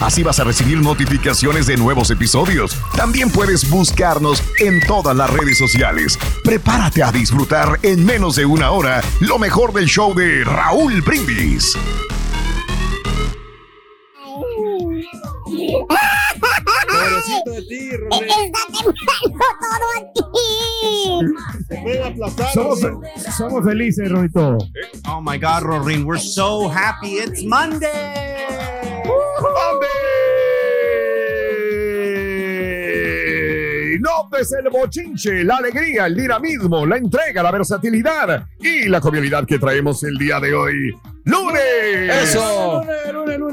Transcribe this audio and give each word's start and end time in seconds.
Así 0.00 0.22
vas 0.22 0.38
a 0.40 0.44
recibir 0.44 0.80
notificaciones 0.80 1.66
de 1.66 1.76
nuevos 1.76 2.10
episodios. 2.10 2.76
También 2.96 3.30
puedes 3.30 3.68
buscarnos 3.70 4.42
en 4.58 4.80
todas 4.86 5.16
las 5.16 5.30
redes 5.30 5.58
sociales. 5.58 6.18
Prepárate 6.44 7.02
a 7.02 7.10
disfrutar 7.10 7.78
en 7.82 8.04
menos 8.04 8.36
de 8.36 8.44
una 8.44 8.70
hora 8.70 9.02
lo 9.20 9.38
mejor 9.38 9.72
del 9.72 9.86
show 9.86 10.14
de 10.14 10.44
Raúl 10.44 11.00
Brindis. 11.00 11.76
Pobrecito 16.88 17.50
de 17.52 17.62
ti. 17.62 17.90
Somos, 23.36 23.64
felices, 23.64 24.10
Rodito. 24.10 24.58
Oh 25.08 25.20
my 25.20 25.38
God, 25.38 25.62
Rorin, 25.62 26.04
we're 26.04 26.18
so 26.18 26.68
happy. 26.68 27.18
It's 27.18 27.42
Monday. 27.44 28.95
¡Ande! 29.70 29.86
El 34.38 34.70
bochinche, 34.70 35.44
la 35.44 35.56
alegría, 35.56 36.06
el 36.06 36.14
dinamismo, 36.14 36.84
la 36.84 36.98
entrega, 36.98 37.42
la 37.42 37.50
versatilidad 37.50 38.46
y 38.60 38.86
la 38.86 39.00
jovialidad 39.00 39.46
que 39.46 39.58
traemos 39.58 40.04
el 40.04 40.16
día 40.18 40.38
de 40.38 40.54
hoy. 40.54 40.94
¡Lunes! 41.26 42.22
Eso. 42.22 42.82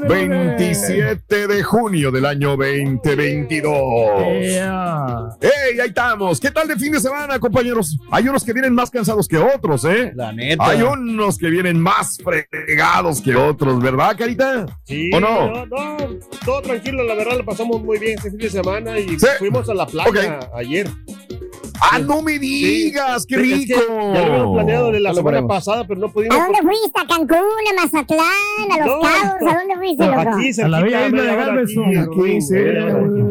27 0.06 1.46
de 1.48 1.62
junio 1.64 2.10
del 2.12 2.24
año 2.26 2.50
2022. 2.56 4.42
Yeah. 4.42 5.28
¡Ey, 5.40 5.80
ahí 5.80 5.88
estamos! 5.88 6.38
¿Qué 6.38 6.52
tal 6.52 6.68
de 6.68 6.76
fin 6.76 6.92
de 6.92 7.00
semana, 7.00 7.38
compañeros? 7.40 7.98
Hay 8.12 8.28
unos 8.28 8.44
que 8.44 8.52
vienen 8.52 8.74
más 8.74 8.90
cansados 8.90 9.26
que 9.26 9.38
otros, 9.38 9.84
¿eh? 9.86 10.12
La 10.14 10.32
neta. 10.32 10.64
Hay 10.66 10.82
unos 10.82 11.36
que 11.36 11.48
vienen 11.50 11.80
más 11.80 12.18
fregados 12.22 13.20
que 13.20 13.34
otros, 13.34 13.82
¿verdad, 13.82 14.14
Carita? 14.16 14.66
Sí, 14.84 15.10
¿O 15.12 15.18
no? 15.18 15.50
no, 15.50 15.66
no, 15.66 15.96
todo 16.44 16.62
tranquilo, 16.62 17.02
la 17.02 17.14
verdad, 17.16 17.38
lo 17.38 17.44
pasamos 17.44 17.82
muy 17.82 17.98
bien 17.98 18.18
este 18.18 18.30
fin 18.30 18.38
de 18.38 18.50
semana 18.50 18.98
y 19.00 19.18
Sí. 19.18 19.26
fuimos 19.38 19.68
a 19.68 19.74
la 19.74 19.86
playa 19.86 20.08
Ok. 20.08 20.18
ayer. 20.54 20.88
¡Ah, 21.80 21.98
no 21.98 22.22
me 22.22 22.38
digas! 22.38 23.26
¡Qué 23.26 23.34
Es 23.34 23.40
que 23.40 23.74
rico! 23.74 24.12
ya 24.14 24.20
lo 24.20 24.32
habíamos 24.32 24.54
planeado 24.54 24.90
de 24.92 25.00
la 25.00 25.14
semana 25.14 25.46
pasada, 25.46 25.86
pero 25.86 26.00
no 26.00 26.08
pudimos. 26.10 26.36
¿A 26.36 26.44
dónde 26.44 26.58
fuiste? 26.62 27.00
¿A 27.00 27.06
Cancún? 27.06 27.36
¿A 27.36 27.82
Mazatlán? 27.82 28.72
¿A 28.72 28.78
Los 28.78 28.86
No, 28.86 29.00
Cabos? 29.00 29.52
¿A 29.52 29.58
dónde 29.58 29.74
fuiste, 29.76 30.06
loco? 30.06 30.20
Aquí, 30.20 30.60
A 30.62 30.68
la 30.68 30.80
bella 30.82 30.98
cerquita, 31.00 31.22
isla 31.22 31.52
de 31.52 31.66
sí. 31.66 31.80
aquí, 31.98 32.54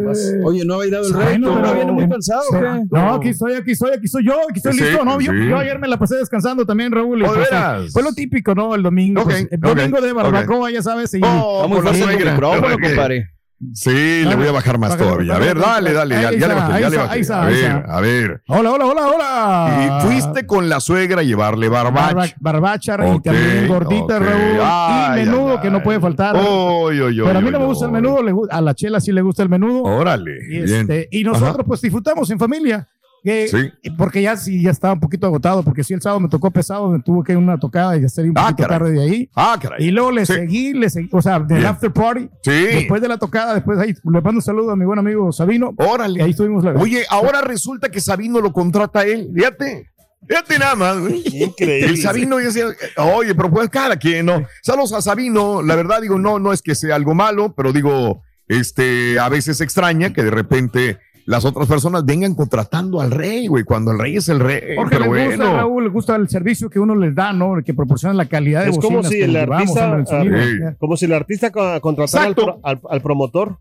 más. 0.03 0.33
Oye, 0.45 0.65
no 0.65 0.73
habéis 0.75 0.91
dado 0.91 1.07
el 1.07 1.13
reto. 1.13 1.39
no, 1.39 1.55
¿No 1.55 1.61
pero- 1.61 1.73
viene 1.75 1.91
muy 1.91 2.09
cansado 2.09 2.41
o 2.49 2.51
qué? 2.59 2.81
No, 2.91 3.13
aquí 3.15 3.29
estoy, 3.29 3.53
aquí 3.55 3.71
estoy, 3.71 3.91
aquí 3.91 4.05
estoy 4.05 4.25
yo, 4.25 4.33
aquí 4.49 4.57
estoy 4.59 4.73
Sí, 4.73 4.83
listo. 4.83 5.05
No, 5.05 5.19
yo, 5.21 5.31
sí. 5.31 5.47
yo 5.49 5.57
ayer 5.57 5.79
me 5.79 5.87
la 5.87 5.97
pasé 5.97 6.15
descansando 6.17 6.65
también, 6.65 6.91
Raúl. 6.91 7.23
¿Oh, 7.23 7.33
pues, 7.33 7.93
fue 7.93 8.03
lo 8.03 8.13
típico, 8.13 8.53
¿no? 8.53 8.75
El 8.75 8.83
domingo. 8.83 9.23
Pues, 9.23 9.47
el 9.49 9.59
domingo 9.59 10.01
de 10.01 10.13
barbacoa, 10.13 10.69
ya 10.71 10.81
sabes. 10.81 11.13
Y, 11.13 11.21
Oh, 11.23 11.67
muy 11.67 11.77
con 11.81 11.85
la 11.85 12.77
compadre. 12.77 13.32
Sí, 13.73 14.23
le 14.25 14.35
voy 14.35 14.47
a 14.47 14.51
bajar 14.51 14.77
más 14.77 14.97
todavía. 14.97 15.35
A 15.35 15.39
ver, 15.39 15.57
dale, 15.59 15.93
dale. 15.93 16.15
Ya, 16.21 16.31
le 16.31 16.53
bajé, 16.53 16.81
ya 16.81 16.89
le 16.89 16.97
bajé. 16.97 17.33
A 17.33 17.45
ver, 17.45 17.85
a 17.87 18.01
ver. 18.01 18.43
Hola, 18.47 18.71
hola, 18.71 18.85
hola, 18.85 19.07
hola. 19.07 19.99
Y 20.03 20.07
fuiste 20.07 20.45
con 20.45 20.69
la 20.69 20.79
suegra 20.79 21.21
a 21.21 21.23
llevarle 21.23 21.69
barbacha. 21.69 22.13
Barba- 22.13 22.33
barbacha 22.39 22.93
y 23.15 23.19
también 23.21 23.67
gordita. 23.67 24.19
Raúl. 24.19 25.19
Y 25.21 25.25
menudo 25.25 25.61
que 25.61 25.69
no 25.69 25.81
puede 25.83 25.99
faltar. 25.99 26.35
Pero 26.35 27.39
a 27.39 27.41
mí 27.41 27.51
no 27.51 27.59
me 27.59 27.65
gusta 27.65 27.85
el 27.85 27.91
menudo, 27.91 28.21
a 28.49 28.61
la 28.61 28.73
chela 28.73 28.99
sí 28.99 29.11
le 29.11 29.21
gusta 29.21 29.43
el 29.43 29.49
menudo. 29.49 29.83
Órale. 29.83 30.31
Y, 30.49 30.57
este, 30.63 31.09
nosotros 31.23 31.65
pues 31.67 31.81
disfrutamos 31.81 32.29
en 32.29 32.39
familia. 32.39 32.87
Que- 33.23 33.47
Sí. 33.47 33.89
Porque 33.97 34.21
ya 34.21 34.35
sí, 34.35 34.61
ya 34.61 34.71
estaba 34.71 34.93
un 34.93 34.99
poquito 34.99 35.25
agotado, 35.27 35.63
porque 35.63 35.83
sí 35.83 35.93
el 35.93 36.01
sábado 36.01 36.19
me 36.19 36.27
tocó 36.27 36.51
pesado, 36.51 36.89
me 36.89 36.99
tuve 36.99 37.23
que 37.23 37.31
ir 37.31 37.37
a 37.37 37.39
una 37.39 37.57
tocada 37.57 37.95
y 37.97 38.03
hacer 38.03 38.25
un 38.25 38.33
Ah, 38.35 38.49
poquito 38.49 38.67
caray. 38.67 38.79
tarde 38.79 38.91
de 38.91 39.01
ahí. 39.01 39.29
Ah, 39.35 39.57
caray. 39.61 39.85
Y 39.87 39.91
luego 39.91 40.11
le 40.11 40.25
Sí. 40.25 40.33
seguí, 40.33 40.73
le 40.73 40.89
seguí, 40.89 41.09
o 41.11 41.21
sea, 41.21 41.39
del 41.39 41.59
Bien. 41.59 41.65
after 41.65 41.91
party. 41.91 42.29
Sí. 42.43 42.51
Después 42.51 43.01
de 43.01 43.07
la 43.07 43.17
tocada, 43.17 43.53
después 43.53 43.79
ahí 43.79 43.93
le 43.93 44.21
mando 44.21 44.31
un 44.31 44.41
saludo 44.41 44.71
a 44.71 44.75
mi 44.75 44.85
buen 44.85 44.99
amigo 44.99 45.31
Sabino. 45.31 45.73
Y 45.79 45.83
Órale. 45.83 46.21
ahí 46.21 46.31
estuvimos. 46.31 46.63
La, 46.63 46.71
Oye, 46.73 47.05
ahora 47.09 47.41
resulta 47.41 47.89
que 47.89 48.01
Sabino 48.01 48.41
lo 48.41 48.51
contrata 48.51 48.99
a 48.99 49.03
él. 49.05 49.31
Fíjate. 49.33 49.89
Fíjate 50.27 50.57
nada 50.57 50.75
más, 50.75 50.99
güey. 50.99 51.21
Increíble. 51.43 51.85
El 51.89 51.97
Sabino 51.97 52.37
decía, 52.37 52.65
oye, 52.97 53.35
pero 53.35 53.49
pues 53.51 53.67
cada 53.69 53.97
quien, 53.97 54.25
¿no? 54.25 54.43
Saludos 54.61 54.93
a 54.93 55.01
Sabino, 55.01 55.61
la 55.61 55.75
verdad 55.75 56.01
digo, 56.01 56.17
no, 56.17 56.39
no 56.39 56.53
es 56.53 56.61
que 56.61 56.75
sea 56.75 56.95
algo 56.95 57.13
malo, 57.13 57.53
pero 57.55 57.73
digo, 57.73 58.21
este, 58.47 59.19
a 59.19 59.27
veces 59.27 59.59
extraña 59.61 60.13
que 60.13 60.23
de 60.23 60.31
repente 60.31 60.97
las 61.25 61.45
otras 61.45 61.67
personas 61.67 62.05
vengan 62.05 62.35
contratando 62.35 62.99
al 62.99 63.11
rey, 63.11 63.47
güey, 63.47 63.63
cuando 63.63 63.91
el 63.91 63.99
rey 63.99 64.17
es 64.17 64.27
el 64.29 64.39
rey. 64.39 64.75
Porque 64.75 64.97
pero 64.97 65.13
le 65.13 65.25
gusta, 65.27 65.43
bueno. 65.45 65.57
Raúl, 65.57 65.83
le 65.85 65.89
gusta 65.89 66.15
el 66.15 66.27
servicio 66.29 66.69
que 66.69 66.79
uno 66.79 66.95
les 66.95 67.15
da, 67.15 67.31
¿no? 67.33 67.57
El 67.57 67.63
que 67.63 67.73
proporciona 67.73 68.13
la 68.13 68.25
calidad 68.25 68.63
de 68.65 68.71
Es 68.71 68.77
como 68.79 69.03
si 69.03 69.09
que 69.19 69.23
el 69.25 69.35
artista, 69.37 69.95
el 69.95 70.05
sonido. 70.07 70.35
ah, 70.37 70.45
Ya. 70.71 70.75
Como 70.77 70.97
si 70.97 71.05
el 71.05 71.13
artista 71.13 71.51
co- 71.51 71.79
contratara 71.81 72.25
al, 72.25 72.35
pro- 72.35 72.59
al- 72.63 72.81
al 72.89 73.01
promotor. 73.01 73.57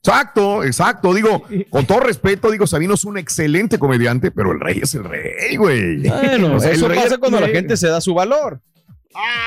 Exacto, 0.00 0.64
exacto. 0.64 1.12
Digo, 1.12 1.42
con 1.70 1.84
todo 1.84 2.00
respeto, 2.00 2.50
digo, 2.50 2.66
Sabino 2.66 2.94
es 2.94 3.04
un 3.04 3.18
excelente 3.18 3.78
comediante, 3.78 4.30
pero 4.30 4.52
el 4.52 4.60
rey 4.60 4.80
es 4.82 4.94
el 4.94 5.04
rey, 5.04 5.56
güey. 5.56 5.98
Bueno, 6.08 6.56
O 6.56 6.60
sea, 6.60 6.70
eso 6.72 6.88
rey- 6.88 6.98
pasa 6.98 7.18
cuando 7.18 7.40
la 7.40 7.48
gente 7.48 7.76
se 7.76 7.88
da 7.88 8.00
su 8.00 8.14
valor. 8.14 8.60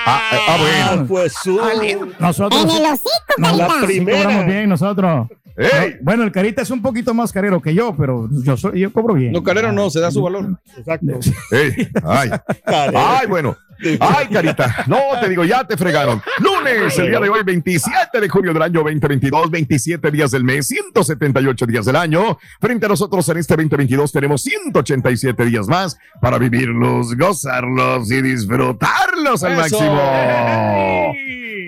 Ah, 0.05 0.21
ah, 0.47 0.57
bueno. 0.59 1.01
Ah, 1.03 1.05
pues 1.07 1.33
su. 1.41 1.59
En 1.83 2.11
Nosotros 2.19 2.63
el 2.63 2.85
hocico, 2.85 3.09
nos 3.37 3.57
La 3.57 3.67
primera. 3.85 4.23
cobramos 4.23 4.45
bien, 4.45 4.69
nosotros. 4.69 5.27
No, 5.57 5.67
bueno, 6.01 6.23
el 6.23 6.31
carita 6.31 6.61
es 6.61 6.71
un 6.71 6.81
poquito 6.81 7.13
más 7.13 7.31
carero 7.31 7.61
que 7.61 7.73
yo, 7.73 7.95
pero 7.97 8.27
yo, 8.43 8.57
soy, 8.57 8.79
yo 8.79 8.91
cobro 8.93 9.13
bien. 9.15 9.31
No, 9.31 9.43
carero 9.43 9.71
no, 9.71 9.89
se 9.89 9.99
da 9.99 10.11
su 10.11 10.21
valor. 10.21 10.59
Exacto. 10.77 11.19
Ey, 11.51 11.87
ay, 12.03 12.31
ay, 12.65 13.27
bueno. 13.27 13.57
Ay, 13.99 14.27
carita. 14.27 14.85
No, 14.87 14.97
te 15.19 15.27
digo, 15.27 15.43
ya 15.43 15.63
te 15.63 15.75
fregaron. 15.75 16.21
Lunes, 16.39 16.97
el 16.99 17.09
día 17.09 17.19
de 17.19 17.29
hoy, 17.29 17.43
27 17.43 18.19
de 18.19 18.29
junio 18.29 18.53
del 18.53 18.61
año 18.61 18.81
2022, 18.83 19.49
27 19.49 20.11
días 20.11 20.31
del 20.31 20.43
mes, 20.43 20.67
178 20.67 21.65
días 21.65 21.85
del 21.85 21.95
año. 21.95 22.37
Frente 22.59 22.85
a 22.85 22.89
nosotros 22.89 23.27
en 23.29 23.37
este 23.37 23.55
2022 23.55 24.11
tenemos 24.11 24.43
187 24.43 25.45
días 25.45 25.67
más 25.67 25.97
para 26.21 26.37
vivirlos, 26.37 27.15
gozarlos 27.17 28.11
y 28.11 28.21
disfrutarlos 28.21 29.43
al 29.43 29.53
Eso. 29.53 29.61
máximo. 29.61 31.11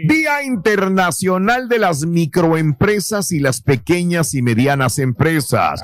Día 0.07 0.43
Internacional 0.43 1.69
de 1.69 1.79
las 1.79 2.05
Microempresas 2.05 3.31
y 3.31 3.39
las 3.39 3.61
Pequeñas 3.61 4.33
y 4.33 4.41
Medianas 4.41 4.99
Empresas. 4.99 5.81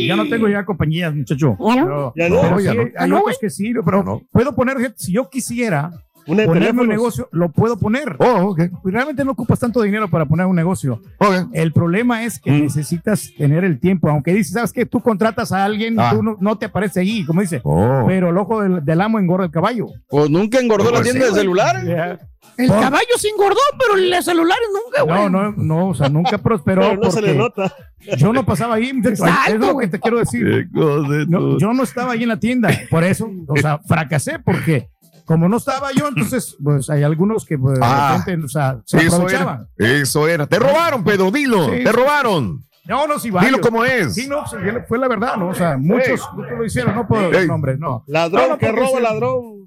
Y 0.00 0.06
Ya 0.06 0.16
no 0.16 0.28
tengo 0.28 0.48
ya 0.48 0.64
compañías, 0.64 1.14
muchacho. 1.14 1.56
¿Ya 1.58 1.84
no? 1.84 2.12
Ya 2.16 2.28
no. 2.28 2.40
Pero 2.40 2.60
ya 2.60 2.74
no. 2.74 2.82
Hay 2.96 3.12
otras 3.12 3.38
que 3.40 3.50
sí, 3.50 3.72
pero 3.84 4.22
puedo 4.30 4.54
poner, 4.54 4.94
si 4.96 5.12
yo 5.12 5.28
quisiera 5.28 5.90
Una 6.26 6.42
de 6.42 6.48
ponerme 6.48 6.82
un 6.82 6.88
negocio, 6.88 7.28
lo 7.32 7.50
puedo 7.50 7.76
poner. 7.78 8.16
Oh, 8.18 8.50
ok. 8.50 8.60
Pues 8.82 8.94
Realmente 8.94 9.24
no 9.24 9.32
ocupas 9.32 9.58
tanto 9.58 9.82
dinero 9.82 10.08
para 10.08 10.26
poner 10.26 10.46
un 10.46 10.56
negocio. 10.56 11.00
Ok. 11.18 11.48
El 11.52 11.72
problema 11.72 12.24
es 12.24 12.38
que 12.38 12.50
necesitas 12.50 13.30
tener 13.36 13.64
el 13.64 13.80
tiempo. 13.80 14.08
Aunque 14.08 14.32
dices, 14.32 14.52
¿sabes 14.52 14.72
qué? 14.72 14.86
Tú 14.86 15.00
contratas 15.00 15.52
a 15.52 15.64
alguien, 15.64 15.98
Ah. 15.98 16.10
tú 16.14 16.22
no, 16.22 16.36
no 16.40 16.56
te 16.58 16.66
aparece 16.66 17.00
ahí, 17.00 17.24
como 17.24 17.40
dice. 17.40 17.60
Oh. 17.64 18.04
Pero 18.06 18.30
el 18.30 18.36
ojo 18.38 18.62
del, 18.62 18.84
del 18.84 19.00
amo 19.00 19.18
engorda 19.18 19.46
el 19.46 19.50
caballo. 19.50 19.86
Pues 20.08 20.30
nunca 20.30 20.58
engordó 20.60 20.90
la 20.90 20.98
Pues 20.98 21.04
tienda 21.10 21.26
sí, 21.28 21.32
de 21.34 21.40
celulares. 21.40 22.18
El 22.56 22.68
caballo 22.68 23.06
se 23.16 23.28
engordó, 23.28 23.60
pero 23.78 23.96
los 23.96 24.24
celulares 24.24 24.66
nunca, 24.72 25.14
No, 25.14 25.28
no, 25.30 25.52
no, 25.52 25.88
o 25.88 25.94
sea, 25.94 26.08
nunca 26.10 26.36
prosperó. 26.38 26.82
Pero 26.82 27.00
no 27.02 27.10
se 27.10 27.22
le 27.22 27.34
nota. 27.34 27.74
Yo 28.18 28.32
no 28.32 28.44
pasaba 28.44 28.74
ahí, 28.74 28.92
muchacho. 28.92 29.24
es 29.48 29.58
lo 29.58 29.76
que 29.78 29.88
te 29.88 29.98
quiero 30.00 30.18
decir. 30.18 30.68
No, 30.72 31.58
yo 31.58 31.72
no 31.72 31.82
estaba 31.82 32.12
ahí 32.12 32.22
en 32.22 32.28
la 32.30 32.38
tienda, 32.38 32.70
por 32.90 33.04
eso, 33.04 33.30
o 33.46 33.56
sea, 33.56 33.78
fracasé 33.78 34.38
porque 34.38 34.88
como 35.30 35.48
no 35.48 35.58
estaba 35.58 35.92
yo, 35.92 36.08
entonces, 36.14 36.56
pues 36.60 36.90
hay 36.90 37.04
algunos 37.04 37.44
que 37.46 37.56
pues, 37.56 37.78
Ah. 37.80 38.14
de 38.14 38.18
repente, 38.18 38.46
o 38.46 38.48
sea, 38.48 38.80
se 38.84 38.98
Eso 38.98 39.14
aprovechaban. 39.14 39.68
era. 39.78 39.92
Eso 39.92 40.26
era. 40.26 40.46
Te 40.48 40.58
robaron, 40.58 41.04
Pedro, 41.04 41.30
dilo. 41.30 41.66
Sí, 41.66 41.84
te 41.84 41.92
robaron. 41.92 42.64
No, 42.86 43.06
no, 43.06 43.20
sí, 43.20 43.28
Dilo 43.28 43.40
varios. 43.40 43.60
como 43.60 43.84
es. 43.84 44.12
Sí, 44.14 44.26
no, 44.26 44.44
sí, 44.48 44.56
fue 44.88 44.98
la 44.98 45.06
verdad, 45.06 45.36
¿no? 45.36 45.50
O 45.50 45.54
sea, 45.54 45.76
muchos, 45.78 46.28
muchos 46.34 46.58
lo 46.58 46.64
hicieron, 46.64 46.96
no 46.96 47.06
puedo 47.06 47.30
dar 47.30 47.46
nombres, 47.46 47.78
no. 47.78 48.02
Ladrón 48.08 48.42
No, 48.42 48.48
no, 48.48 48.58
que 48.58 48.72
roba 48.72 48.98
ladrón. 48.98 49.66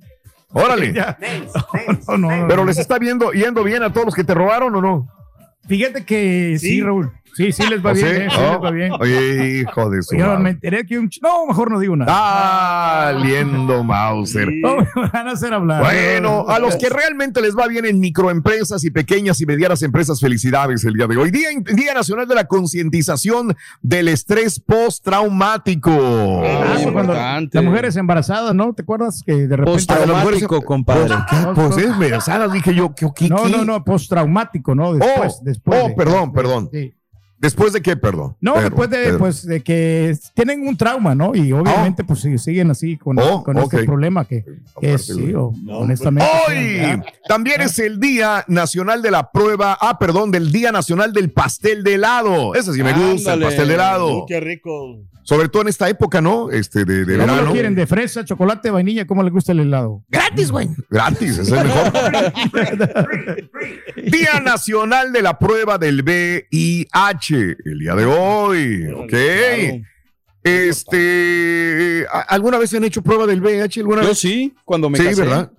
Órale. 0.52 0.92
Ya. 0.94 1.18
No, 2.10 2.18
no, 2.18 2.36
no, 2.36 2.48
Pero 2.50 2.64
no. 2.64 2.66
les 2.66 2.78
está 2.78 3.00
viendo, 3.00 3.32
yendo 3.32 3.64
bien 3.64 3.84
a 3.84 3.94
todos 3.94 4.08
los 4.08 4.16
que 4.16 4.26
te 4.26 4.34
robaron 4.34 4.76
o 4.76 4.82
no? 4.82 5.08
Fíjate 5.66 6.04
que 6.04 6.58
sí, 6.60 6.68
Sí. 6.68 6.82
Raúl. 6.82 7.10
Sí, 7.36 7.52
sí 7.52 7.64
les 7.70 7.84
va 7.86 7.92
¿O 7.92 7.94
bien, 7.94 8.08
sí? 8.08 8.14
eh, 8.22 8.28
sí 8.30 8.38
Oh. 8.40 8.52
les 8.54 8.62
va 8.64 8.72
bien. 8.72 8.92
Oye, 9.00 9.62
hijo 9.62 9.90
de 9.90 10.02
su 10.04 10.16
Yo 10.16 10.28
madre. 10.28 10.40
me 10.44 10.50
enteré 10.52 10.86
que 10.86 11.00
un... 11.00 11.10
ch- 11.10 11.20
No, 11.22 11.46
mejor 11.48 11.72
no 11.72 11.80
digo 11.80 11.96
nada. 11.96 12.12
Ah, 12.16 13.12
liendo 13.14 13.84
Mauser. 13.84 14.50
Sí. 14.50 14.62
No 14.62 14.78
me 14.96 15.10
van 15.12 15.28
a 15.28 15.32
hacer 15.32 15.54
hablar. 15.54 15.82
Bueno, 15.84 16.46
a 16.48 16.60
los 16.60 16.76
que 16.76 16.90
realmente 16.90 17.42
les 17.42 17.58
va 17.58 17.68
bien 17.68 17.86
en 17.86 18.00
microempresas 18.00 18.84
y 18.84 18.92
pequeñas 18.92 19.42
y 19.42 19.46
medianas 19.46 19.82
empresas, 19.82 20.20
felicidades 20.20 20.84
el 20.86 20.94
día 20.94 21.08
de 21.08 21.18
hoy. 21.18 21.32
Día, 21.32 21.50
Día 21.74 21.94
Nacional 21.94 22.28
de 22.28 22.36
la 22.36 22.46
Concientización 22.46 23.56
del 23.82 24.08
Estrés 24.10 24.60
Postraumático. 24.60 25.92
Ah, 25.92 26.76
cuando 26.84 27.14
importante. 27.14 27.58
las 27.58 27.66
mujeres 27.66 27.96
embarazadas, 27.96 28.54
¿no? 28.54 28.74
¿Te 28.74 28.82
acuerdas 28.84 29.24
que 29.26 29.34
de 29.48 29.58
repente... 29.58 29.72
Postraumático, 29.72 30.62
compadre. 30.62 31.16
¿Qué? 31.30 31.36
Pues 31.56 31.78
es 31.78 31.86
embarazadas, 31.86 32.52
dije 32.54 32.74
yo. 32.76 32.94
¿qué, 32.96 33.08
qué, 33.16 33.30
No, 33.30 33.48
no, 33.50 33.66
no, 33.66 33.84
postraumático, 33.84 34.76
¿no? 34.76 34.94
Después, 34.94 35.34
Oh, 35.40 35.42
después. 35.44 35.82
oh, 35.84 35.88
de- 35.90 35.94
perdón, 35.96 36.34
perdón. 36.34 36.70
Sí. 36.72 36.94
¿Después 37.44 37.74
de 37.74 37.82
qué, 37.82 37.96
perdón? 37.98 38.36
No, 38.40 38.54
Pedro, 38.54 38.70
después 38.70 38.90
de, 38.90 39.14
pues, 39.20 39.46
de 39.46 39.62
que 39.62 40.18
tienen 40.34 40.66
un 40.66 40.78
trauma, 40.78 41.14
¿no? 41.14 41.36
Y 41.36 41.52
obviamente, 41.52 42.04
pues 42.06 42.22
sí, 42.22 42.38
siguen 42.38 42.72
así 42.72 42.98
con, 42.98 43.20
Oh, 43.20 43.44
con 43.44 43.58
ok. 43.58 43.74
este 43.74 43.86
problema 43.86 44.24
que, 44.26 44.46
que 44.80 44.94
es, 44.94 45.06
sí, 45.08 45.34
o- 45.34 45.54
honestamente. 45.70 46.30
Hoy 46.48 46.78
ya. 46.78 47.04
también 47.28 47.60
es 47.62 47.78
el 47.80 48.00
Día 48.00 48.46
Nacional 48.48 49.02
de 49.02 49.12
la 49.12 49.30
Prueba, 49.30 49.78
ah, 49.80 50.00
perdón, 50.00 50.32
del 50.32 50.52
Día 50.54 50.72
Nacional 50.72 51.12
del 51.12 51.32
Pastel 51.32 51.84
de 51.84 51.96
helado. 51.96 52.56
Ese 52.56 52.72
sí 52.74 52.82
me 52.82 52.94
gusta, 52.94 53.34
el 53.34 53.42
pastel 53.42 53.68
de 53.68 53.74
helado. 53.74 54.20
Uy, 54.20 54.24
qué 54.28 54.40
rico. 54.40 55.00
Sobre 55.24 55.48
todo 55.50 55.62
en 55.62 55.68
esta 55.70 55.88
época, 55.90 56.20
¿no? 56.22 56.52
Este, 56.52 56.84
de, 56.86 57.06
de 57.06 57.14
¿Cómo 57.18 57.28
verano. 57.28 57.48
lo 57.48 57.52
quieren? 57.54 57.76
¿De 57.76 57.88
fresa, 57.88 58.26
chocolate, 58.26 58.70
vainilla? 58.70 59.08
¿Cómo 59.08 59.24
les 59.24 59.32
gusta 59.32 59.54
el 59.54 59.62
helado? 59.62 60.04
Gratis, 60.10 60.52
güey. 60.52 60.70
Gratis, 60.90 61.38
es 61.38 61.50
el 61.50 61.64
mejor. 61.64 61.94
Día 64.12 64.40
Nacional 64.42 65.14
de 65.14 65.22
la 65.22 65.40
Prueba 65.40 65.78
del 65.78 66.04
VIH, 66.04 67.56
el 67.66 67.80
día 67.80 67.96
de 67.96 68.06
hoy. 68.06 68.86
Ok. 68.96 69.14
Este, 70.44 72.06
¿a- 72.12 72.22
¿alguna 72.22 72.58
vez 72.58 72.74
han 72.74 72.84
hecho 72.84 73.02
prueba 73.02 73.26
del 73.26 73.42
VIH? 73.42 73.80
¿Alguna 73.82 74.02
Yo 74.02 74.10
vez? 74.10 74.20
sí, 74.20 74.54
cuando 74.66 74.90
me 74.90 74.98
sí, 74.98 75.06
casé. 75.06 75.22
¿verdad? 75.22 75.52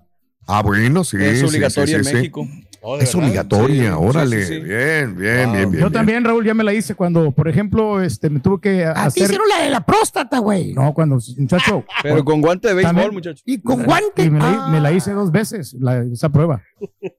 Ah, 0.46 0.62
bueno, 0.62 1.04
sí. 1.04 1.16
Es 1.20 1.40
sí, 1.40 1.46
obligatoria 1.46 1.86
sí, 1.86 1.92
sí, 1.92 1.98
en 1.98 2.04
sí. 2.04 2.14
México. 2.14 2.48
Oh, 2.86 2.98
¿de 2.98 3.04
Es 3.04 3.14
verdad? 3.14 3.28
obligatoria, 3.28 3.90
Sí, 3.92 3.96
órale. 3.98 4.42
sí, 4.42 4.46
sí, 4.46 4.54
sí. 4.54 4.60
Bien, 4.60 5.16
bien, 5.16 5.52
bien, 5.52 5.70
bien. 5.70 5.72
Yo 5.72 5.78
bien. 5.88 5.92
también, 5.92 6.24
Raúl, 6.24 6.44
ya 6.44 6.52
me 6.52 6.62
la 6.64 6.74
hice 6.74 6.94
cuando, 6.94 7.30
por 7.32 7.48
ejemplo, 7.48 8.02
este, 8.02 8.28
me 8.28 8.40
tuve 8.40 8.60
que 8.60 8.84
hacer... 8.84 9.30
la 9.58 9.64
de 9.64 9.70
la 9.70 9.80
próstata, 9.86 10.38
güey. 10.38 10.74
No, 10.74 10.92
cuando, 10.92 11.18
muchacho... 11.38 11.84
Pero 12.02 12.22
con 12.24 12.40
guante 12.42 12.68
de 12.68 12.74
béisbol, 12.74 13.12
muchachos. 13.12 13.42
Y 13.46 13.60
con 13.62 13.82
guante. 13.84 14.24
Y 14.24 14.30
me, 14.30 14.38
la, 14.38 14.66
Ah. 14.66 14.68
me 14.70 14.80
la 14.80 14.92
hice 14.92 15.12
dos 15.12 15.32
veces, 15.32 15.74
la- 15.80 16.02
esa 16.04 16.28
prueba. 16.28 16.62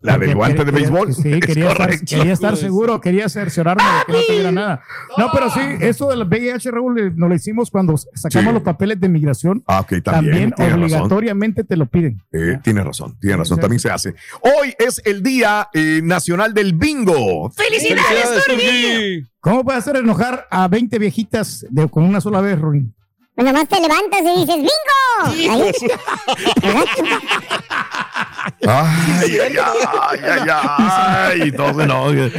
La 0.01 0.17
del 0.19 0.35
guante 0.35 0.63
de 0.63 0.71
quería- 0.71 0.89
béisbol. 0.89 1.13
Sí, 1.15 1.33
Es 1.33 1.39
quería 1.45 1.71
estar, 1.71 1.99
quería 2.01 2.33
estar 2.33 2.57
seguro, 2.57 3.01
quería 3.01 3.27
cerciorarme 3.27 3.81
de 3.83 4.05
que 4.05 4.11
no 4.11 4.17
tuviera 4.27 4.51
nada. 4.51 4.81
No, 5.17 5.29
pero 5.33 5.49
sí, 5.49 5.59
eso 5.81 6.09
del 6.11 6.23
VIH, 6.27 6.69
Raúl, 6.71 6.99
eh, 6.99 7.11
nos 7.15 7.27
lo 7.29 7.35
hicimos 7.35 7.71
cuando 7.71 7.97
sacamos 7.97 8.49
Sí. 8.49 8.53
los 8.53 8.61
papeles 8.63 8.99
de 9.01 9.09
migración. 9.09 9.63
Ah, 9.65 9.79
ok, 9.79 9.93
también. 10.03 10.51
También 10.51 10.51
razón. 10.51 10.73
obligatoriamente 10.83 11.63
te 11.63 11.75
lo 11.75 11.87
piden. 11.87 12.21
Eh, 12.31 12.59
tiene 12.63 12.83
razón, 12.83 13.17
tiene 13.19 13.37
razón, 13.37 13.59
también 13.59 13.79
se 13.79 13.89
hace. 13.89 14.13
Hoy 14.41 14.75
es 14.77 15.01
el 15.05 15.23
Día 15.23 15.54
eh, 15.73 16.01
Nacional 16.03 16.53
del 16.53 16.73
Bingo. 16.73 17.49
¡Felicidades, 17.51 18.45
Turquí! 18.45 19.23
¿Cómo 19.39 19.63
puede 19.63 19.77
hacer 19.77 19.97
enojar 19.97 20.47
a 20.49 20.67
20 20.67 20.97
viejitas 20.99 21.65
de, 21.69 21.87
con 21.89 22.03
una 22.03 22.21
sola 22.21 22.41
vez, 22.41 22.59
Ruin? 22.59 22.93
Pues 23.35 23.45
nomás 23.45 23.67
te 23.67 23.79
levantas 23.79 24.21
y 24.21 24.39
dices, 24.39 24.55
¡bingo! 24.55 24.71
Ay, 28.67 29.39
ay, 29.39 29.55
ay, 29.57 30.19
ay, 30.23 30.49
ay, 30.49 31.41
y 31.47 31.51
todo 31.51 31.73
se 31.73 31.83
enoja. 31.83 32.29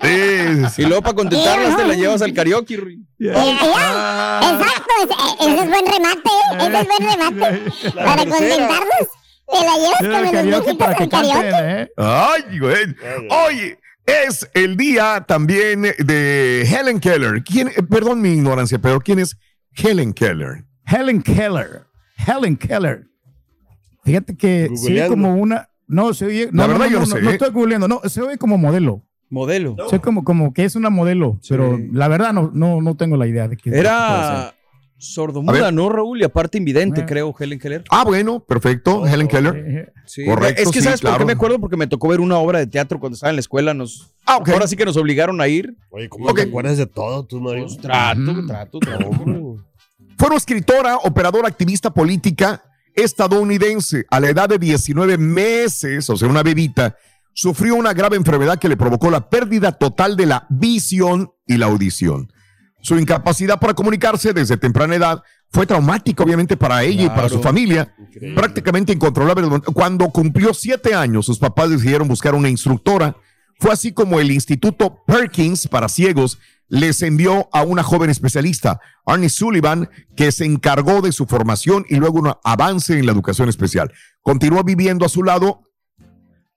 Sí, 0.00 0.66
sí. 0.74 0.82
Y 0.82 0.86
luego 0.86 1.02
para 1.02 1.14
contentarlas 1.14 1.76
te 1.76 1.86
la 1.86 1.94
llevas 1.94 2.22
al 2.22 2.32
karaoke, 2.32 2.76
Rui. 2.76 2.98
Eh, 3.20 3.32
ya, 3.60 4.40
Exacto, 4.42 4.90
ese, 5.02 5.50
ese 5.50 5.62
es 5.62 5.68
buen 5.68 5.86
remate, 5.86 6.30
¿eh? 6.30 6.56
ese 6.58 6.78
es 6.80 6.86
buen 6.86 7.10
remate. 7.10 7.72
Para 7.94 8.24
tercera. 8.24 8.38
contentarlos, 8.38 9.08
te 9.58 9.64
la 9.64 9.76
llevas 9.76 10.24
los 10.32 10.42
viejitos 10.44 10.76
para 10.76 10.94
que 10.94 11.02
al 11.04 11.08
karaoke. 11.08 11.50
canten, 11.50 11.78
¿eh? 11.80 11.90
Ay, 11.96 12.58
güey. 12.58 12.96
Hoy 13.30 13.76
es 14.06 14.50
el 14.54 14.76
día 14.76 15.24
también 15.26 15.82
de 15.82 16.62
Helen 16.68 17.00
Keller. 17.00 17.42
¿Quién, 17.44 17.68
eh, 17.68 17.82
perdón 17.88 18.20
mi 18.20 18.30
ignorancia, 18.32 18.78
pero 18.78 19.00
¿quién 19.00 19.18
es 19.18 19.36
Helen 19.74 20.12
Keller? 20.12 20.64
Helen 20.86 21.22
Keller. 21.22 21.84
Helen 22.26 22.56
Keller. 22.56 23.04
Fíjate 24.04 24.36
que 24.36 24.68
se 24.74 24.86
oye 24.92 25.06
Googleando. 25.06 25.10
como 25.14 25.36
una. 25.36 25.68
No, 25.86 26.12
se 26.14 26.26
oye. 26.26 26.48
No, 26.52 26.62
La 26.62 26.68
no, 26.68 26.72
verdad 26.78 26.86
no, 26.86 26.90
yo 26.92 26.98
no 27.00 27.06
no, 27.06 27.16
sé, 27.16 27.22
no 27.22 27.30
¿eh? 27.30 27.32
estoy 27.34 27.50
googleando. 27.50 27.88
No, 27.88 28.00
se 28.04 28.20
oye 28.22 28.38
como 28.38 28.58
modelo. 28.58 29.02
Modelo. 29.30 29.76
Se 29.88 29.96
oye 29.96 30.00
como, 30.00 30.24
como 30.24 30.52
que 30.52 30.64
es 30.64 30.74
una 30.76 30.90
modelo. 30.90 31.38
Pero 31.48 31.78
la 31.92 32.08
verdad 32.08 32.32
no, 32.32 32.50
no, 32.52 32.80
no 32.82 32.96
tengo 32.96 33.16
la 33.16 33.26
idea 33.26 33.48
de 33.48 33.56
que. 33.56 33.70
Era 33.70 34.54
sordomuda. 35.02 35.70
¿no, 35.72 35.88
Raúl? 35.88 36.20
Y 36.20 36.24
aparte 36.24 36.58
invidente, 36.58 37.02
Eh. 37.02 37.06
creo, 37.06 37.34
Helen 37.38 37.58
Keller. 37.58 37.84
Ah, 37.90 38.04
bueno, 38.04 38.40
perfecto. 38.40 39.06
Helen 39.06 39.28
Keller. 39.28 39.56
Eh, 39.56 39.92
Sí. 40.06 40.24
Correcto, 40.24 40.62
Es 40.62 40.70
que 40.70 40.78
sí, 40.80 40.84
¿sabes 40.84 41.00
por 41.00 41.16
qué 41.18 41.24
me 41.24 41.32
acuerdo? 41.32 41.58
Porque 41.60 41.76
me 41.76 41.86
tocó 41.86 42.08
ver 42.08 42.20
una 42.20 42.36
obra 42.38 42.58
de 42.58 42.66
teatro 42.66 42.98
cuando 43.00 43.14
estaba 43.14 43.30
en 43.30 43.36
la 43.36 43.40
escuela. 43.40 43.72
Nos, 43.74 44.12
Ah. 44.26 44.38
Ahora 44.46 44.66
sí 44.66 44.76
que 44.76 44.84
nos 44.84 44.96
obligaron 44.96 45.40
a 45.40 45.48
ir. 45.48 45.76
Oye, 45.90 46.08
¿cómo 46.08 46.26
Ok. 46.28 46.36
te 46.36 46.42
acuerdas 46.42 46.76
de 46.76 46.86
todo 46.86 47.24
tú, 47.24 47.40
Mario? 47.40 47.64
Pues, 47.64 47.78
trato, 47.78 48.20
Mm. 48.20 48.46
trato, 48.46 48.78
trato. 48.78 49.10
Fue 50.18 50.36
escritora, 50.36 50.96
operadora, 50.98 51.48
activista 51.48 51.90
política 51.92 52.62
estadounidense. 52.94 54.04
A 54.10 54.20
la 54.20 54.28
edad 54.30 54.48
de 54.48 54.58
19 54.58 55.18
meses, 55.18 56.08
o 56.10 56.16
sea, 56.16 56.28
una 56.28 56.42
bebita, 56.42 56.96
sufrió 57.32 57.74
una 57.76 57.92
grave 57.94 58.16
enfermedad 58.16 58.58
que 58.58 58.68
le 58.68 58.76
provocó 58.76 59.10
la 59.10 59.28
pérdida 59.30 59.72
total 59.72 60.16
de 60.16 60.26
la 60.26 60.46
visión 60.50 61.30
y 61.46 61.56
la 61.56 61.66
audición. 61.66 62.30
Su 62.82 62.98
incapacidad 62.98 63.58
para 63.60 63.74
comunicarse 63.74 64.32
desde 64.32 64.56
temprana 64.56 64.96
edad 64.96 65.22
fue 65.50 65.66
traumática, 65.66 66.24
obviamente, 66.24 66.56
para 66.56 66.82
ella 66.82 67.04
y 67.04 67.08
para 67.08 67.28
su 67.28 67.40
familia. 67.40 67.94
Prácticamente 68.34 68.92
incontrolable. 68.92 69.48
Cuando 69.72 70.08
cumplió 70.10 70.52
siete 70.52 70.94
años, 70.94 71.26
sus 71.26 71.38
papás 71.38 71.70
decidieron 71.70 72.08
buscar 72.08 72.34
una 72.34 72.48
instructora. 72.48 73.16
Fue 73.60 73.70
así 73.70 73.92
como 73.92 74.18
el 74.18 74.32
Instituto 74.32 75.04
Perkins 75.06 75.68
para 75.68 75.88
ciegos 75.88 76.38
les 76.68 77.02
envió 77.02 77.48
a 77.52 77.62
una 77.62 77.82
joven 77.82 78.08
especialista, 78.08 78.80
Arnie 79.04 79.28
Sullivan, 79.28 79.90
que 80.16 80.32
se 80.32 80.46
encargó 80.46 81.02
de 81.02 81.12
su 81.12 81.26
formación 81.26 81.84
y 81.88 81.96
luego 81.96 82.18
un 82.18 82.32
avance 82.42 82.98
en 82.98 83.04
la 83.04 83.12
educación 83.12 83.50
especial. 83.50 83.92
Continuó 84.22 84.64
viviendo 84.64 85.04
a 85.04 85.10
su 85.10 85.22
lado 85.22 85.68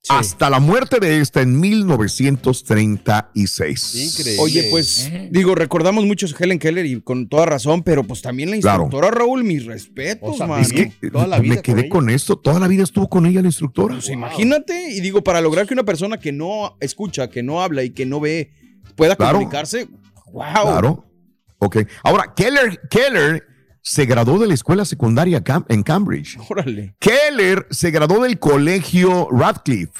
hasta 0.09 0.49
la 0.49 0.59
muerte 0.59 0.99
de 0.99 1.19
esta 1.21 1.41
en 1.41 1.59
1936. 1.59 4.37
Oye, 4.39 4.67
pues, 4.69 5.09
digo, 5.31 5.55
recordamos 5.55 6.05
mucho 6.05 6.25
a 6.25 6.29
Helen 6.43 6.59
Keller 6.59 6.85
y 6.85 7.01
con 7.01 7.27
toda 7.27 7.45
razón, 7.45 7.83
pero 7.83 8.03
pues 8.03 8.21
también 8.21 8.51
la 8.51 8.57
Claro. 8.59 8.83
instructora 8.83 9.11
Raúl, 9.11 9.43
mis 9.43 9.65
respetos, 9.65 10.39
man. 10.39 10.61
Es 10.61 10.71
que 10.73 10.91
eh, 11.01 11.41
me 11.43 11.61
quedé 11.61 11.89
con, 11.89 12.09
esto. 12.09 12.37
Toda 12.37 12.59
la 12.59 12.67
vida 12.67 12.83
estuvo 12.83 13.09
con 13.09 13.25
ella 13.25 13.41
la 13.41 13.47
instructora. 13.47 13.95
Pues 13.95 14.09
imagínate, 14.09 14.91
y 14.91 15.01
digo, 15.01 15.23
para 15.23 15.41
lograr 15.41 15.67
que 15.67 15.73
una 15.73 15.83
persona 15.83 16.17
que 16.19 16.31
no 16.31 16.77
escucha, 16.79 17.29
que 17.29 17.43
no 17.43 17.61
habla 17.61 17.83
y 17.83 17.89
que 17.91 18.05
no 18.05 18.19
ve 18.19 18.51
pueda 18.95 19.15
Claro. 19.15 19.37
comunicarse, 19.39 19.87
wow. 20.31 20.43
Claro. 20.63 21.05
Ok. 21.59 21.77
Ahora, 22.03 22.33
Keller, 22.35 22.79
Keller 22.89 23.43
se 23.87 24.07
graduó 24.07 24.39
de 24.39 24.47
la 24.47 24.55
escuela 24.55 24.83
secundaria 24.83 25.43
Cam- 25.43 25.63
en 25.69 25.83
Cambridge. 25.83 26.39
Órale. 26.49 26.95
Keller 26.99 27.67
se 27.69 27.91
graduó 27.91 28.23
del 28.23 28.39
colegio 28.39 29.27
Radcliffe, 29.31 29.99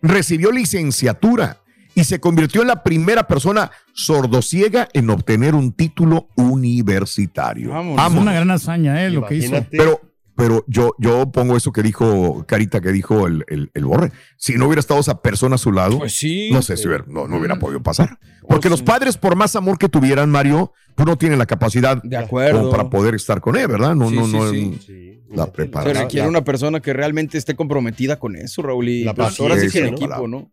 recibió 0.00 0.50
licenciatura 0.50 1.58
y 1.94 2.04
se 2.04 2.18
convirtió 2.18 2.62
en 2.62 2.68
la 2.68 2.82
primera 2.82 3.26
persona 3.26 3.70
sordociega 3.92 4.88
en 4.94 5.10
obtener 5.10 5.54
un 5.54 5.72
título 5.72 6.28
universitario. 6.36 7.78
Es 7.78 8.12
una 8.14 8.32
gran 8.32 8.50
hazaña, 8.50 9.04
¿eh? 9.04 9.10
Lo 9.10 9.26
que 9.26 9.34
hizo. 9.34 9.66
Pero, 9.70 10.00
pero 10.40 10.64
yo, 10.66 10.94
yo 10.98 11.30
pongo 11.30 11.56
eso 11.56 11.70
que 11.72 11.82
dijo 11.82 12.44
Carita, 12.48 12.80
que 12.80 12.90
dijo 12.92 13.26
el, 13.26 13.44
el, 13.48 13.70
el 13.74 13.84
Borre. 13.84 14.10
Si 14.38 14.54
no 14.54 14.66
hubiera 14.66 14.80
estado 14.80 14.98
esa 15.00 15.20
persona 15.20 15.56
a 15.56 15.58
su 15.58 15.70
lado, 15.70 15.98
Pues 15.98 16.14
sí. 16.14 16.48
no 16.50 16.62
sé 16.62 16.76
si 16.78 16.88
hubiera, 16.88 17.04
no, 17.06 17.28
no 17.28 17.36
hubiera 17.36 17.58
podido 17.58 17.82
pasar. 17.82 18.18
Porque 18.48 18.70
los 18.70 18.82
padres, 18.82 19.16
por 19.18 19.36
más 19.36 19.54
amor 19.54 19.78
que 19.78 19.88
tuvieran, 19.88 20.30
Mario, 20.30 20.72
pues 20.96 21.06
no 21.06 21.16
tienen 21.18 21.38
la 21.38 21.46
capacidad 21.46 22.02
De 22.02 22.16
acuerdo. 22.16 22.70
para 22.70 22.88
poder 22.88 23.14
estar 23.14 23.40
con 23.40 23.56
él, 23.56 23.68
¿verdad? 23.68 23.94
No, 23.94 24.08
Sí, 24.08 24.16
no, 24.16 24.26
sí, 24.26 24.32
no. 24.36 24.78
sí. 24.82 25.20
La 25.30 25.44
Se 25.44 25.50
preparación. 25.52 26.02
requiere 26.04 26.26
una 26.28 26.42
persona 26.42 26.80
que 26.80 26.92
realmente 26.92 27.38
esté 27.38 27.54
comprometida 27.54 28.18
con 28.18 28.34
eso, 28.34 28.62
Raúl. 28.62 28.88
Y 28.88 29.04
La 29.04 29.14
pues, 29.14 29.38
ahora 29.38 29.58
sí 29.60 29.68
que 29.70 29.78
el 29.80 29.88
equipo, 29.88 30.26
¿no? 30.26 30.50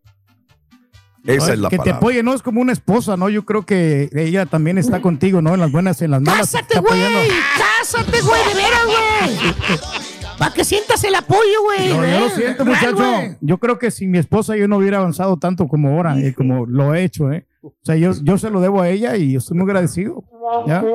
Esa 1.25 1.53
es 1.53 1.59
la 1.59 1.69
que 1.69 1.79
te 1.79 1.89
apoye, 1.89 2.23
¿no? 2.23 2.33
Es 2.33 2.41
como 2.41 2.61
una 2.61 2.71
esposa, 2.73 3.17
¿no? 3.17 3.29
Yo 3.29 3.45
creo 3.45 3.65
que 3.65 4.09
ella 4.13 4.45
también 4.45 4.77
está 4.77 5.01
contigo, 5.01 5.41
¿no? 5.41 5.53
En 5.53 5.59
las 5.59 5.71
buenas 5.71 6.01
y 6.01 6.05
en 6.05 6.11
las 6.11 6.21
malas. 6.21 6.51
te 6.51 6.59
¡Cásate, 6.59 6.79
güey! 6.79 7.27
¡Cásate, 7.57 8.21
güey! 8.21 8.41
¡De 8.47 8.53
veras, 8.53 8.85
güey! 8.85 10.06
Para 10.37 10.53
que 10.53 10.63
sientas 10.63 11.03
el 11.03 11.15
apoyo, 11.15 11.63
güey. 11.63 11.89
No, 11.89 12.05
yo 12.05 12.19
lo 12.19 12.27
¿eh? 12.27 12.31
siento, 12.35 12.63
Real, 12.63 12.93
muchacho. 12.93 13.37
Yo 13.41 13.57
creo 13.57 13.79
que 13.79 13.91
sin 13.91 14.11
mi 14.11 14.19
esposa 14.19 14.55
yo 14.55 14.67
no 14.67 14.77
hubiera 14.77 14.97
avanzado 14.97 15.37
tanto 15.37 15.67
como 15.67 15.89
ahora, 15.89 16.19
eh, 16.19 16.33
como 16.33 16.65
lo 16.65 16.93
he 16.93 17.03
hecho, 17.03 17.31
¿eh? 17.31 17.45
O 17.61 17.73
sea, 17.83 17.95
yo, 17.95 18.11
yo 18.21 18.37
se 18.37 18.49
lo 18.49 18.61
debo 18.61 18.81
a 18.81 18.89
ella 18.89 19.17
y 19.17 19.35
estoy 19.35 19.57
muy 19.57 19.65
agradecido. 19.65 20.23
¿Ya? 20.65 20.81
Ok, 20.81 20.87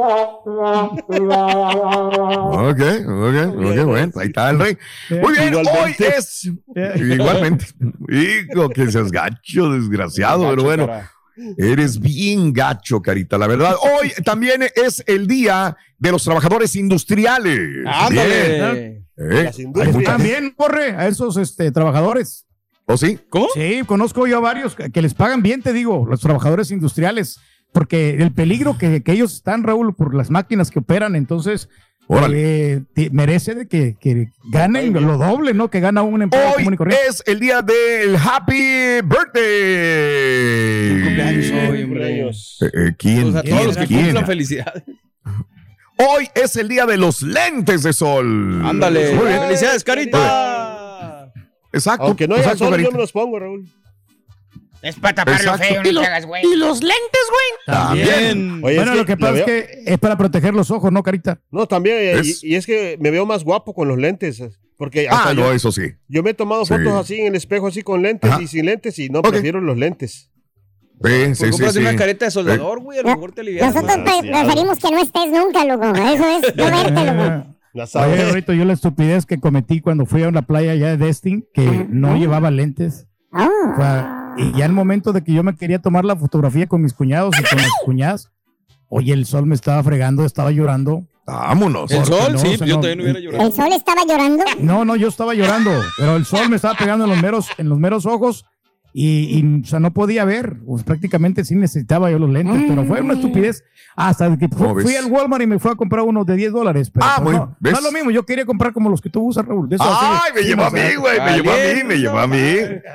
ok, 2.71 3.37
ok, 3.59 3.85
bueno, 3.85 4.13
ahí 4.17 4.27
está 4.29 4.51
el 4.51 4.59
rey. 4.59 4.79
Muy 5.11 5.33
bien, 5.35 5.55
hoy 5.55 5.95
es. 5.99 6.51
Igualmente. 6.97 7.67
Hijo, 8.09 8.71
que 8.71 8.91
seas 8.91 9.11
gacho, 9.11 9.71
desgraciado, 9.71 10.49
pero 10.51 10.63
bueno. 10.63 10.89
Eres 11.59 11.99
bien 11.99 12.53
gacho, 12.53 13.03
Carita, 13.03 13.39
la 13.39 13.47
verdad. 13.47 13.75
Hoy 13.81 14.13
también 14.25 14.63
es 14.75 15.03
el 15.07 15.27
día 15.27 15.77
de 15.99 16.11
los 16.11 16.25
trabajadores 16.25 16.77
industriales. 16.77 17.59
Ándale. 17.87 18.73
Bien. 18.73 19.01
¿Eh? 19.16 19.50
También, 20.04 20.52
corre 20.57 20.97
a 20.97 21.07
esos 21.07 21.37
este, 21.37 21.71
trabajadores. 21.71 22.47
¿O 22.87 22.97
sí? 22.97 23.19
¿Cómo? 23.31 23.47
Sí, 23.54 23.83
conozco 23.87 24.26
yo 24.26 24.38
a 24.38 24.40
varios 24.40 24.75
que 24.75 25.02
les 25.02 25.14
pagan 25.14 25.42
bien, 25.42 25.62
te 25.62 25.73
digo, 25.73 26.04
los 26.09 26.21
trabajadores 26.21 26.71
industriales, 26.71 27.38
porque 27.73 28.16
el 28.16 28.33
peligro 28.33 28.76
que, 28.76 29.02
que 29.02 29.12
ellos 29.12 29.35
están, 29.35 29.62
Raúl, 29.62 29.95
por 29.95 30.14
las 30.14 30.31
máquinas 30.31 30.71
que 30.71 30.81
operan, 30.81 31.14
entonces 31.14 31.69
eh, 32.33 32.83
merece 33.12 33.54
de 33.54 33.69
que, 33.69 33.97
que 33.99 34.28
ganen 34.50 34.92
lo 34.92 35.16
doble, 35.16 35.54
¿no? 35.54 35.71
Que 35.71 35.81
gana 35.81 36.02
un 36.02 36.23
empleado 36.23 36.49
Hoy 36.50 36.57
común 36.57 36.75
y 36.75 36.76
corriente. 36.76 37.07
es 37.09 37.23
el 37.26 37.40
día 37.40 37.62
del 37.62 38.16
Happy 38.16 39.00
Birthday. 39.73 41.02
Cumpleaños 41.04 41.71
hoy, 41.71 41.83
hombre. 41.85 42.21
Eh, 42.21 42.31
eh, 42.62 42.95
¿Quién? 42.99 43.28
O 43.28 43.33
sea, 43.33 43.42
¿Quién? 43.42 43.54
todos 43.54 43.66
los 43.69 43.76
que 43.76 43.87
¿Quién? 43.87 44.04
cumplan 44.04 44.26
felicidades. 44.26 44.83
Hoy 45.99 46.29
es 46.35 46.57
el 46.57 46.69
día 46.69 46.87
de 46.87 46.97
los 46.97 47.23
lentes 47.23 47.83
de 47.83 47.93
sol. 47.93 48.63
Ándale. 48.65 49.15
Muy 49.15 49.27
bien. 49.27 49.41
Felicidades, 49.43 49.85
Carita. 49.85 51.33
Exacto. 51.73 52.07
Aunque 52.07 52.27
no 52.29 52.35
haya 52.35 52.45
exacto, 52.45 52.69
sol, 52.69 52.81
yo 52.83 52.91
me 52.93 52.99
los 52.99 53.13
pongo, 53.13 53.39
Raúl. 53.39 53.69
Es 54.83 54.97
para 54.97 55.15
tapar 55.15 55.35
lo 55.45 55.53
Exacto. 55.53 55.67
feo, 55.69 55.83
Y 55.83 55.87
no 55.87 55.93
lo- 55.93 56.01
te 56.01 56.07
hagas, 56.09 56.27
güey. 56.27 56.43
¿Y 56.45 56.57
los 56.57 56.81
lentes, 56.83 57.23
güey? 57.31 57.77
También. 57.77 58.61
Oye, 58.65 58.77
bueno, 58.77 58.93
es 58.93 58.99
lo 58.99 59.07
que 59.07 59.17
pasa 59.17 59.39
es 59.39 59.45
que 59.45 59.83
es 59.87 59.99
para 59.99 60.19
proteger 60.19 60.55
los 60.55 60.73
ojos, 60.73 60.91
¿no, 60.91 61.03
Carita? 61.05 61.41
No, 61.53 61.67
también. 61.67 62.19
Es- 62.19 62.43
Y, 62.43 62.49
y 62.49 62.55
es 62.57 62.67
que 62.67 62.97
me 63.01 63.11
veo 63.13 63.25
más 63.25 63.45
guapo 63.45 63.75
con 63.75 63.87
los 63.87 63.97
lentes. 63.99 64.43
Porque 64.77 65.07
Ah, 65.09 65.33
no, 65.37 65.43
yo, 65.43 65.53
eso 65.53 65.71
sí. 65.71 65.83
yo 66.09 66.25
me 66.25 66.31
he 66.31 66.35
tomado 66.35 66.65
Sí. 66.65 66.75
fotos 66.75 66.93
así 66.95 67.21
en 67.21 67.29
el 67.29 67.37
espejo, 67.37 67.69
así 67.69 67.83
con 67.83 68.03
lentes 68.03 68.29
Ajá. 68.29 68.43
y 68.43 68.49
sin 68.49 68.67
lentes, 68.67 68.99
y 68.99 69.09
no, 69.09 69.23
prefiero 69.23 69.61
los 69.61 69.79
lentes. 69.79 70.32
Sí, 71.04 71.11
sí, 71.11 71.26
Pues 71.26 71.38
sí, 71.38 71.50
cómprate 71.50 71.73
sí. 71.73 71.78
una 71.80 71.97
careta 71.97 72.25
de 72.26 72.30
soldador, 72.30 72.80
güey. 72.80 72.99
A 72.99 73.02
lo 73.02 73.09
mejor 73.09 73.32
te 73.32 73.40
alivias. 73.40 73.75
Nosotros 73.75 73.99
pre- 74.04 74.30
preferimos 74.30 74.78
que 74.78 74.90
no 74.90 74.99
estés 74.99 75.30
nunca, 75.30 75.64
loco. 75.64 75.85
Eso 75.94 76.25
es 76.28 76.56
no 76.56 76.64
verte, 76.64 77.04
loco. 77.04 77.47
Ya 77.75 77.82
Oye, 77.85 77.87
sabes. 77.87 78.28
ahorita 78.28 78.52
yo 78.54 78.64
la 78.66 78.75
estupidez 78.75 79.25
que 79.26 79.40
cometí 79.40 79.80
cuando 79.80 80.04
fui 80.06 80.23
a 80.23 80.28
una 80.28 80.42
playa 80.42 80.73
allá 80.73 80.88
de 80.88 80.99
Destin, 80.99 81.47
que 81.54 81.87
no 81.88 82.16
llevaba 82.16 82.50
lentes. 82.50 83.06
Ah. 83.32 83.49
O 83.73 83.76
sea, 83.76 84.35
y 84.37 84.52
ya 84.59 84.66
el 84.66 84.73
momento 84.73 85.12
de 85.12 85.25
que 85.25 85.32
yo 85.32 85.42
me 85.42 85.56
quería 85.56 85.78
tomar 85.80 86.04
la 86.04 86.14
fotografía 86.16 86.66
con 86.66 86.82
mis 86.82 86.92
cuñados 86.92 87.35
y 87.38 87.42
con 87.42 87.59
mis 87.59 87.73
cuñadas, 87.85 88.30
oye, 88.88 89.12
el 89.14 89.25
sol 89.25 89.47
me 89.47 89.54
estaba 89.54 89.82
fregando, 89.82 90.25
estaba 90.26 90.50
llorando. 90.50 91.06
Vámonos. 91.26 91.90
El 91.92 92.04
sol, 92.04 92.32
no, 92.35 92.38
sí, 92.38 92.49
o 92.54 92.59
sea, 92.59 92.66
yo 92.66 92.75
no- 92.76 92.80
también 92.82 93.00
hubiera 93.00 93.21
llorado. 93.21 93.47
El 93.47 93.52
sol 93.54 93.73
estaba 93.73 94.02
llorando. 94.06 94.44
No, 94.61 94.85
no, 94.85 94.97
yo 94.97 95.09
estaba 95.09 95.32
llorando, 95.35 95.71
pero 95.97 96.16
el 96.16 96.26
sol 96.26 96.49
me 96.50 96.56
estaba 96.56 96.75
pegando 96.75 97.04
en 97.04 97.11
los 97.11 97.23
meros, 97.23 97.47
en 97.59 97.68
los 97.71 97.78
meros 97.78 98.04
ojos 98.06 98.44
y, 98.93 99.39
y, 99.39 99.63
o 99.63 99.65
sea, 99.67 99.81
no 99.81 99.93
podía 99.93 100.25
ver. 100.25 100.59
Pues 100.67 100.83
prácticamente 100.85 101.45
sí 101.45 101.55
necesitaba 101.55 102.11
yo 102.11 102.19
los 102.19 102.31
lentes, 102.31 102.63
pero 102.69 102.85
fue 102.85 103.01
una 103.01 103.15
estupidez. 103.15 103.65
Hasta 103.95 104.37
que 104.39 104.49
fu- 104.49 104.57
¿Cómo 104.57 104.75
ves? 104.75 104.85
fui 104.85 104.97
al 104.97 105.07
Walmart 105.11 105.43
y 105.43 105.47
me 105.47 105.59
fui 105.59 105.71
a 105.71 105.75
comprar 105.75 106.03
unos 106.05 106.25
de 106.25 106.35
10 106.37 106.53
dólares. 106.53 106.91
Pero 106.91 107.05
Ah, 107.07 107.21
pues, 107.23 107.37
muy- 107.37 107.47
no, 107.47 107.57
¿ves? 107.61 107.73
no 107.73 107.79
es 107.79 107.85
lo 107.85 107.93
mismo, 107.93 108.11
yo 108.11 108.25
quería 108.25 108.47
comprar 108.47 108.73
como 108.73 108.89
los 108.89 109.01
que 109.03 109.11
tú 109.11 109.21
usas, 109.23 109.45
Raúl. 109.45 109.69
de 109.69 109.77
esos 109.77 109.87
así, 109.87 110.07
Ay, 110.07 110.33
me 110.35 110.43
llevó 110.43 110.63
a 110.65 110.71
mí, 110.71 110.81
güey. 110.99 111.21
Me 111.21 111.37
llevó 111.37 111.51
a 111.53 111.57
mí, 111.57 111.85
me 111.85 111.97
llevó 111.99 112.19
a 112.19 112.27
mí. 112.27 112.37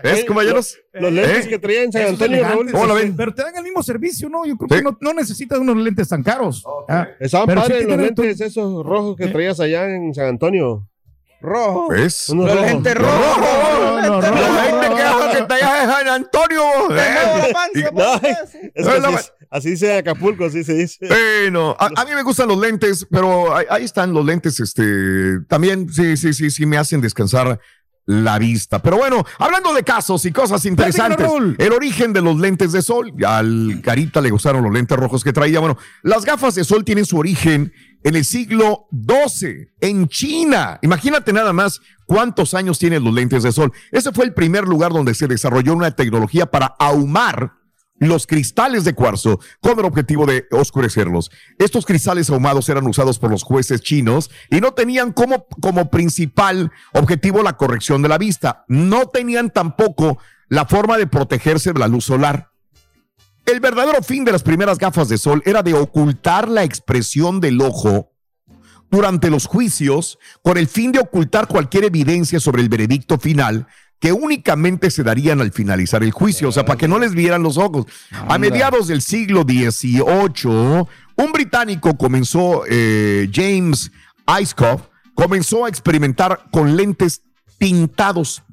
¿Ves, 0.03 0.25
compañeros? 0.25 0.77
Los 0.93 1.13
lentes 1.13 1.45
¿Eh? 1.45 1.49
que 1.49 1.59
traía 1.59 1.83
en 1.83 1.91
San 1.91 2.01
Antonio, 2.07 2.37
Raúl. 2.41 2.45
elegantes, 2.67 2.73
¿Cómo 2.73 2.85
la 2.87 2.93
ven? 2.95 3.15
Pero 3.15 3.33
te 3.33 3.43
dan 3.43 3.55
el 3.57 3.63
mismo 3.63 3.83
servicio, 3.83 4.27
¿no? 4.29 4.45
Yo 4.45 4.57
creo 4.57 4.69
Sí. 4.69 4.75
que 4.77 4.81
no, 4.83 4.97
no 4.99 5.13
necesitas 5.13 5.59
unos 5.59 5.77
lentes 5.77 6.07
tan 6.09 6.23
caros. 6.23 6.63
Ah, 6.89 7.07
Estaban 7.19 7.45
padres 7.47 7.83
que 7.85 7.87
los 7.87 7.97
lentes 7.97 8.41
esos 8.41 8.83
rojos 8.83 9.15
que 9.15 9.27
traías 9.27 9.59
allá 9.59 9.87
en 9.93 10.13
San 10.15 10.25
Antonio. 10.25 10.87
Rojo. 11.41 11.89
¿Ves? 11.89 12.29
Lentes 12.29 12.95
Los 12.95 13.03
rojos. 13.03 13.37
rojos. 13.37 14.07
No, 14.07 14.09
no, 14.09 14.21
La 14.21 14.29
no, 14.31 14.61
gente 14.61 14.95
que 14.95 15.01
hace 15.01 15.37
que 15.37 15.43
te 15.45 15.53
hayas 15.53 15.83
en 15.83 15.89
San 15.89 16.07
Antonio. 16.07 16.63
No, 17.93 18.99
No, 18.99 19.11
no, 19.11 19.17
así, 19.51 19.69
dice 19.71 19.91
en 19.93 19.99
Acapulco, 19.99 20.45
así 20.45 20.63
se 20.63 20.73
dice. 20.73 21.07
Bueno, 21.07 21.75
a, 21.79 21.89
a 21.95 22.05
mí 22.05 22.11
me 22.15 22.23
gustan 22.23 22.47
los 22.47 22.57
lentes, 22.59 23.05
pero 23.09 23.55
ahí, 23.55 23.65
ahí 23.69 23.83
están 23.85 24.13
los 24.13 24.25
lentes, 24.25 24.59
este, 24.59 25.39
también 25.47 25.89
sí, 25.91 26.17
sí, 26.17 26.33
sí, 26.33 26.49
sí 26.49 26.65
me 26.65 26.77
hacen 26.77 27.01
descansar 27.01 27.59
la 28.05 28.39
vista. 28.39 28.81
Pero 28.81 28.97
bueno, 28.97 29.25
hablando 29.37 29.73
de 29.73 29.83
casos 29.83 30.25
y 30.25 30.31
cosas 30.31 30.65
interesantes, 30.65 31.29
el 31.57 31.73
origen 31.73 32.13
de 32.13 32.21
los 32.21 32.37
lentes 32.39 32.71
de 32.71 32.81
sol, 32.81 33.13
al 33.25 33.81
Carita 33.83 34.21
le 34.21 34.29
gustaron 34.29 34.63
los 34.63 34.71
lentes 34.73 34.97
rojos 34.97 35.23
que 35.23 35.33
traía. 35.33 35.59
Bueno, 35.59 35.77
las 36.03 36.23
gafas 36.23 36.55
de 36.55 36.63
sol 36.63 36.85
tienen 36.85 37.05
su 37.05 37.17
origen 37.17 37.73
en 38.03 38.15
el 38.15 38.25
siglo 38.25 38.87
XII, 38.91 39.73
en 39.81 40.07
China. 40.07 40.79
Imagínate 40.81 41.33
nada 41.33 41.53
más 41.53 41.81
cuántos 42.05 42.53
años 42.53 42.79
tienen 42.79 43.03
los 43.03 43.13
lentes 43.13 43.43
de 43.43 43.51
sol. 43.51 43.71
Ese 43.91 44.11
fue 44.11 44.25
el 44.25 44.33
primer 44.33 44.65
lugar 44.67 44.91
donde 44.93 45.13
se 45.13 45.27
desarrolló 45.27 45.73
una 45.73 45.91
tecnología 45.91 46.45
para 46.45 46.75
ahumar 46.79 47.53
los 47.99 48.27
cristales 48.27 48.83
de 48.83 48.93
cuarzo 48.93 49.39
con 49.59 49.79
el 49.79 49.85
objetivo 49.85 50.25
de 50.25 50.45
oscurecerlos. 50.51 51.31
Estos 51.57 51.85
cristales 51.85 52.29
ahumados 52.29 52.69
eran 52.69 52.87
usados 52.87 53.19
por 53.19 53.31
los 53.31 53.43
jueces 53.43 53.81
chinos 53.81 54.29
y 54.49 54.61
no 54.61 54.73
tenían 54.73 55.13
como, 55.13 55.47
como 55.61 55.89
principal 55.89 56.71
objetivo 56.93 57.41
la 57.41 57.57
corrección 57.57 58.01
de 58.01 58.09
la 58.09 58.17
vista. 58.17 58.65
No 58.67 59.07
tenían 59.07 59.49
tampoco 59.49 60.19
la 60.47 60.65
forma 60.65 60.97
de 60.97 61.07
protegerse 61.07 61.73
de 61.73 61.79
la 61.79 61.87
luz 61.87 62.05
solar. 62.05 62.51
El 63.47 63.61
verdadero 63.61 64.03
fin 64.03 64.25
de 64.25 64.33
las 64.33 64.43
primeras 64.43 64.77
gafas 64.77 65.07
de 65.07 65.17
sol 65.17 65.41
era 65.45 65.63
de 65.63 65.73
ocultar 65.73 66.49
la 66.49 66.65
expresión 66.65 67.39
del 67.39 67.61
ojo 67.61 68.11
durante 68.91 69.29
los 69.29 69.45
juicios 69.45 70.19
con 70.43 70.57
el 70.57 70.67
fin 70.67 70.91
de 70.91 70.99
ocultar 70.99 71.47
cualquier 71.47 71.85
evidencia 71.85 72.41
sobre 72.41 72.61
el 72.61 72.67
veredicto 72.67 73.17
final 73.17 73.65
que 74.01 74.11
únicamente 74.11 74.91
se 74.91 75.01
darían 75.01 75.39
al 75.39 75.53
finalizar 75.53 76.03
el 76.03 76.11
juicio, 76.11 76.49
o 76.49 76.51
sea, 76.51 76.65
para 76.65 76.77
que 76.77 76.89
no 76.89 76.99
les 76.99 77.13
vieran 77.13 77.41
los 77.41 77.57
ojos. 77.57 77.85
A 78.27 78.37
mediados 78.37 78.89
del 78.89 79.01
siglo 79.01 79.43
XVIII, 79.43 80.85
un 81.15 81.31
británico 81.31 81.97
comenzó, 81.97 82.63
eh, 82.69 83.29
James 83.33 83.93
Icecoff, 84.41 84.81
comenzó 85.15 85.63
a 85.63 85.69
experimentar 85.69 86.41
con 86.51 86.75
lentes 86.75 87.21
tintados. 87.57 88.43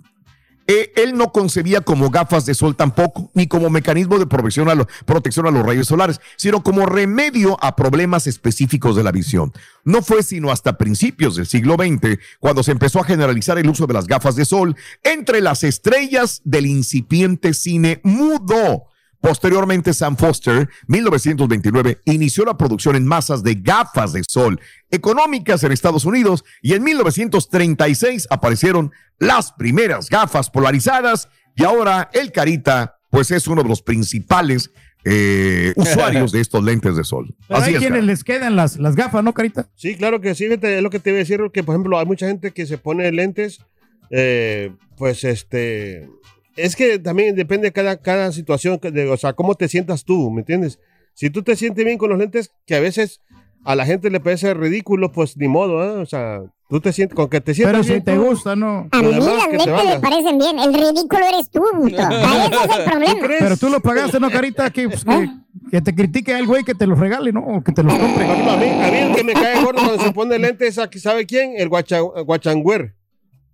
Eh, 0.67 0.93
él 0.97 1.17
no 1.17 1.31
concebía 1.31 1.83
como 1.83 2.11
gafas 2.11 2.47
de 2.47 2.55
sol 2.55 2.75
tampoco, 2.75 3.31
ni 3.35 3.47
como 3.47 3.69
mecanismo 3.69 4.19
de 4.19 4.27
protección 4.27 4.71
a, 4.71 4.87
protección 5.05 5.47
a 5.47 5.51
los 5.51 5.65
rayos 5.65 5.89
solares, 5.89 6.21
sino 6.37 6.63
como 6.63 6.87
remedio 6.87 7.59
a 7.63 7.77
problemas 7.77 8.27
específicos 8.27 8.97
de 8.97 9.03
la 9.03 9.13
visión. 9.13 9.53
No 9.85 10.01
fue 10.01 10.23
sino 10.23 10.51
hasta 10.51 10.79
principios 10.79 11.37
del 11.37 11.47
siglo 11.47 11.75
XX 11.75 12.19
cuando 12.41 12.63
se 12.63 12.73
empezó 12.73 13.01
a 13.01 13.05
generalizar 13.05 13.59
el 13.59 13.69
uso 13.69 13.87
de 13.87 13.95
las 13.95 14.07
gafas 14.07 14.37
de 14.37 14.47
sol 14.47 14.75
entre 15.03 15.43
las 15.43 15.65
estrellas 15.65 16.41
del 16.45 16.67
incipiente 16.67 17.53
cine 17.53 18.01
mudo. 18.03 18.87
Posteriormente, 19.25 19.95
Sam 19.95 20.19
Foster, 20.19 20.69
1929, 20.87 22.03
inició 22.05 22.45
la 22.45 22.59
producción 22.59 22.95
en 22.95 23.07
masas 23.07 23.43
de 23.43 23.55
gafas 23.55 24.13
de 24.13 24.23
sol 24.23 24.61
económicas 24.91 25.65
en 25.65 25.73
Estados 25.73 26.05
Unidos 26.05 26.45
y 26.61 26.75
en 26.75 26.85
1936 26.85 28.27
aparecieron 28.29 28.93
las 29.19 29.53
primeras 29.53 30.11
gafas 30.11 30.51
polarizadas 30.51 31.31
y 31.57 31.65
ahora 31.65 32.11
el 32.13 32.33
Carita, 32.33 32.99
pues 33.09 33.31
es 33.31 33.49
uno 33.49 33.63
de 33.63 33.69
los 33.71 33.81
principales 33.81 34.71
eh, 35.07 35.73
usuarios 35.77 36.31
de 36.31 36.43
estos 36.43 36.63
lentes 36.63 36.95
de 36.95 37.05
sol. 37.05 37.35
Pero 37.49 37.61
Así 37.61 37.71
hay 37.71 37.77
es. 37.77 37.81
quienes 37.81 38.01
cara. 38.01 38.07
les 38.07 38.25
quedan 38.25 38.57
las, 38.57 38.77
las 38.77 38.95
gafas, 38.95 39.25
¿no, 39.25 39.33
Carita? 39.33 39.71
Sí, 39.75 39.97
claro 39.97 40.21
que 40.21 40.35
sí, 40.35 40.45
es 40.45 40.83
lo 40.83 40.91
que 40.91 41.01
te 41.01 41.09
iba 41.09 41.17
a 41.17 41.21
decir, 41.21 41.41
que 41.51 41.65
por 41.65 41.75
ejemplo 41.75 41.99
hay 41.99 42.05
mucha 42.05 42.27
gente 42.27 42.51
que 42.51 42.67
se 42.67 42.77
pone 42.77 43.11
lentes, 43.11 43.63
eh, 44.11 44.71
pues 44.99 45.25
este, 45.25 46.11
es 46.57 46.77
que 46.77 46.99
también 46.99 47.35
depende 47.37 47.69
de 47.69 47.73
cada, 47.73 47.97
cada 47.97 48.33
situación, 48.33 48.79
que 48.79 48.91
de- 48.91 49.09
o 49.11 49.17
sea, 49.17 49.33
cómo 49.33 49.55
te 49.55 49.69
sientas 49.69 50.05
tú, 50.05 50.31
¿me 50.31 50.41
entiendes? 50.41 50.79
Si 51.15 51.31
tú 51.31 51.43
te 51.43 51.57
sientes 51.57 51.85
bien 51.85 51.99
con 51.99 52.11
los 52.11 52.19
lentes, 52.19 52.51
que 52.67 52.75
a 52.75 52.81
veces 52.81 53.21
a 53.65 53.75
la 53.75 53.87
gente 53.87 54.11
le 54.11 54.21
parece 54.21 54.53
ridículo, 54.55 55.11
pues 55.13 55.37
ni 55.37 55.49
modo, 55.49 55.83
¿eh? 55.85 56.01
O 56.03 56.07
sea, 56.07 56.43
tú 56.69 56.81
te 56.81 56.93
sientes, 56.93 57.15
con 57.17 57.29
que 57.31 57.41
te 57.41 57.55
sientas 57.55 57.73
Pero 57.73 57.85
si 57.85 57.91
bien 57.93 58.05
te 58.05 58.15
tú, 58.15 58.25
gusta, 58.25 58.55
¿no? 58.57 58.89
A 58.91 59.01
Lo 59.01 59.09
mí 59.11 59.15
las 59.15 59.49
te 59.49 59.57
lentes 59.57 59.85
me 59.87 60.01
parecen 60.01 60.39
bien. 60.39 60.59
El 60.59 60.75
ridículo 60.75 61.25
eres 61.27 61.49
tú, 61.51 61.63
Busto. 61.75 62.03
Ahí 62.03 62.49
ese 62.53 62.65
es 62.73 62.79
el 62.79 62.85
problema. 62.85 63.27
Pero 63.39 63.57
tú 63.57 63.69
lo 63.71 63.81
pagaste, 63.81 64.21
¿no, 64.21 64.31
Carita? 64.31 64.69
Que, 64.71 64.89
pues, 64.89 65.05
que, 65.05 65.29
que 65.71 65.81
te 65.81 65.95
critique 65.95 66.37
el 66.39 66.47
güey 66.47 66.63
que 66.65 66.75
te 66.75 66.87
los 66.87 66.99
regale, 66.99 67.33
¿no? 67.33 67.41
O 67.41 67.63
que 67.65 67.73
te 67.73 67.83
los 67.83 67.95
compre. 67.95 68.27
A 68.27 68.35
mí, 68.35 68.67
a 68.69 68.91
mí 68.91 68.97
el 68.99 69.15
que 69.17 69.25
me 69.25 69.33
cae 69.33 69.63
gordo 69.65 69.83
cuando 69.83 70.03
se 70.05 70.13
pone 70.13 70.39
lentes, 70.39 70.79
aquí, 70.79 70.99
¿sabe 70.99 71.25
quién? 71.25 71.55
El 71.57 71.69
guacha, 71.71 72.01
guachangüer. 72.01 72.95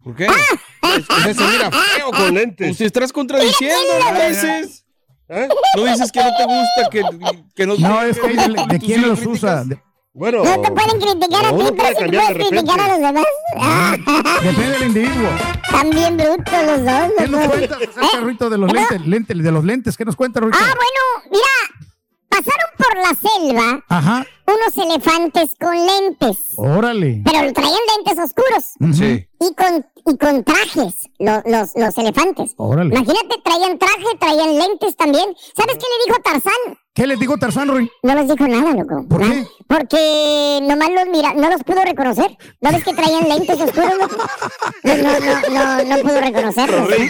¿Por 0.03 0.17
qué? 0.17 0.27
Ese 0.97 1.35
se 1.35 1.45
mira 1.45 1.71
feo 1.71 2.11
con 2.11 2.35
lentes. 2.35 2.71
Usted 2.73 2.87
estás 2.87 3.13
contradiciendo, 3.13 3.77
Mira, 3.99 4.05
¿no 4.07 4.13
mira. 4.15 4.29
dices? 4.29 4.85
¿Eh? 5.29 5.49
No 5.77 5.85
dices 5.85 6.11
que 6.11 6.21
no 6.21 6.31
te 6.37 6.45
gusta, 6.45 6.91
que, 6.91 7.03
que 7.55 7.67
no 7.67 7.77
No, 7.77 8.03
es 8.03 8.19
que 8.19 8.29
de, 8.29 8.79
quién 8.81 9.01
sí 9.03 9.07
los 9.07 9.19
criticas. 9.21 9.27
usa. 9.27 9.65
De- 9.65 9.81
Bueno, 10.13 10.43
No 10.43 10.61
te 10.61 10.71
pueden 10.73 11.01
criticar 11.01 11.45
a 11.47 11.51
ti, 11.51 11.57
pero 11.57 11.65
de 11.65 11.73
puedes 12.19 12.49
criticar 12.49 12.81
a 12.81 12.89
los 12.89 12.99
demás. 12.99 13.25
Ah, 13.57 13.97
depende 14.43 14.71
del 14.71 14.83
individuo. 14.89 15.29
Están 15.65 15.91
bien 15.91 16.17
brutos 16.17 16.63
los 16.67 16.85
dos. 16.85 17.13
¿Qué 17.17 17.29
nos 17.29 17.47
cuentas 17.49 17.79
acerca, 17.81 18.21
Rito, 18.27 18.51
de 18.51 18.59
los 18.59 18.73
¿Perdón? 18.73 18.87
lentes, 18.91 19.07
lentes, 19.09 19.39
de 19.45 19.53
los 19.53 19.65
lentes? 19.65 19.97
¿Qué 19.97 20.05
nos 20.05 20.17
cuenta, 20.17 20.41
Rito? 20.41 20.59
Ah, 20.61 20.75
bueno, 20.75 21.31
mira, 21.31 21.47
pasaron 22.31 22.71
por 22.79 22.97
la 22.97 23.15
selva 23.31 23.85
Ajá, 23.89 24.27
unos 24.47 24.87
elefantes 24.87 25.51
con 25.61 25.75
lentes, 25.75 26.39
órale. 26.57 27.21
pero 27.25 27.53
traían 27.53 27.79
lentes 27.97 28.25
oscuros 28.25 28.97
Sí. 28.97 29.27
y 29.41 29.55
con, 29.55 29.87
y 30.07 30.17
con 30.17 30.43
trajes, 30.45 30.95
lo- 31.19 31.43
los, 31.45 31.73
los 31.75 31.99
elefantes. 31.99 32.55
Órale. 32.57 32.95
Imagínate, 32.95 33.37
traían 33.45 33.79
traje, 33.79 34.17
traían 34.19 34.59
lentes 34.59 34.97
también. 34.97 35.25
¿Sabes 35.57 35.75
qué 35.77 35.85
le 35.85 36.05
dijo 36.07 36.21
Tarzán? 36.23 36.79
¿Qué 36.95 37.07
les 37.07 37.21
digo 37.21 37.37
Tarzán, 37.39 37.69
Roy? 37.69 37.91
No 38.03 38.15
les 38.15 38.29
dijo 38.29 38.47
nada, 38.49 38.73
loco. 38.73 39.07
¿Por 39.09 39.21
Nada. 39.21 39.33
qué? 39.35 39.47
Porque 39.69 40.59
nomás 40.63 40.89
los 40.91 41.07
mira, 41.07 41.33
no 41.35 41.49
los 41.51 41.63
pudo 41.63 41.83
reconocer. 41.85 42.37
¿No 42.61 42.71
ves 42.73 42.83
que 42.85 42.95
traían 42.95 43.29
lentes 43.29 43.61
oscuros, 43.61 43.93
loco? 43.99 44.17
No, 44.85 44.95
no, 44.97 45.21
no, 45.21 45.51
no, 45.51 45.85
no 45.85 46.03
pudo 46.03 46.21
reconocerlos. 46.21 46.91
¿eh? 46.93 47.09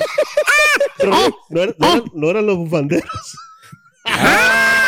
Pero 0.98 1.10
no, 1.12 1.18
no 1.48 1.62
eran- 1.62 1.74
no 1.78 1.86
eran, 1.88 2.04
no 2.14 2.30
eran 2.30 2.46
los 2.46 2.56
bufanderos. 2.58 3.08
¡Ah! 4.04 4.86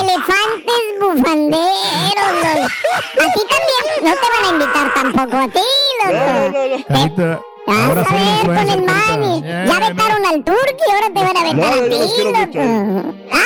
Elefantes 0.00 0.84
bufanderos, 1.00 2.32
los- 2.42 2.70
A 3.26 3.32
ti 3.32 3.40
también. 3.50 3.84
No 4.02 4.12
te 4.12 4.26
van 4.30 4.44
a 4.44 4.48
invitar 4.52 4.94
tampoco 4.94 5.36
a 5.36 5.48
ti, 5.48 5.66
loco. 6.04 6.16
No, 6.16 6.50
no, 6.50 6.76
no. 6.78 6.84
Carita, 6.86 7.40
ahora 7.66 8.00
a 8.02 8.14
ver 8.14 8.46
con 8.46 8.68
el 8.70 8.82
mani. 8.82 9.42
Ya, 9.42 9.78
vetaron 9.88 10.26
al 10.26 10.44
turqui, 10.44 10.86
ahora 10.92 11.08
te 11.14 11.22
van 11.22 11.36
a 11.36 11.42
vetar 11.42 11.56
No, 11.56 11.66
a 11.66 11.72
ti, 11.72 11.98
los 11.98 12.12
quiero 12.14 12.30
mucho. 12.30 12.58
loco. 12.58 13.14
¡Ah! 13.32 13.38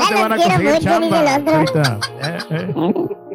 No 0.00 0.08
te 0.08 0.14
van 0.14 0.32
a 0.32 0.36
Los 0.36 0.44
quiero 0.44 0.54
conseguir 0.54 0.70
mucho, 0.70 1.00
dice 1.00 1.10
chamba, 1.10 1.18
el 1.18 1.42
otro. 1.42 1.52
Carita. 1.72 1.98
Eh, 2.22 2.38
eh. 2.50 3.28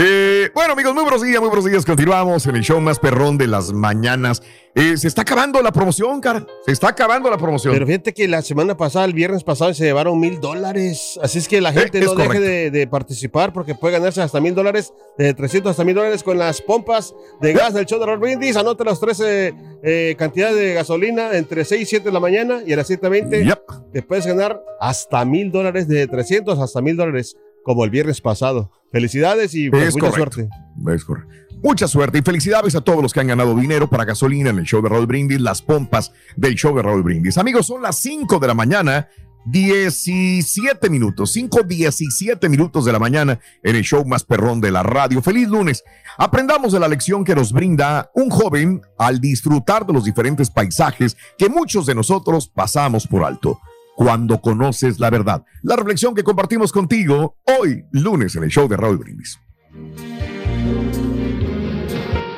Eh, 0.00 0.48
bueno, 0.54 0.74
amigos, 0.74 0.94
muy 0.94 1.02
buenos 1.02 1.22
días, 1.22 1.40
muy 1.40 1.48
buenos 1.48 1.64
días. 1.64 1.84
Continuamos 1.84 2.46
en 2.46 2.54
el 2.54 2.62
show 2.62 2.80
más 2.80 3.00
perrón 3.00 3.36
de 3.36 3.48
las 3.48 3.72
mañanas. 3.72 4.40
Eh, 4.76 4.96
se 4.96 5.08
está 5.08 5.22
acabando 5.22 5.60
la 5.60 5.72
promoción, 5.72 6.20
cara. 6.20 6.46
Se 6.64 6.70
está 6.70 6.90
acabando 6.90 7.28
la 7.28 7.36
promoción. 7.36 7.74
Pero 7.74 7.84
fíjate 7.84 8.14
que 8.14 8.28
la 8.28 8.40
semana 8.42 8.76
pasada, 8.76 9.06
el 9.06 9.12
viernes 9.12 9.42
pasado, 9.42 9.74
se 9.74 9.86
llevaron 9.86 10.20
mil 10.20 10.38
dólares. 10.40 11.18
Así 11.20 11.38
es 11.40 11.48
que 11.48 11.60
la 11.60 11.72
gente 11.72 11.98
Eh, 11.98 12.02
es 12.02 12.06
no 12.06 12.14
deje 12.14 12.38
de, 12.38 12.70
de 12.70 12.86
participar 12.86 13.52
porque 13.52 13.74
puede 13.74 13.94
ganarse 13.98 14.22
hasta 14.22 14.40
mil 14.40 14.54
dólares, 14.54 14.92
de 15.16 15.34
300 15.34 15.70
hasta 15.72 15.82
mil 15.82 15.96
dólares 15.96 16.22
con 16.22 16.38
las 16.38 16.62
pompas 16.62 17.12
de 17.40 17.52
gas 17.52 17.74
del 17.74 17.84
show 17.86 17.98
de 17.98 18.06
Roll 18.06 18.20
Brindis. 18.20 18.56
Anota 18.56 18.84
las 18.84 19.00
13 19.00 19.52
eh, 19.82 20.14
cantidades 20.16 20.54
de 20.54 20.74
gasolina 20.74 21.36
entre 21.36 21.64
6 21.64 21.82
y 21.82 21.86
7 21.86 22.04
de 22.04 22.12
la 22.12 22.20
mañana 22.20 22.60
y 22.64 22.72
a 22.72 22.76
las 22.76 22.88
7.20 22.88 23.44
Yep. 23.46 23.92
te 23.92 24.02
puedes 24.02 24.26
ganar 24.28 24.62
hasta 24.80 25.24
mil 25.24 25.50
dólares, 25.50 25.88
de 25.88 26.06
300 26.06 26.56
hasta 26.60 26.80
mil 26.80 26.96
dólares, 26.96 27.36
como 27.64 27.82
el 27.82 27.90
viernes 27.90 28.20
pasado. 28.20 28.70
Felicidades 28.92 29.54
y 29.54 29.70
pues, 29.70 29.88
Es 29.88 29.94
mucha 29.94 30.10
correcto. 30.10 30.34
suerte. 30.34 30.94
Es 30.94 31.04
correcto. 31.04 31.34
Mucha 31.62 31.88
suerte 31.88 32.18
y 32.18 32.22
felicidades 32.22 32.76
a 32.76 32.80
todos 32.80 33.02
los 33.02 33.12
que 33.12 33.20
han 33.20 33.26
ganado 33.26 33.54
dinero 33.56 33.90
para 33.90 34.04
gasolina 34.04 34.50
en 34.50 34.58
el 34.58 34.64
show 34.64 34.80
de 34.80 34.88
Raúl 34.88 35.06
Brindis, 35.06 35.40
las 35.40 35.60
pompas 35.60 36.12
del 36.36 36.54
show 36.54 36.74
de 36.76 36.82
Raúl 36.82 37.02
Brindis. 37.02 37.36
Amigos, 37.36 37.66
son 37.66 37.82
las 37.82 37.98
5 37.98 38.38
de 38.38 38.46
la 38.46 38.54
mañana, 38.54 39.08
17 39.46 40.88
minutos, 40.88 41.32
5, 41.32 41.62
17 41.64 42.48
minutos 42.48 42.84
de 42.84 42.92
la 42.92 42.98
mañana 43.00 43.40
en 43.64 43.74
el 43.74 43.82
show 43.82 44.04
más 44.04 44.22
perrón 44.22 44.60
de 44.60 44.70
la 44.70 44.84
radio. 44.84 45.20
Feliz 45.20 45.48
lunes. 45.48 45.82
Aprendamos 46.16 46.72
de 46.72 46.80
la 46.80 46.86
lección 46.86 47.24
que 47.24 47.34
nos 47.34 47.52
brinda 47.52 48.10
un 48.14 48.30
joven 48.30 48.82
al 48.98 49.20
disfrutar 49.20 49.84
de 49.84 49.92
los 49.94 50.04
diferentes 50.04 50.50
paisajes 50.50 51.16
que 51.36 51.48
muchos 51.48 51.86
de 51.86 51.94
nosotros 51.94 52.48
pasamos 52.48 53.06
por 53.06 53.24
alto. 53.24 53.60
Cuando 53.98 54.40
conoces 54.40 55.00
la 55.00 55.10
verdad. 55.10 55.44
La 55.64 55.74
reflexión 55.74 56.14
que 56.14 56.22
compartimos 56.22 56.70
contigo 56.70 57.36
hoy, 57.42 57.84
lunes, 57.90 58.36
en 58.36 58.44
el 58.44 58.48
show 58.48 58.68
de 58.68 58.76
Raúl 58.76 58.98
Brindis. 58.98 59.40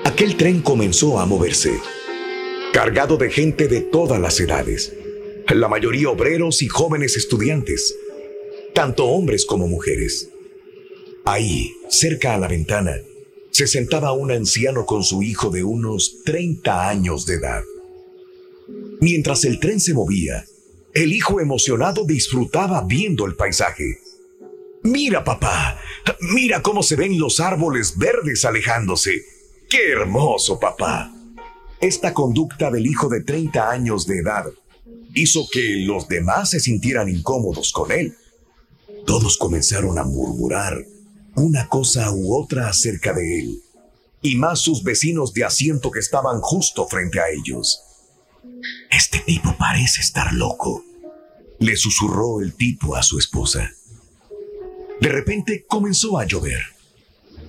Aquel 0.07 0.39
tren 0.39 0.63
comenzó 0.63 1.21
a 1.21 1.27
moverse, 1.27 1.79
cargado 2.73 3.19
de 3.19 3.31
gente 3.31 3.69
de 3.69 3.83
todas 3.83 4.19
las 4.19 4.41
edades, 4.41 4.97
la 5.51 5.69
mayoría 5.69 6.09
obreros 6.09 6.63
y 6.63 6.69
jóvenes 6.69 7.19
estudiantes, 7.19 7.95
tanto 8.75 9.05
hombres 9.05 9.45
como 9.45 9.69
mujeres. 9.69 10.31
Ahí, 11.27 11.75
cerca 11.91 12.35
a 12.35 12.39
la 12.39 12.49
ventana, 12.49 12.95
se 13.51 13.67
sentaba 13.67 14.13
un 14.13 14.31
anciano 14.31 14.87
con 14.87 15.05
su 15.05 15.23
hijo 15.23 15.51
de 15.51 15.63
unos 15.63 16.23
30 16.25 16.89
años 16.89 17.27
de 17.27 17.35
edad. 17.35 17.63
Mientras 19.03 19.45
el 19.45 19.61
tren 19.61 19.79
se 19.79 19.93
movía, 19.93 20.47
el 20.95 21.13
hijo 21.13 21.41
emocionado 21.41 22.05
disfrutaba 22.05 22.83
viendo 22.83 23.27
el 23.27 23.37
paisaje. 23.37 23.99
Mira, 24.83 25.23
papá, 25.25 25.79
mira 26.21 26.63
cómo 26.63 26.83
se 26.83 26.97
ven 26.97 27.19
los 27.19 27.39
árboles 27.39 27.97
verdes 27.99 28.45
alejándose. 28.45 29.23
¡Qué 29.69 29.91
hermoso, 29.91 30.59
papá! 30.59 31.13
Esta 31.81 32.13
conducta 32.13 32.71
del 32.71 32.87
hijo 32.87 33.09
de 33.09 33.23
30 33.23 33.71
años 33.71 34.07
de 34.07 34.19
edad 34.19 34.47
hizo 35.15 35.47
que 35.51 35.77
los 35.87 36.09
demás 36.09 36.51
se 36.51 36.61
sintieran 36.61 37.09
incómodos 37.09 37.73
con 37.73 37.93
él. 37.93 38.17
Todos 39.07 39.37
comenzaron 39.39 39.99
a 39.99 40.05
murmurar 40.05 40.85
una 41.37 41.69
cosa 41.69 42.11
u 42.13 42.35
otra 42.35 42.69
acerca 42.69 43.13
de 43.13 43.41
él, 43.41 43.63
y 44.23 44.37
más 44.37 44.61
sus 44.61 44.83
vecinos 44.83 45.33
de 45.33 45.45
asiento 45.45 45.91
que 45.91 46.01
estaban 46.01 46.41
justo 46.41 46.87
frente 46.87 47.21
a 47.21 47.31
ellos. 47.31 47.81
Este 48.91 49.21
tipo 49.21 49.57
parece 49.59 50.01
estar 50.01 50.33
loco, 50.33 50.85
le 51.59 51.77
susurró 51.77 52.41
el 52.41 52.55
tipo 52.55 52.97
a 52.97 53.03
su 53.03 53.19
esposa. 53.19 53.71
De 55.01 55.09
repente 55.09 55.65
comenzó 55.67 56.19
a 56.19 56.27
llover. 56.27 56.61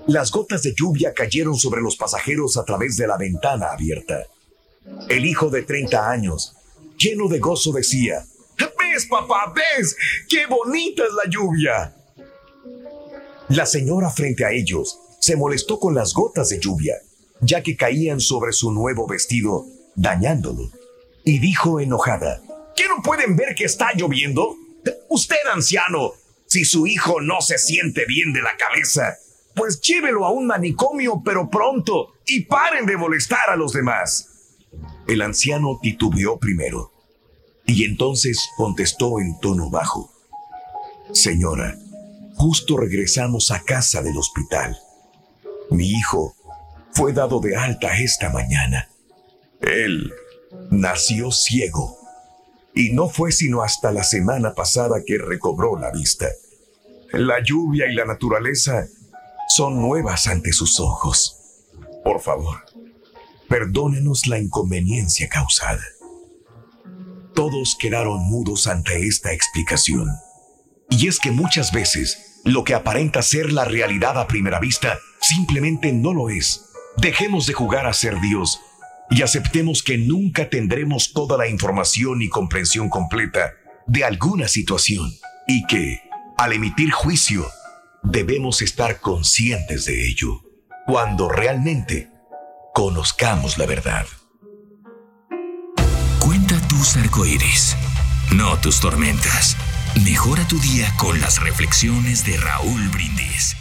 Las 0.07 0.31
gotas 0.31 0.63
de 0.63 0.73
lluvia 0.73 1.13
cayeron 1.13 1.55
sobre 1.55 1.81
los 1.81 1.95
pasajeros 1.95 2.57
a 2.57 2.65
través 2.65 2.97
de 2.97 3.07
la 3.07 3.17
ventana 3.17 3.67
abierta. 3.67 4.23
El 5.09 5.25
hijo 5.25 5.49
de 5.49 5.63
30 5.63 6.09
años, 6.09 6.55
lleno 6.97 7.27
de 7.27 7.39
gozo, 7.39 7.71
decía, 7.71 8.25
¿Ves, 8.57 9.05
papá? 9.05 9.53
¿Ves? 9.55 9.95
¡Qué 10.27 10.45
bonita 10.47 11.03
es 11.03 11.13
la 11.23 11.29
lluvia! 11.29 11.95
La 13.49 13.65
señora 13.65 14.09
frente 14.09 14.45
a 14.45 14.51
ellos 14.51 14.97
se 15.19 15.35
molestó 15.35 15.79
con 15.79 15.93
las 15.93 16.13
gotas 16.13 16.49
de 16.49 16.59
lluvia, 16.59 16.95
ya 17.41 17.61
que 17.61 17.77
caían 17.77 18.19
sobre 18.19 18.53
su 18.53 18.71
nuevo 18.71 19.07
vestido, 19.07 19.65
dañándolo, 19.95 20.71
y 21.23 21.39
dijo 21.39 21.79
enojada, 21.79 22.41
¿qué 22.75 22.87
no 22.87 23.01
pueden 23.03 23.35
ver 23.35 23.55
que 23.55 23.65
está 23.65 23.93
lloviendo? 23.95 24.55
Usted, 25.09 25.35
anciano, 25.53 26.13
si 26.47 26.65
su 26.65 26.87
hijo 26.87 27.21
no 27.21 27.41
se 27.41 27.57
siente 27.57 28.05
bien 28.05 28.33
de 28.33 28.41
la 28.41 28.55
cabeza, 28.57 29.17
pues 29.55 29.81
llévelo 29.81 30.25
a 30.25 30.31
un 30.31 30.47
manicomio, 30.47 31.21
pero 31.23 31.49
pronto, 31.49 32.13
y 32.25 32.45
paren 32.45 32.85
de 32.85 32.97
molestar 32.97 33.49
a 33.49 33.55
los 33.55 33.73
demás. 33.73 34.27
el 35.07 35.21
anciano 35.21 35.79
titubeó 35.81 36.39
primero 36.39 36.93
y 37.65 37.83
entonces 37.83 38.49
contestó 38.57 39.19
en 39.19 39.39
tono 39.39 39.69
bajo. 39.69 40.11
Señora, 41.13 41.77
justo 42.35 42.77
regresamos 42.77 43.51
a 43.51 43.63
casa 43.63 44.01
del 44.01 44.17
hospital. 44.17 44.77
Mi 45.69 45.89
hijo 45.89 46.35
fue 46.93 47.13
dado 47.13 47.39
de 47.39 47.55
alta 47.55 47.97
esta 47.97 48.29
mañana. 48.29 48.89
Él 49.61 50.13
nació 50.69 51.31
ciego 51.31 51.97
y 52.73 52.91
no 52.91 53.09
fue 53.09 53.31
sino 53.31 53.63
hasta 53.63 53.91
la 53.91 54.03
semana 54.03 54.53
pasada 54.53 55.01
que 55.05 55.17
recobró 55.17 55.77
la 55.77 55.91
vista. 55.91 56.27
La 57.11 57.43
lluvia 57.43 57.87
y 57.87 57.95
la 57.95 58.05
naturaleza 58.05 58.87
son 59.49 59.81
nuevas 59.81 60.27
ante 60.27 60.53
sus 60.53 60.79
ojos. 60.79 61.37
Por 62.03 62.21
favor, 62.21 62.63
perdónenos 63.49 64.27
la 64.27 64.39
inconveniencia 64.39 65.27
causada. 65.27 65.83
Todos 67.35 67.75
quedaron 67.79 68.19
mudos 68.19 68.67
ante 68.67 69.05
esta 69.07 69.33
explicación. 69.33 70.07
Y 70.89 71.07
es 71.07 71.19
que 71.19 71.31
muchas 71.31 71.71
veces 71.71 72.39
lo 72.43 72.63
que 72.63 72.73
aparenta 72.73 73.21
ser 73.21 73.51
la 73.51 73.65
realidad 73.65 74.17
a 74.19 74.27
primera 74.27 74.59
vista 74.59 74.97
simplemente 75.19 75.91
no 75.93 76.13
lo 76.13 76.29
es. 76.29 76.65
Dejemos 76.97 77.45
de 77.45 77.53
jugar 77.53 77.85
a 77.87 77.93
ser 77.93 78.19
Dios 78.19 78.59
y 79.11 79.21
aceptemos 79.23 79.83
que 79.83 79.97
nunca 79.97 80.49
tendremos 80.49 81.11
toda 81.11 81.37
la 81.37 81.47
información 81.47 82.21
y 82.21 82.29
comprensión 82.29 82.89
completa 82.89 83.51
de 83.85 84.05
alguna 84.05 84.47
situación 84.47 85.11
y 85.47 85.67
que, 85.67 86.01
al 86.37 86.53
emitir 86.53 86.91
juicio, 86.91 87.45
debemos 88.03 88.61
estar 88.61 89.01
conscientes 89.01 89.85
de 89.85 90.07
ello 90.07 90.41
cuando 90.87 91.27
realmente 91.27 92.09
conozcamos 92.73 93.57
la 93.57 93.65
verdad. 93.65 94.05
Cuenta 96.19 96.55
tus 96.69 96.95
arcoíris, 96.95 97.75
no 98.33 98.57
tus 98.59 98.79
tormentas. 98.79 99.57
Mejora 100.05 100.47
tu 100.47 100.57
día 100.59 100.93
con 100.97 101.19
las 101.19 101.41
reflexiones 101.41 102.25
de 102.25 102.37
Raúl 102.37 102.87
Brindis. 102.89 103.57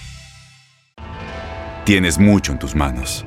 Tienes 1.85 2.19
mucho 2.19 2.53
en 2.53 2.61
tus 2.61 2.77
manos. 2.77 3.27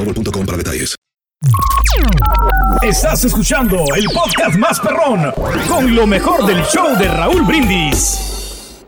boostmobile.com 0.05 0.45
para 0.45 0.57
detalles. 0.57 0.95
Estás 2.81 3.25
escuchando 3.25 3.83
el 3.95 4.05
podcast 4.05 4.55
más 4.55 4.79
perrón 4.79 5.33
con 5.67 5.95
lo 5.95 6.07
mejor 6.07 6.45
del 6.45 6.63
show 6.65 6.95
de 6.97 7.07
Raúl 7.07 7.43
Brindis. 7.43 8.83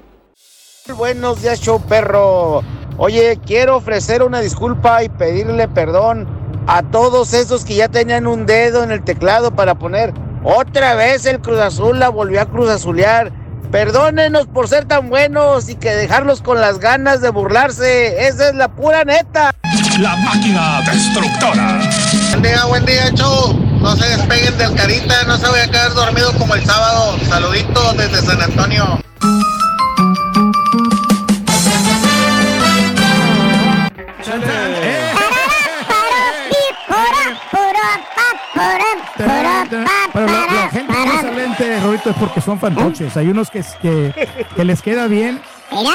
Buenos 0.95 1.41
días, 1.41 1.61
show 1.61 1.81
perro. 1.81 2.61
Oye, 2.97 3.39
quiero 3.45 3.77
ofrecer 3.77 4.21
una 4.21 4.39
disculpa 4.41 5.03
y 5.03 5.09
pedirle 5.09 5.67
perdón 5.67 6.27
a 6.67 6.83
todos 6.83 7.33
esos 7.33 7.65
que 7.65 7.75
ya 7.75 7.87
tenían 7.87 8.27
un 8.27 8.45
dedo 8.45 8.83
en 8.83 8.91
el 8.91 9.03
teclado 9.03 9.55
para 9.55 9.75
poner 9.75 10.13
otra 10.43 10.95
vez 10.95 11.25
el 11.25 11.39
Cruz 11.39 11.59
Azul 11.59 11.99
la 11.99 12.09
volvió 12.09 12.41
a 12.41 12.45
Cruz 12.45 12.69
Azulear. 12.69 13.31
Perdónenos 13.71 14.45
por 14.47 14.67
ser 14.67 14.85
tan 14.85 15.09
buenos 15.09 15.69
y 15.69 15.75
que 15.75 15.95
dejarlos 15.95 16.41
con 16.41 16.61
las 16.61 16.79
ganas 16.79 17.21
de 17.21 17.29
burlarse. 17.29 18.27
Esa 18.27 18.49
es 18.49 18.55
la 18.55 18.67
pura 18.67 19.03
neta. 19.03 19.51
La 19.99 20.15
máquina 20.17 20.81
destructora. 20.81 21.79
Buen 22.29 22.41
día, 22.41 22.65
buen 22.65 22.85
día, 22.85 23.11
show. 23.13 23.53
No 23.79 23.95
se 23.95 24.05
despeguen 24.05 24.57
del 24.57 24.73
carita, 24.75 25.23
no 25.25 25.37
se 25.37 25.47
voy 25.47 25.59
a 25.59 25.67
quedar 25.69 25.93
dormido 25.93 26.33
como 26.33 26.55
el 26.55 26.65
sábado. 26.65 27.17
Saluditos 27.29 27.97
desde 27.97 28.21
San 28.21 28.41
Antonio. 28.41 28.99
Pero 40.13 40.27
la, 40.27 40.45
la 40.45 40.69
gente 40.69 40.93
que 40.93 41.09
usa 41.09 41.31
lentes, 41.31 41.83
Rorito, 41.83 42.09
es 42.09 42.15
porque 42.17 42.41
son 42.41 42.59
fantoches. 42.59 43.15
Hay 43.17 43.27
unos 43.29 43.49
que, 43.49 43.63
que, 43.81 44.45
que 44.55 44.63
les 44.63 44.81
queda 44.81 45.07
bien, 45.07 45.41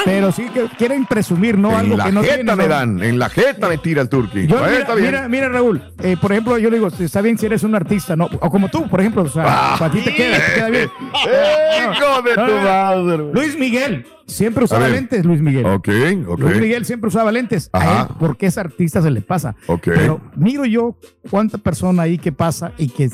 pero 0.05 0.31
sí 0.31 0.43
que 0.53 0.65
quieren 0.77 1.05
presumir, 1.05 1.57
¿no? 1.57 1.69
En 1.71 1.75
Algo 1.77 1.97
la 1.97 2.05
que 2.05 2.11
no 2.11 2.21
jeta 2.21 2.35
tienen. 2.35 2.57
me 2.57 2.63
¿no? 2.63 2.69
dan, 2.69 3.03
en 3.03 3.19
la 3.19 3.29
jeta 3.29 3.67
me 3.69 3.77
tira 3.77 4.01
el 4.01 4.09
turqui. 4.09 4.47
Yo, 4.47 4.57
mira, 4.57 4.77
está 4.79 4.95
bien. 4.95 5.07
mira, 5.11 5.27
mira, 5.27 5.49
Raúl, 5.49 5.81
eh, 6.03 6.17
por 6.21 6.31
ejemplo, 6.31 6.57
yo 6.57 6.69
le 6.69 6.77
digo, 6.77 6.89
está 6.99 7.21
bien 7.21 7.37
si 7.37 7.45
eres 7.45 7.63
un 7.63 7.75
artista, 7.75 8.15
¿no? 8.15 8.25
O 8.39 8.49
como 8.49 8.69
tú, 8.69 8.87
por 8.87 8.99
ejemplo, 8.99 9.23
o 9.23 9.29
sea, 9.29 9.43
Ah. 9.47 9.77
a 9.85 9.91
ti 9.91 10.01
te 10.01 10.13
queda, 10.13 10.37
te 10.37 10.53
queda 10.53 10.69
bien. 10.69 10.89
Hijo 11.93 12.21
de 12.21 12.33
tu 12.35 12.55
madre. 12.63 13.17
Luis 13.33 13.57
Miguel, 13.57 14.05
siempre 14.29 14.61
A 14.63 14.65
usaba 14.65 14.87
lentes, 14.87 15.25
Luis 15.25 15.41
Miguel. 15.41 15.65
Ok, 15.65 15.89
ok. 16.27 16.39
Luis 16.39 16.57
Miguel 16.61 16.85
siempre 16.85 17.07
usaba 17.09 17.31
lentes. 17.31 17.69
A 17.73 17.77
Ajá. 17.79 18.01
él, 18.09 18.15
porque 18.19 18.45
es 18.45 18.57
artista, 18.57 19.01
se 19.01 19.11
le 19.11 19.21
pasa. 19.21 19.55
Ok. 19.67 19.83
Pero 19.85 20.21
miro 20.35 20.65
yo 20.65 20.97
cuánta 21.29 21.57
persona 21.57 22.03
ahí 22.03 22.17
que 22.17 22.31
pasa 22.31 22.71
y 22.77 22.87
que 22.89 23.09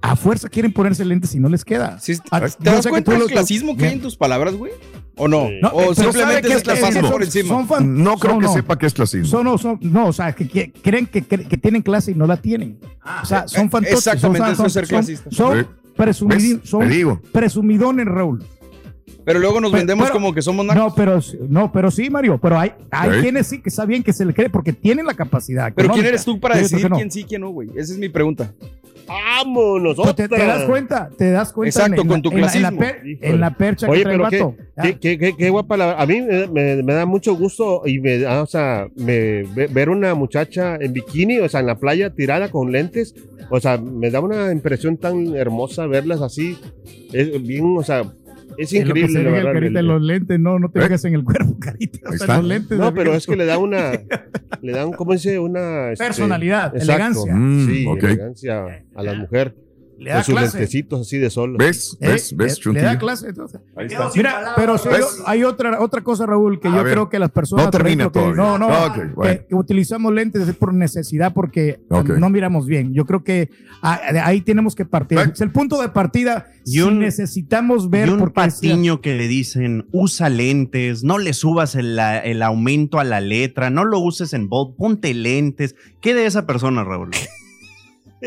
a 0.00 0.16
fuerza 0.16 0.48
quieren 0.48 0.72
ponerse 0.72 1.04
lentes 1.04 1.34
y 1.34 1.40
no 1.40 1.48
les 1.48 1.64
queda. 1.64 1.98
Ah, 2.30 2.40
¿Te 2.40 2.70
das 2.70 2.84
que 2.84 2.90
cuenta 2.90 3.12
del 3.12 3.20
lo- 3.20 3.26
clasismo 3.26 3.76
que 3.76 3.86
hay 3.86 3.92
en 3.94 4.00
tus 4.00 4.16
palabras, 4.16 4.54
güey? 4.54 4.72
¿O 5.16 5.28
no? 5.28 5.48
No, 5.62 5.68
o 5.68 5.94
simplemente 5.94 6.20
¿sabe 6.22 6.42
qué 6.42 6.48
es 6.48 6.54
es 6.56 6.66
la 6.66 6.74
clasismo? 6.74 7.10
por 7.10 7.22
encima. 7.22 7.48
Son 7.48 7.68
fan- 7.68 8.02
No 8.02 8.16
creo 8.16 8.32
son- 8.32 8.40
que 8.40 8.46
no. 8.46 8.52
sepa 8.54 8.78
qué 8.78 8.86
es 8.86 8.94
clasismo. 8.94 9.26
Son, 9.26 9.44
no, 9.44 9.58
son, 9.58 9.78
no, 9.82 10.06
o 10.08 10.12
sea, 10.12 10.32
que, 10.32 10.48
que 10.48 10.72
creen 10.72 11.06
que, 11.06 11.22
que- 11.22 11.44
que 11.46 11.56
tienen 11.56 11.82
clase 11.82 12.10
y 12.10 12.14
no 12.14 12.26
la 12.26 12.36
tienen. 12.38 12.78
o 13.22 13.24
sea, 13.26 13.46
son 13.46 13.66
eh, 13.66 13.70
fantoches. 13.70 13.98
exactamente, 13.98 14.38
son, 14.46 14.52
eso 14.54 14.66
es 14.66 14.72
ser 14.72 14.86
son- 14.86 14.96
clasista. 14.98 15.30
Son, 15.30 15.58
Sí. 15.60 15.66
son 16.64 17.20
presumidones, 17.32 18.06
Raúl. 18.06 18.42
Pero 19.24 19.38
luego 19.38 19.60
nos 19.60 19.70
Pero- 19.70 19.80
vendemos 19.80 20.06
pero- 20.06 20.14
como 20.14 20.34
que 20.34 20.42
somos 20.42 20.64
nacos. 20.66 20.82
No, 20.82 20.94
pero, 20.94 21.20
no, 21.48 21.72
pero 21.72 21.90
sí, 21.90 22.10
Mario. 22.10 22.38
Pero 22.40 22.58
hay, 22.58 22.72
hay 22.90 23.08
Ok. 23.10 23.20
quienes 23.22 23.46
sí 23.46 23.60
que 23.62 23.68
está 23.68 23.84
bien 23.86 24.02
que 24.02 24.12
se 24.12 24.24
le 24.24 24.34
cree 24.34 24.50
porque 24.50 24.72
tienen 24.72 25.06
la 25.06 25.14
capacidad. 25.14 25.72
Pero 25.74 25.90
¿quién 25.92 26.06
eres 26.06 26.24
tú 26.24 26.38
para 26.40 26.56
decidir 26.56 26.90
no. 26.90 26.96
quién 26.96 27.10
sí, 27.10 27.24
quién 27.24 27.40
no, 27.40 27.50
güey? 27.50 27.68
Esa 27.76 27.92
es 27.94 27.98
mi 27.98 28.08
pregunta. 28.08 28.52
¡Vámonos! 29.06 29.96
Pues 29.96 30.14
te, 30.16 30.28
te 30.28 30.38
das 30.38 30.64
cuenta, 30.64 31.10
te 31.16 31.30
das 31.30 31.52
cuenta. 31.52 31.78
Exacto, 31.80 32.02
en, 32.02 32.08
con 32.08 32.22
tu 32.22 32.30
en 32.30 32.40
la- 32.40 32.52
en 32.54 32.62
la, 32.62 32.70
clasismo. 32.70 32.78
per- 32.80 33.18
en 33.32 33.40
la 33.40 33.50
percha 33.56 33.86
Oye, 33.88 33.98
que 33.98 34.02
trae 34.04 34.14
el 34.14 34.20
pero 34.22 34.30
qué, 34.30 34.42
vato. 34.42 34.56
qué, 34.82 34.98
qué- 34.98 35.18
qué- 35.18 35.36
qué 35.36 35.50
guapa 35.50 35.76
la 35.76 35.92
A 35.92 36.06
mí 36.06 36.22
me, 36.22 36.46
me- 36.48 36.82
me 36.82 36.94
da 36.94 37.04
mucho 37.04 37.34
gusto 37.36 37.82
y 37.84 38.00
me 38.00 38.18
da, 38.18 38.42
o 38.42 38.46
sea, 38.46 38.86
me, 38.96 39.42
ve- 39.54 39.68
ver 39.70 39.90
una 39.90 40.14
muchacha 40.14 40.76
en 40.76 40.94
bikini, 40.94 41.38
o 41.40 41.48
sea, 41.50 41.60
en 41.60 41.66
la 41.66 41.78
playa 41.78 42.14
tirada 42.14 42.50
con 42.50 42.72
lentes, 42.72 43.14
o 43.50 43.60
sea, 43.60 43.76
me 43.76 44.10
da 44.10 44.20
una 44.20 44.50
impresión 44.52 44.96
tan 44.96 45.34
hermosa 45.36 45.86
verlas 45.86 46.22
así. 46.22 46.56
Es 47.12 47.42
bien, 47.42 47.76
o 47.76 47.82
sea, 47.82 48.04
es 48.58 48.72
Es 48.72 48.86
lo 48.86 48.94
que 48.94 49.00
increíble. 49.00 49.30
se 49.40 49.52
Carita, 49.52 49.82
los 49.82 50.02
lentes, 50.02 50.40
no, 50.40 50.58
no 50.58 50.70
te 50.70 50.78
¿Eh? 50.78 50.82
fijas 50.82 51.04
en 51.04 51.14
el 51.14 51.24
cuerpo, 51.24 51.56
carita. 51.60 52.08
O 52.08 52.12
sea, 52.12 52.36
los 52.38 52.46
lentes 52.46 52.78
No, 52.78 52.92
pero 52.94 53.14
es 53.14 53.26
que 53.26 53.36
le 53.36 53.46
da 53.46 53.58
una, 53.58 53.92
le 54.62 54.72
dan, 54.72 54.92
¿cómo 54.92 55.12
dice? 55.12 55.38
Una 55.38 55.92
este, 55.92 56.04
Personalidad, 56.04 56.74
exacto, 56.76 56.92
elegancia. 56.92 57.34
Mm, 57.34 57.66
sí, 57.66 57.86
elegancia 57.86 58.64
a 58.94 59.02
la 59.02 59.14
mujer. 59.14 59.54
Con 60.10 60.16
da 60.18 60.24
sus 60.24 60.34
clase. 60.34 60.58
lentecitos 60.58 61.00
así 61.00 61.18
de 61.18 61.30
sol. 61.30 61.56
¿Ves? 61.58 61.96
¿Eh? 62.00 62.08
¿Ves? 62.08 62.36
¿Ves, 62.36 62.66
Le- 62.66 62.72
Le 62.74 62.82
da 62.82 62.98
clase, 62.98 63.28
entonces. 63.28 63.60
Ahí 63.76 63.86
está. 63.86 64.10
Mira, 64.14 64.52
pero 64.56 64.76
hay 65.26 65.44
otra, 65.44 65.80
otra 65.80 66.02
cosa, 66.02 66.26
Raúl, 66.26 66.60
que 66.60 66.68
A 66.68 66.76
yo 66.76 66.84
ver. 66.84 66.92
creo 66.92 67.08
que 67.08 67.18
las 67.18 67.30
personas. 67.30 67.66
No 67.66 67.70
termina 67.70 68.10
todavía. 68.10 68.34
No, 68.34 68.58
no. 68.58 68.68
Bueno. 68.68 69.14
que, 69.22 69.46
que 69.48 69.54
utilizamos 69.54 70.12
lentes 70.12 70.46
es 70.48 70.54
por 70.56 70.72
necesidad 70.74 71.32
porque 71.34 71.80
no 72.18 72.30
miramos 72.30 72.66
bien. 72.66 72.92
Yo 72.94 73.04
creo 73.06 73.24
que 73.24 73.50
ah, 73.82 74.00
ahí 74.24 74.40
tenemos 74.40 74.74
que 74.74 74.84
partir. 74.84 75.18
Es 75.18 75.40
el 75.40 75.50
punto 75.50 75.80
de 75.80 75.88
partida. 75.88 76.46
Y 76.66 76.78
si 76.80 76.90
necesitamos 76.90 77.90
ver 77.90 78.08
y 78.08 78.12
un 78.12 78.30
patiño 78.30 79.00
que 79.02 79.14
le 79.14 79.28
dicen, 79.28 79.86
usa 79.92 80.28
lentes, 80.30 81.04
no 81.04 81.18
le 81.18 81.34
subas 81.34 81.74
el, 81.74 81.98
el 81.98 82.42
aumento 82.42 82.98
a 82.98 83.04
la 83.04 83.20
letra, 83.20 83.68
no 83.70 83.84
lo 83.84 83.98
uses 83.98 84.32
en 84.32 84.48
bold, 84.48 84.74
ponte 84.76 85.12
lentes. 85.12 85.74
¿Qué 86.00 86.14
de 86.14 86.24
esa 86.26 86.46
persona, 86.46 86.82
Raúl? 86.84 87.10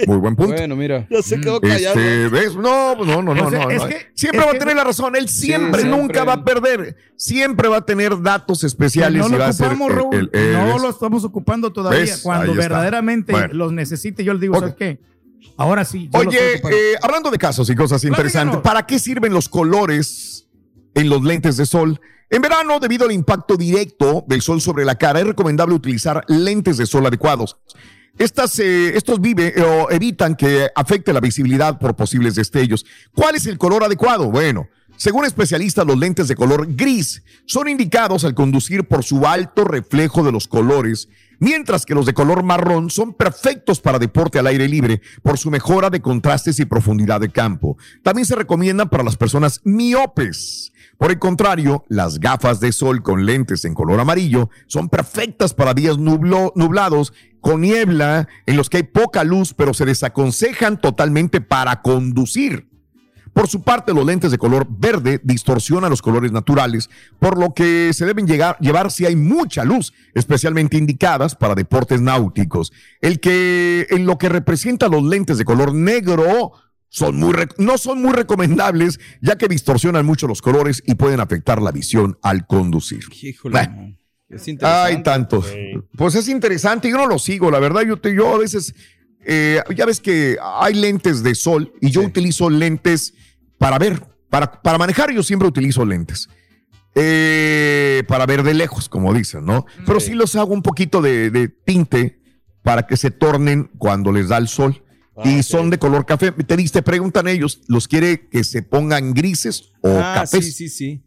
Muy 0.06 0.18
buen 0.18 0.36
punto. 0.36 0.54
Bueno, 0.54 0.76
mira. 0.76 1.08
Ya 1.10 1.22
se 1.24 1.40
quedó 1.42 1.60
callado. 1.60 2.00
Este, 2.00 2.28
¿ves? 2.30 2.56
No, 2.56 2.96
no, 3.04 3.22
no, 3.24 3.34
no, 3.34 3.48
O 3.48 3.50
sea, 3.50 3.64
no, 3.66 3.72
es 3.72 3.82
no. 3.82 3.88
que- 3.88 4.08
siempre 4.14 4.42
es 4.42 4.48
va 4.48 4.52
a 4.52 4.60
tener 4.60 4.76
la 4.76 4.84
razón. 4.84 5.16
Él 5.16 5.28
siempre, 5.28 5.84
nunca 5.86 6.24
va 6.24 6.34
a 6.34 6.44
perder. 6.44 6.96
Siempre 7.16 7.68
va 7.68 7.78
a 7.78 7.86
tener 7.86 8.22
datos 8.22 8.64
especiales 8.64 9.22
no 9.24 9.30
y 9.30 9.32
lo 9.32 9.38
va 9.40 9.48
a 9.48 9.54
ser. 9.54 9.68
ocupamos, 9.68 9.90
el- 9.90 9.96
Raúl. 9.96 10.16
el- 10.16 10.30
el- 10.40 10.54
no 10.54 10.78
lo 10.78 10.90
estamos 10.90 11.24
ocupando 11.24 11.74
todavía. 11.74 12.02
¿Ves? 12.02 12.20
Cuando 12.22 12.52
Ahí 12.52 12.58
verdaderamente 12.58 13.32
Bueno. 13.32 13.54
los 13.54 13.72
necesite, 13.74 14.24
yo 14.24 14.34
le 14.34 14.40
digo. 14.40 14.60
¿sabes 14.60 14.76
qué? 14.76 15.00
Ahora 15.56 15.84
sí. 15.86 16.10
yo 16.14 16.20
Oye, 16.20 16.56
eh, 16.58 16.96
hablando 17.02 17.32
de 17.32 17.38
casos 17.40 17.68
y 17.70 17.76
cosas 17.76 18.04
interesantes, 18.04 18.60
¿para 18.62 18.86
qué 18.86 19.00
sirven 19.00 19.34
los 19.34 19.50
colores 19.50 20.48
en 20.94 21.10
los 21.10 21.24
lentes 21.24 21.58
de 21.58 21.66
sol? 21.66 22.00
En 22.30 22.42
verano, 22.42 22.80
debido 22.80 23.06
al 23.06 23.12
impacto 23.14 23.56
directo 23.58 24.24
del 24.28 24.42
sol 24.42 24.62
sobre 24.62 24.86
la 24.86 24.96
cara, 24.96 25.22
es 25.22 25.26
recomendable 25.28 25.74
utilizar 25.74 26.24
lentes 26.28 26.78
de 26.78 26.86
sol 26.86 27.06
adecuados. 27.08 27.58
Estas, 28.18 28.58
eh, 28.60 28.98
estos 28.98 29.22
vive, 29.22 29.54
eh, 29.56 29.62
o 29.62 29.92
evitan 29.92 30.36
que 30.36 30.70
afecte 30.76 31.14
la 31.14 31.20
visibilidad 31.20 31.78
por 31.78 31.96
posibles 31.96 32.36
destellos. 32.36 32.86
¿Cuál 33.14 33.36
es 33.36 33.46
el 33.46 33.58
color 33.58 33.84
adecuado? 33.84 34.32
Bueno, 34.32 34.68
según 34.96 35.26
especialistas, 35.26 35.86
los 35.86 36.00
lentes 36.00 36.28
de 36.28 36.36
color 36.36 36.66
gris 36.76 37.22
son 37.46 37.68
indicados 37.68 38.26
al 38.26 38.34
conducir 38.34 38.88
por 38.88 39.04
su 39.04 39.28
alto 39.28 39.64
reflejo 39.64 40.24
de 40.24 40.32
los 40.32 40.48
colores, 40.48 41.08
mientras 41.38 41.86
que 41.86 41.94
los 41.94 42.08
de 42.08 42.16
color 42.16 42.42
marrón 42.42 42.90
son 42.90 43.14
perfectos 43.14 43.80
para 43.80 44.00
deporte 44.00 44.40
al 44.40 44.48
aire 44.48 44.68
libre 44.68 45.02
por 45.22 45.38
su 45.38 45.52
mejora 45.52 45.92
de 45.92 46.02
contrastes 46.02 46.60
y 46.60 46.66
profundidad 46.66 47.22
de 47.22 47.30
campo. 47.30 47.78
También 48.02 48.26
se 48.26 48.36
recomiendan 48.36 48.90
para 48.90 49.04
las 49.04 49.16
personas 49.16 49.62
miopes. 49.64 50.74
Por 50.98 51.12
el 51.12 51.20
contrario, 51.20 51.86
las 51.90 52.20
gafas 52.20 52.60
de 52.60 52.72
sol 52.72 53.04
con 53.04 53.26
lentes 53.26 53.66
en 53.66 53.76
color 53.76 54.00
amarillo 54.00 54.50
son 54.66 54.90
perfectas 54.90 55.54
para 55.54 55.76
días 55.76 55.98
nublados 56.00 57.14
con 57.40 57.62
niebla 57.62 58.28
en 58.48 58.58
los 58.58 58.70
que 58.70 58.78
hay 58.78 58.84
poca 58.84 59.24
luz, 59.24 59.54
pero 59.54 59.76
se 59.76 59.86
desaconsejan 59.86 60.82
totalmente 60.82 61.40
para 61.40 61.82
conducir. 61.84 62.68
Por 63.32 63.48
su 63.48 63.62
parte, 63.62 63.94
los 63.94 64.04
lentes 64.04 64.32
de 64.32 64.40
color 64.40 64.66
verde 64.68 65.22
distorsionan 65.24 65.92
los 65.92 66.02
colores 66.02 66.32
naturales, 66.32 66.90
por 67.20 67.38
lo 67.38 67.54
que 67.54 67.94
se 67.94 68.08
deben 68.08 68.26
llevar 68.26 68.90
si 68.90 69.06
hay 69.06 69.16
mucha 69.16 69.64
luz, 69.64 69.94
especialmente 70.16 70.78
indicadas 70.78 71.36
para 71.36 71.54
deportes 71.54 72.02
náuticos. 72.02 72.74
El 73.00 73.20
que 73.20 73.86
en 73.92 74.08
lo 74.08 74.18
que 74.18 74.30
representa 74.30 74.88
los 74.88 75.04
lentes 75.04 75.38
de 75.38 75.46
color 75.46 75.76
negro 75.76 76.54
son 76.90 77.18
muy 77.18 77.34
no 77.58 77.78
son 77.78 78.02
muy 78.02 78.14
recomendables, 78.14 79.00
ya 79.22 79.38
que 79.38 79.48
distorsionan 79.48 80.06
mucho 80.06 80.28
los 80.28 80.42
colores 80.42 80.82
y 80.86 80.96
pueden 80.96 81.20
afectar 81.20 81.62
la 81.62 81.72
visión 81.72 82.18
al 82.22 82.48
conducir. 82.48 83.04
Híjole. 83.22 83.54
Bueno. 83.54 83.98
Es 84.30 84.48
interesante. 84.48 84.96
Hay 84.96 85.04
tantos. 85.04 85.54
Pues 85.96 86.16
es 86.16 86.28
interesante, 86.28 86.90
yo 86.90 86.98
no 86.98 87.08
lo 87.08 87.18
sigo, 87.18 87.50
la 87.50 87.60
verdad, 87.60 87.84
yo, 87.84 87.98
te, 87.98 88.14
yo 88.14 88.36
a 88.36 88.38
veces, 88.38 88.74
eh, 89.26 89.62
ya 89.74 89.86
ves 89.86 90.02
que 90.02 90.38
hay 90.42 90.74
lentes 90.74 91.24
de 91.24 91.34
sol 91.34 91.74
y 91.80 91.92
yo 91.92 92.02
utilizo 92.02 92.50
lentes 92.50 93.14
para 93.58 93.80
ver, 93.80 94.04
para, 94.30 94.62
para 94.62 94.78
manejar 94.78 95.14
yo 95.14 95.24
siempre 95.24 95.48
utilizo 95.48 95.86
lentes. 95.86 96.28
Eh, 97.00 98.04
para 98.08 98.26
ver 98.26 98.42
de 98.42 98.56
lejos, 98.56 98.90
como 98.90 99.14
dicen, 99.14 99.46
¿no? 99.46 99.68
Pero 99.86 100.00
sí 100.00 100.14
los 100.14 100.36
hago 100.36 100.52
un 100.52 100.64
poquito 100.64 101.02
de, 101.02 101.30
de 101.30 101.48
tinte 101.48 102.20
para 102.64 102.88
que 102.88 102.98
se 102.98 103.12
tornen 103.12 103.70
cuando 103.78 104.12
les 104.12 104.30
da 104.30 104.38
el 104.38 104.48
sol. 104.48 104.84
Y 105.26 105.44
son 105.44 105.70
de 105.70 105.78
color 105.80 106.06
café. 106.06 106.32
Te, 106.32 106.58
te 106.58 106.82
preguntan 106.82 107.28
ellos, 107.28 107.62
¿los 107.68 107.88
quiere 107.88 108.28
que 108.30 108.44
se 108.44 108.62
pongan 108.62 109.14
grises 109.14 109.72
o 109.82 109.90
Ah, 109.90 110.14
cafés? 110.22 110.46
sí, 110.46 110.52
sí, 110.52 110.70
sí. 110.70 111.04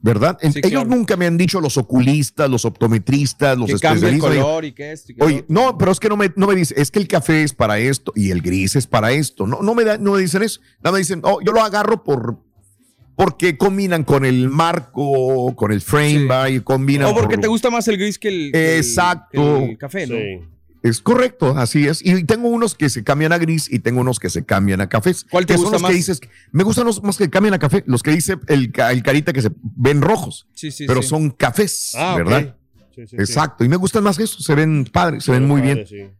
¿Verdad? 0.00 0.38
Sí, 0.40 0.46
Ellos 0.62 0.70
claro. 0.84 0.88
nunca 0.88 1.16
me 1.16 1.26
han 1.26 1.36
dicho 1.36 1.60
los 1.60 1.76
oculistas, 1.76 2.48
los 2.48 2.64
optometristas, 2.64 3.58
los 3.58 3.66
Que 3.66 3.78
cambie 3.80 4.08
el 4.10 4.14
especialistas. 4.14 4.44
color 4.44 4.64
y 4.64 4.72
que 4.72 4.92
esto 4.92 5.10
y 5.10 5.16
que 5.16 5.24
Oye, 5.24 5.44
no, 5.48 5.76
pero 5.76 5.90
es 5.90 5.98
que 5.98 6.08
no 6.08 6.16
me, 6.16 6.32
no 6.36 6.46
me 6.46 6.54
dice, 6.54 6.72
es 6.76 6.92
que 6.92 7.00
el 7.00 7.08
café 7.08 7.42
es 7.42 7.52
para 7.52 7.80
esto 7.80 8.12
y 8.14 8.30
el 8.30 8.40
gris 8.40 8.76
es 8.76 8.86
para 8.86 9.10
esto. 9.10 9.44
No, 9.48 9.60
no 9.60 9.74
me 9.74 9.82
da, 9.82 9.98
no 9.98 10.12
me 10.12 10.20
dicen 10.20 10.44
eso. 10.44 10.60
Nada 10.84 10.92
me 10.92 10.98
dicen, 11.00 11.20
oh, 11.24 11.40
yo 11.44 11.50
lo 11.52 11.60
agarro 11.62 12.04
por 12.04 12.38
porque 13.16 13.58
combinan 13.58 14.04
con 14.04 14.24
el 14.24 14.48
marco, 14.48 15.52
con 15.56 15.72
el 15.72 15.80
frame, 15.80 16.26
va, 16.26 16.48
y 16.48 16.60
combinan. 16.60 17.08
O 17.08 17.14
porque 17.16 17.34
por- 17.34 17.40
te 17.42 17.48
gusta 17.48 17.68
más 17.68 17.88
el 17.88 17.96
gris 17.98 18.16
que 18.20 18.28
el, 18.28 18.52
que 18.52 18.74
el- 18.74 18.76
Exacto. 18.76 19.58
que 19.58 19.70
el 19.72 19.78
café, 19.78 20.06
¿no? 20.06 20.14
Es 20.82 21.00
correcto, 21.00 21.56
así 21.58 21.86
es. 21.88 22.04
Y 22.04 22.22
tengo 22.24 22.48
unos 22.48 22.74
que 22.76 22.88
se 22.88 23.02
cambian 23.02 23.32
a 23.32 23.38
gris 23.38 23.68
y 23.70 23.80
tengo 23.80 24.00
unos 24.00 24.20
que 24.20 24.30
se 24.30 24.44
cambian 24.44 24.80
a 24.80 24.88
cafés. 24.88 25.26
¿Cuál 25.28 25.44
te 25.44 25.54
que 25.54 25.58
son 25.58 25.64
gusta 25.64 25.74
los 25.76 25.82
más? 25.82 25.90
que 25.90 25.96
dices, 25.96 26.20
me 26.52 26.62
gustan 26.62 26.86
los 26.86 27.02
más 27.02 27.16
que 27.18 27.28
cambian 27.28 27.54
a 27.54 27.58
café, 27.58 27.82
los 27.86 28.02
que 28.02 28.12
dice 28.12 28.36
el, 28.46 28.70
ca- 28.70 28.92
el 28.92 29.02
carita 29.02 29.32
que 29.32 29.42
se 29.42 29.50
ven 29.76 30.00
rojos, 30.02 30.46
Sí, 30.54 30.70
sí, 30.70 30.86
pero 30.86 31.02
sí. 31.02 31.08
son 31.08 31.30
cafés, 31.30 31.92
Ah. 31.96 32.14
¿verdad? 32.16 32.54
Sí, 32.94 33.02
sí, 33.02 33.06
sí. 33.08 33.16
Exacto. 33.16 33.64
Y 33.64 33.68
me 33.68 33.76
gustan 33.76 34.04
más 34.04 34.18
esos, 34.20 34.44
se 34.44 34.54
ven 34.54 34.84
padres, 34.92 35.24
se 35.24 35.32
ven 35.32 35.46
muy 35.48 35.60
bien. 35.60 35.78
Eh, 35.78 36.14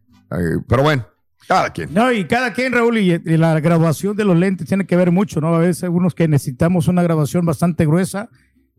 pero 0.67 0.83
bueno, 0.83 1.07
cada 1.47 1.71
quien. 1.71 1.93
No, 1.93 2.11
y 2.11 2.25
cada 2.25 2.51
quien, 2.53 2.73
Raúl, 2.73 2.97
y, 2.97 3.11
y 3.13 3.37
la 3.37 3.59
graduación 3.61 4.15
de 4.17 4.25
los 4.25 4.37
lentes 4.37 4.67
tiene 4.67 4.85
que 4.85 4.95
ver 4.97 5.11
mucho, 5.11 5.39
¿no? 5.41 5.55
A 5.55 5.59
veces 5.59 5.83
algunos 5.85 6.13
que 6.13 6.27
necesitamos 6.27 6.87
una 6.89 7.01
graduación 7.01 7.45
bastante 7.45 7.85
gruesa, 7.85 8.29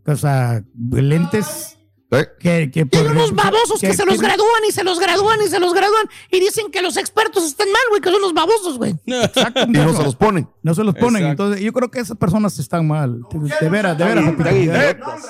o 0.07 0.17
sea, 0.17 0.63
lentes 0.91 1.79
que, 2.11 2.71
que 2.73 2.81
Hay 2.99 3.07
unos 3.07 3.33
babosos 3.35 3.81
que, 3.81 3.95
se 3.95 4.05
los 4.05 4.21
gradúan 4.21 4.63
y 4.69 4.73
se 4.73 4.83
los 4.83 4.99
gradúan 4.99 5.41
y 5.43 5.49
se 5.49 5.61
los 5.61 5.73
gradúan 5.73 6.07
y 6.33 6.41
dicen 6.41 6.71
que 6.73 6.83
los 6.83 6.97
expertos 6.97 7.45
están 7.45 7.69
mal, 7.71 7.81
güey, 7.91 8.01
que 8.01 8.11
son 8.11 8.21
los 8.21 8.35
babosos, 8.35 8.79
güey. 8.79 8.97
Exacto, 9.07 9.61
Y 9.63 9.71
no 9.71 9.95
se 9.97 10.03
los 10.03 10.17
ponen. 10.17 10.49
No 10.63 10.75
se 10.75 10.83
los 10.83 10.95
ponen. 10.95 11.23
Exacto. 11.23 11.45
Entonces, 11.45 11.65
yo 11.65 11.73
creo 11.73 11.91
que 11.91 12.01
esas 12.01 12.17
personas 12.17 12.59
están 12.59 12.89
mal. 12.89 13.21
De, 13.31 13.55
de 13.61 13.69
veras, 13.69 13.97
de 13.97 14.05
veras. 14.05 14.25
Pepito. 14.33 14.51
idiotas. 14.57 15.27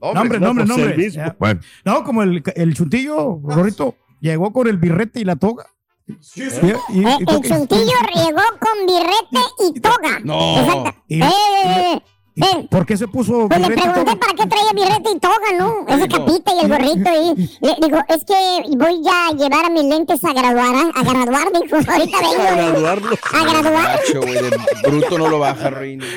Nombre, 0.00 0.40
nombre, 0.40 0.64
no, 0.66 0.76
nombre. 0.76 1.34
Bueno. 1.38 1.60
No, 1.84 2.04
como 2.04 2.22
el, 2.22 2.42
el 2.54 2.74
chuntillo, 2.74 3.40
Rorrito, 3.44 3.96
llegó 4.20 4.52
con 4.52 4.66
el 4.68 4.76
birrete 4.78 5.20
y 5.20 5.24
la 5.24 5.36
toga. 5.36 5.66
Y- 6.06 6.12
y- 6.12 6.44
Eh, 6.44 6.76
y 6.90 7.04
el 7.04 7.26
chuntillo 7.42 7.92
llegó 8.14 8.42
con 8.60 8.86
birrete 8.86 9.46
y 9.76 9.80
toga. 9.80 10.20
No. 10.22 10.60
Exacto. 10.60 11.02
Y- 11.08 11.22
Eh, 11.22 11.28
eh, 11.64 12.02
eh. 12.36 12.66
¿Por 12.70 12.84
qué 12.86 12.96
se 12.96 13.08
puso 13.08 13.48
Pues 13.48 13.60
le 13.60 13.66
y 13.66 13.70
pregunté 13.70 14.00
toga? 14.04 14.16
para 14.16 14.34
qué 14.34 14.46
traía 14.46 14.72
birrete 14.74 15.10
y 15.14 15.18
toga, 15.18 15.52
¿no? 15.58 15.86
Ese 15.88 16.08
capita 16.08 16.52
y 16.54 16.64
el 16.64 16.68
gorrito 16.68 17.08
ahí. 17.10 17.34
Le 17.60 17.74
digo, 17.80 17.98
es 18.08 18.24
que 18.24 18.62
voy 18.76 19.02
ya 19.02 19.28
a 19.28 19.32
llevar 19.32 19.64
a 19.66 19.70
mis 19.70 19.84
lentes 19.84 20.22
a 20.24 20.32
graduar, 20.32 20.74
¿ah? 20.74 20.90
a 20.94 21.02
graduar, 21.02 21.48
dijo. 21.52 21.76
Ahorita 21.76 22.18
vengo. 22.20 22.42
A 22.42 22.54
graduarlo. 22.54 23.10
A 23.32 23.44
graduar. 23.44 24.00
Bruto 24.86 25.18
no 25.18 25.28
lo 25.28 25.38
baja, 25.38 25.70
Reino. 25.70 26.04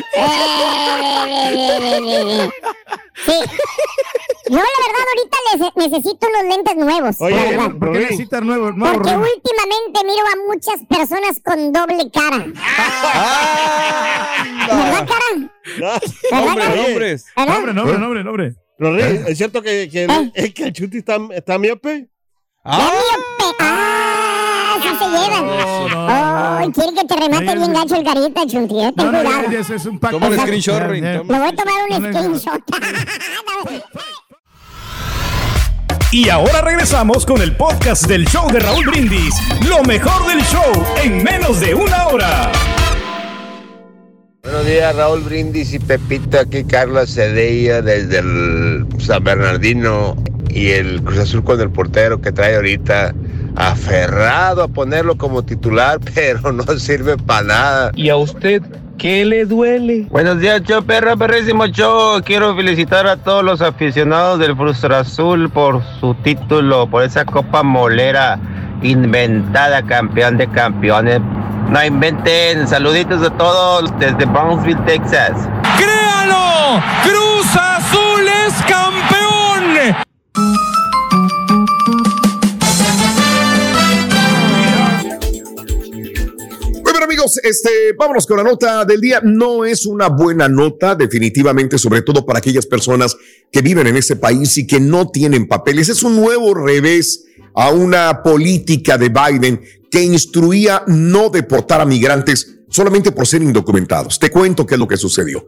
Sí. 3.26 3.34
Yo 4.50 4.56
la 4.56 4.64
verdad 4.64 5.06
ahorita 5.08 5.38
les- 5.78 5.92
necesito 5.92 6.28
unos 6.28 6.44
lentes 6.56 6.76
nuevos. 6.76 7.16
Oye, 7.22 7.36
verdad. 7.36 7.72
¿por 7.78 7.92
qué 7.94 8.00
necesitas 8.00 8.42
nuevo? 8.42 8.72
nuevo 8.72 8.94
Porque 8.96 9.12
últimamente 9.16 10.04
miro 10.06 10.26
a 10.26 10.36
muchas 10.52 10.82
personas 10.90 11.40
con 11.44 11.72
doble 11.72 12.10
cara. 12.12 12.46
¿Verdad, 14.68 15.08
cara? 15.08 15.52
¿Verdad, 15.78 16.02
Hombre, 16.32 16.64
cara? 16.66 16.82
hombres. 16.88 17.26
¿Verdad? 17.36 17.54
Nombre, 17.54 17.74
nombre, 17.74 17.98
nombre, 18.00 18.24
nombre. 18.24 18.56
Rory, 18.80 19.02
¿es 19.28 19.38
cierto 19.38 19.62
que, 19.62 19.90
que, 19.92 20.06
el, 20.06 20.32
es 20.34 20.54
que 20.54 20.64
el 20.64 20.74
Chuti 20.74 21.00
está, 21.00 21.18
está 21.36 21.60
miope? 21.60 22.08
¡Ah! 22.64 22.90
¡Se 25.00 25.06
llevan! 25.06 25.46
¡Oh! 25.50 26.72
Quiere 26.74 26.94
que 26.94 27.06
te 27.06 27.16
remate 27.16 27.56
bien 27.58 27.74
gacho 27.74 27.96
el 27.96 28.04
carita, 28.04 28.42
chunti. 28.48 28.76
Ten 28.76 28.94
No, 28.96 29.12
no, 29.12 29.24
cuidado. 29.24 29.76
es 29.76 29.86
un 29.86 30.00
pacto. 30.00 30.20
Toma 30.20 30.30
un 30.30 30.40
screenshot, 30.40 30.80
ya, 30.80 30.88
Rin, 30.88 31.04
ya. 31.04 31.18
toma. 31.20 31.34
Me 31.34 31.40
voy 31.40 31.48
a 31.50 31.56
tomar 31.56 31.74
un 31.90 32.14
screenshot. 32.14 32.62
Y 36.12 36.28
ahora 36.30 36.62
regresamos 36.62 37.24
con 37.24 37.40
el 37.40 37.56
podcast 37.56 38.08
del 38.08 38.26
show 38.28 38.50
de 38.52 38.60
Raúl 38.60 38.84
Brindis. 38.88 39.36
Lo 39.68 39.84
mejor 39.84 40.26
del 40.28 40.42
show 40.42 40.64
en 41.04 41.24
menos 41.24 41.60
de 41.60 41.76
una 41.76 42.08
hora. 42.08 42.52
Buenos 44.42 44.66
días, 44.66 44.96
Raúl 44.96 45.22
Brindis 45.22 45.72
y 45.74 45.78
Pepito. 45.80 46.40
Aquí 46.40 46.64
Carlos 46.64 47.14
Cedella 47.14 47.84
desde 47.84 48.20
el 48.20 48.88
San 48.98 49.24
Bernardino 49.24 50.16
y 50.50 50.70
el 50.72 51.04
Cruz 51.04 51.20
Azul 51.20 51.44
con 51.44 51.62
el 51.62 51.70
portero 51.70 52.20
que 52.20 52.32
trae 52.32 52.56
ahorita. 52.56 53.14
Aferrado 53.60 54.64
a 54.64 54.68
ponerlo 54.70 55.18
como 55.18 55.44
titular, 55.44 56.00
pero 56.16 56.52
no 56.52 56.64
sirve 56.80 57.18
para 57.18 57.44
nada. 57.44 57.92
¿Y 57.94 58.10
a 58.10 58.16
usted 58.16 58.64
qué 58.98 59.26
le 59.26 59.46
duele? 59.46 60.08
Buenos 60.10 60.40
días, 60.40 60.62
show 60.64 60.82
perro, 60.84 61.18
perrísimo 61.18 61.68
show. 61.68 62.22
Quiero 62.24 62.56
felicitar 62.56 63.06
a 63.06 63.18
todos 63.18 63.44
los 63.44 63.62
aficionados 63.62 64.40
del 64.40 64.56
Frustra 64.56 65.00
Azul 65.00 65.50
por 65.50 65.82
su 66.00 66.16
título, 66.24 66.90
por 66.90 67.04
esa 67.04 67.26
copa 67.26 67.62
molera 67.62 68.40
inventada, 68.82 69.82
campeón 69.84 70.38
de 70.38 70.48
campeones. 70.48 71.20
No 71.70 71.84
inventen. 71.84 72.68
Saluditos 72.68 73.22
a 73.22 73.30
todos 73.30 73.94
desde 74.00 74.26
Brownsville, 74.26 74.80
Texas. 74.86 75.34
¡Créalo! 75.78 76.82
¡Cruz 77.04 77.56
Azul 77.56 78.28
es 78.48 78.54
campeón! 78.64 80.06
Amigos, 87.20 87.40
este, 87.44 87.70
vámonos 87.98 88.26
con 88.26 88.38
la 88.38 88.44
nota 88.44 88.86
del 88.86 89.02
día. 89.02 89.20
No 89.22 89.66
es 89.66 89.86
una 89.86 90.08
buena 90.08 90.48
nota, 90.48 90.96
definitivamente, 90.96 91.78
sobre 91.78 92.02
todo 92.02 92.26
para 92.26 92.40
aquellas 92.40 92.66
personas 92.66 93.16
que 93.52 93.62
viven 93.62 93.88
en 93.88 93.98
este 93.98 94.16
país 94.16 94.58
y 94.58 94.66
que 94.66 94.80
no 94.80 95.10
tienen 95.10 95.48
papeles. 95.48 95.90
Es 95.90 96.04
un 96.04 96.16
nuevo 96.16 96.54
revés 96.54 97.26
a 97.56 97.72
una 97.72 98.24
política 98.24 98.98
de 98.98 99.10
Biden 99.10 99.62
que 99.92 100.02
instruía 100.02 100.84
no 100.88 101.30
deportar 101.30 101.82
a 101.82 101.86
migrantes 101.86 102.60
solamente 102.70 103.12
por 103.12 103.28
ser 103.28 103.42
indocumentados. 103.42 104.18
Te 104.18 104.30
cuento 104.30 104.66
qué 104.66 104.76
es 104.76 104.80
lo 104.80 104.88
que 104.88 104.98
sucedió. 104.98 105.46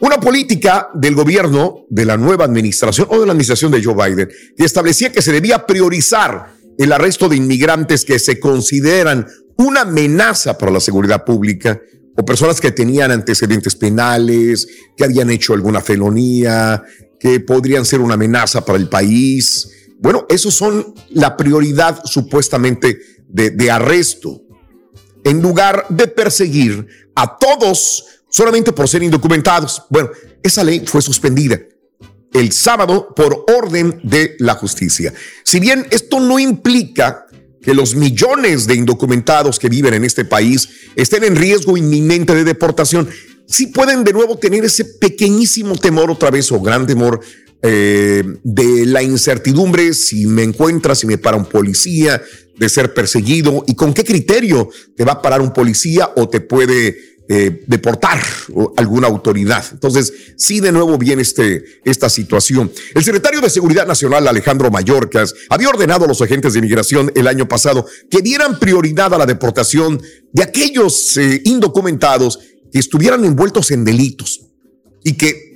Una 0.00 0.20
política 0.20 0.90
del 0.94 1.16
gobierno 1.16 1.86
de 1.88 2.04
la 2.04 2.16
nueva 2.16 2.44
administración 2.44 3.08
o 3.10 3.18
de 3.18 3.26
la 3.26 3.32
administración 3.32 3.72
de 3.72 3.82
Joe 3.82 3.94
Biden 3.94 4.28
que 4.56 4.64
establecía 4.64 5.10
que 5.10 5.22
se 5.22 5.32
debía 5.32 5.66
priorizar 5.66 6.54
el 6.78 6.92
arresto 6.92 7.28
de 7.28 7.34
inmigrantes 7.34 8.04
que 8.04 8.20
se 8.20 8.38
consideran 8.38 9.26
una 9.58 9.82
amenaza 9.82 10.56
para 10.56 10.72
la 10.72 10.80
seguridad 10.80 11.24
pública 11.24 11.80
o 12.16 12.24
personas 12.24 12.60
que 12.60 12.70
tenían 12.70 13.10
antecedentes 13.10 13.76
penales, 13.76 14.66
que 14.96 15.04
habían 15.04 15.30
hecho 15.30 15.52
alguna 15.52 15.80
felonía, 15.80 16.82
que 17.20 17.40
podrían 17.40 17.84
ser 17.84 18.00
una 18.00 18.14
amenaza 18.14 18.64
para 18.64 18.78
el 18.78 18.88
país. 18.88 19.68
Bueno, 20.00 20.26
esos 20.28 20.54
son 20.54 20.94
la 21.10 21.36
prioridad 21.36 22.00
supuestamente 22.04 22.98
de, 23.28 23.50
de 23.50 23.70
arresto, 23.70 24.42
en 25.24 25.42
lugar 25.42 25.86
de 25.88 26.06
perseguir 26.06 26.86
a 27.14 27.36
todos 27.36 28.04
solamente 28.30 28.72
por 28.72 28.88
ser 28.88 29.02
indocumentados. 29.02 29.82
Bueno, 29.90 30.10
esa 30.42 30.62
ley 30.62 30.84
fue 30.86 31.02
suspendida 31.02 31.58
el 32.32 32.52
sábado 32.52 33.14
por 33.14 33.44
orden 33.48 34.00
de 34.02 34.36
la 34.38 34.54
justicia. 34.54 35.12
Si 35.44 35.60
bien 35.60 35.86
esto 35.90 36.20
no 36.20 36.38
implica 36.38 37.26
que 37.68 37.74
los 37.74 37.94
millones 37.94 38.66
de 38.66 38.76
indocumentados 38.76 39.58
que 39.58 39.68
viven 39.68 39.92
en 39.92 40.02
este 40.02 40.24
país 40.24 40.70
estén 40.96 41.22
en 41.22 41.36
riesgo 41.36 41.76
inminente 41.76 42.34
de 42.34 42.42
deportación, 42.42 43.06
sí 43.46 43.66
pueden 43.66 44.04
de 44.04 44.14
nuevo 44.14 44.38
tener 44.38 44.64
ese 44.64 44.86
pequeñísimo 44.86 45.76
temor 45.76 46.10
otra 46.10 46.30
vez 46.30 46.50
o 46.50 46.62
gran 46.62 46.86
temor 46.86 47.20
eh, 47.60 48.24
de 48.42 48.86
la 48.86 49.02
incertidumbre 49.02 49.92
si 49.92 50.26
me 50.26 50.44
encuentra, 50.44 50.94
si 50.94 51.06
me 51.06 51.18
para 51.18 51.36
un 51.36 51.44
policía, 51.44 52.22
de 52.56 52.68
ser 52.70 52.94
perseguido 52.94 53.62
y 53.66 53.74
con 53.74 53.92
qué 53.92 54.02
criterio 54.02 54.70
te 54.96 55.04
va 55.04 55.12
a 55.12 55.20
parar 55.20 55.42
un 55.42 55.52
policía 55.52 56.08
o 56.16 56.26
te 56.26 56.40
puede 56.40 57.17
eh, 57.30 57.62
deportar 57.66 58.22
alguna 58.78 59.06
autoridad. 59.06 59.62
Entonces, 59.72 60.12
sí, 60.36 60.60
de 60.60 60.72
nuevo 60.72 60.96
viene 60.96 61.20
este, 61.20 61.62
esta 61.84 62.08
situación. 62.08 62.72
El 62.94 63.04
secretario 63.04 63.42
de 63.42 63.50
Seguridad 63.50 63.86
Nacional, 63.86 64.26
Alejandro 64.26 64.70
Mayorkas, 64.70 65.34
había 65.50 65.68
ordenado 65.68 66.06
a 66.06 66.08
los 66.08 66.22
agentes 66.22 66.54
de 66.54 66.60
inmigración 66.60 67.12
el 67.14 67.26
año 67.26 67.46
pasado 67.46 67.84
que 68.10 68.22
dieran 68.22 68.58
prioridad 68.58 69.12
a 69.12 69.18
la 69.18 69.26
deportación 69.26 70.00
de 70.32 70.42
aquellos 70.42 71.18
eh, 71.18 71.42
indocumentados 71.44 72.38
que 72.72 72.78
estuvieran 72.78 73.22
envueltos 73.26 73.70
en 73.72 73.84
delitos 73.84 74.40
y 75.04 75.12
que 75.12 75.48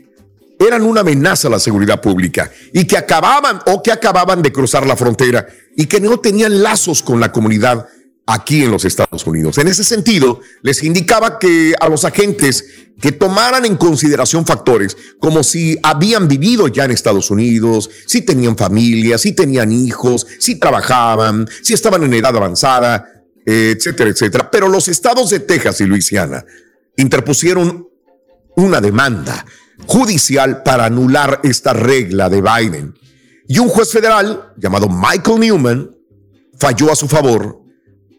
eran 0.59 0.83
una 0.83 1.01
amenaza 1.01 1.49
a 1.49 1.53
la 1.53 1.59
seguridad 1.59 2.01
pública 2.01 2.51
y 2.73 2.87
que 2.87 2.97
acababan 2.97 3.61
o 3.67 3.83
que 3.83 3.93
acababan 3.93 4.43
de 4.43 4.53
cruzar 4.53 4.87
la 4.87 4.97
frontera 4.97 5.47
y 5.77 5.87
que 5.87 6.01
no 6.01 6.21
tenían 6.21 6.63
lazos 6.63 7.03
con 7.03 7.19
la 7.19 7.33
comunidad 7.33 7.87
aquí 8.27 8.63
en 8.65 8.71
los 8.71 8.85
Estados 8.85 9.27
Unidos. 9.27 9.59
En 9.59 9.69
ese 9.69 9.85
sentido, 9.85 10.41
les 10.63 10.83
indicaba 10.83 11.39
que 11.39 11.75
a 11.81 11.89
los 11.89 12.05
agentes 12.05 12.65
que 13.01 13.13
tomaran 13.13 13.65
en 13.65 13.77
consideración 13.77 14.47
factores 14.47 14.97
como 15.19 15.43
si 15.43 15.79
habían 15.83 16.29
vivido 16.29 16.69
ya 16.69 16.85
en 16.85 16.93
Estados 16.93 17.31
Unidos, 17.31 17.91
si 18.07 18.23
tenían 18.23 18.57
familia, 18.57 19.19
si 19.19 19.33
tenían 19.33 19.73
hijos, 19.73 20.27
si 20.39 20.57
trabajaban, 20.57 21.49
si 21.63 21.75
estaban 21.75 22.05
en 22.05 22.15
edad 22.15 22.37
avanzada, 22.37 23.25
etcétera, 23.45 24.11
etcétera. 24.11 24.51
Pero 24.51 24.69
los 24.69 24.89
estados 24.89 25.31
de 25.31 25.41
Texas 25.41 25.81
y 25.81 25.87
Luisiana 25.87 26.45
interpusieron 26.97 27.89
una 28.57 28.81
demanda 28.81 29.45
judicial 29.87 30.63
para 30.63 30.85
anular 30.85 31.41
esta 31.43 31.73
regla 31.73 32.29
de 32.29 32.43
Biden. 32.43 32.95
Y 33.49 33.59
un 33.59 33.69
juez 33.69 33.91
federal 33.91 34.53
llamado 34.57 34.89
Michael 34.89 35.41
Newman 35.41 35.91
falló 36.59 36.93
a 36.93 36.97
su 36.97 37.09
favor, 37.09 37.62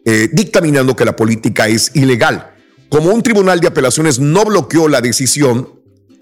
eh, 0.04 0.28
dictaminando 0.32 0.94
que 0.94 1.04
la 1.04 1.16
política 1.16 1.68
es 1.68 1.90
ilegal. 1.94 2.54
Como 2.88 3.10
un 3.10 3.22
tribunal 3.22 3.60
de 3.60 3.68
apelaciones 3.68 4.18
no 4.18 4.44
bloqueó 4.44 4.88
la 4.88 5.00
decisión, 5.00 5.68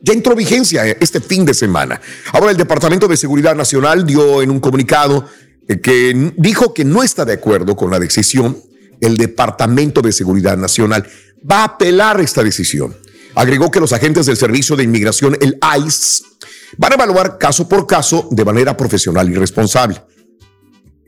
ya 0.03 0.13
entró 0.13 0.35
vigencia 0.35 0.85
este 0.87 1.21
fin 1.21 1.45
de 1.45 1.55
semana. 1.55 2.01
Ahora 2.33 2.51
el 2.51 2.57
Departamento 2.57 3.09
de 3.09 3.17
Seguridad 3.17 3.55
Nacional 3.55 4.05
dio 4.07 4.43
en 4.43 4.51
un 4.51 4.61
comunicado 4.61 5.27
eh, 5.69 5.81
que 5.81 6.33
dijo 6.37 6.75
que 6.75 6.85
no 6.85 7.03
está 7.03 7.25
de 7.25 7.35
acuerdo 7.35 7.77
con 7.77 7.91
la 7.91 7.99
decisión. 7.99 8.57
El 9.01 9.17
Departamento 9.17 10.01
de 10.01 10.13
Seguridad 10.13 10.57
Nacional 10.57 11.07
va 11.49 11.61
a 11.61 11.65
apelar 11.65 12.21
esta 12.21 12.43
decisión. 12.43 12.97
Agregó 13.35 13.71
que 13.71 13.81
los 13.81 13.93
agentes 13.93 14.27
del 14.27 14.37
Servicio 14.37 14.77
de 14.77 14.85
Inmigración, 14.85 15.37
el 15.41 15.59
ICE, 15.87 16.25
van 16.77 16.93
a 16.93 16.95
evaluar 16.97 17.39
caso 17.39 17.69
por 17.69 17.87
caso 17.87 18.29
de 18.31 18.45
manera 18.45 18.77
profesional 18.77 19.29
y 19.31 19.35
responsable. 19.35 20.03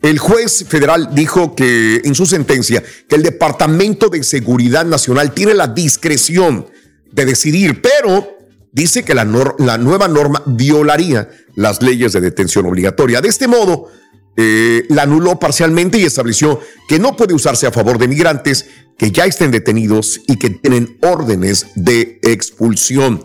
El 0.05 0.19
juez 0.19 0.67
federal 0.69 1.15
dijo 1.15 1.57
que 1.57 2.03
en 2.05 2.15
su 2.15 2.27
sentencia 2.27 2.83
que 3.09 3.17
el 3.17 3.23
Departamento 3.23 4.11
de 4.11 4.23
Seguridad 4.23 4.85
Nacional 4.85 5.33
tiene 5.33 5.55
la 5.55 5.69
discreción 5.69 6.67
de 7.11 7.25
decidir, 7.25 7.81
pero 7.81 8.37
dice 8.71 9.03
que 9.03 9.15
la, 9.15 9.25
nueva 9.25 10.07
norma 10.07 10.43
violaría 10.45 11.31
las 11.55 11.81
leyes 11.81 12.13
de 12.13 12.21
detención 12.21 12.67
obligatoria. 12.67 13.23
De 13.23 13.31
este 13.31 13.49
modo, 13.49 13.89
eh, 14.37 14.85
la 14.91 15.05
anuló 15.05 15.39
parcialmente 15.39 15.97
y 15.97 16.05
estableció 16.05 16.61
que 16.87 16.99
no 16.99 17.17
puede 17.17 17.33
usarse 17.33 17.67
a 17.67 17.73
favor 17.73 17.97
de 17.97 18.07
migrantes 18.07 18.67
que 18.99 19.11
ya 19.11 19.25
estén 19.25 19.53
detenidos 19.53 20.21
y 20.27 20.37
que 20.37 20.51
tienen 20.51 20.99
órdenes 21.01 21.69
de 21.77 22.21
expulsión. 22.23 23.23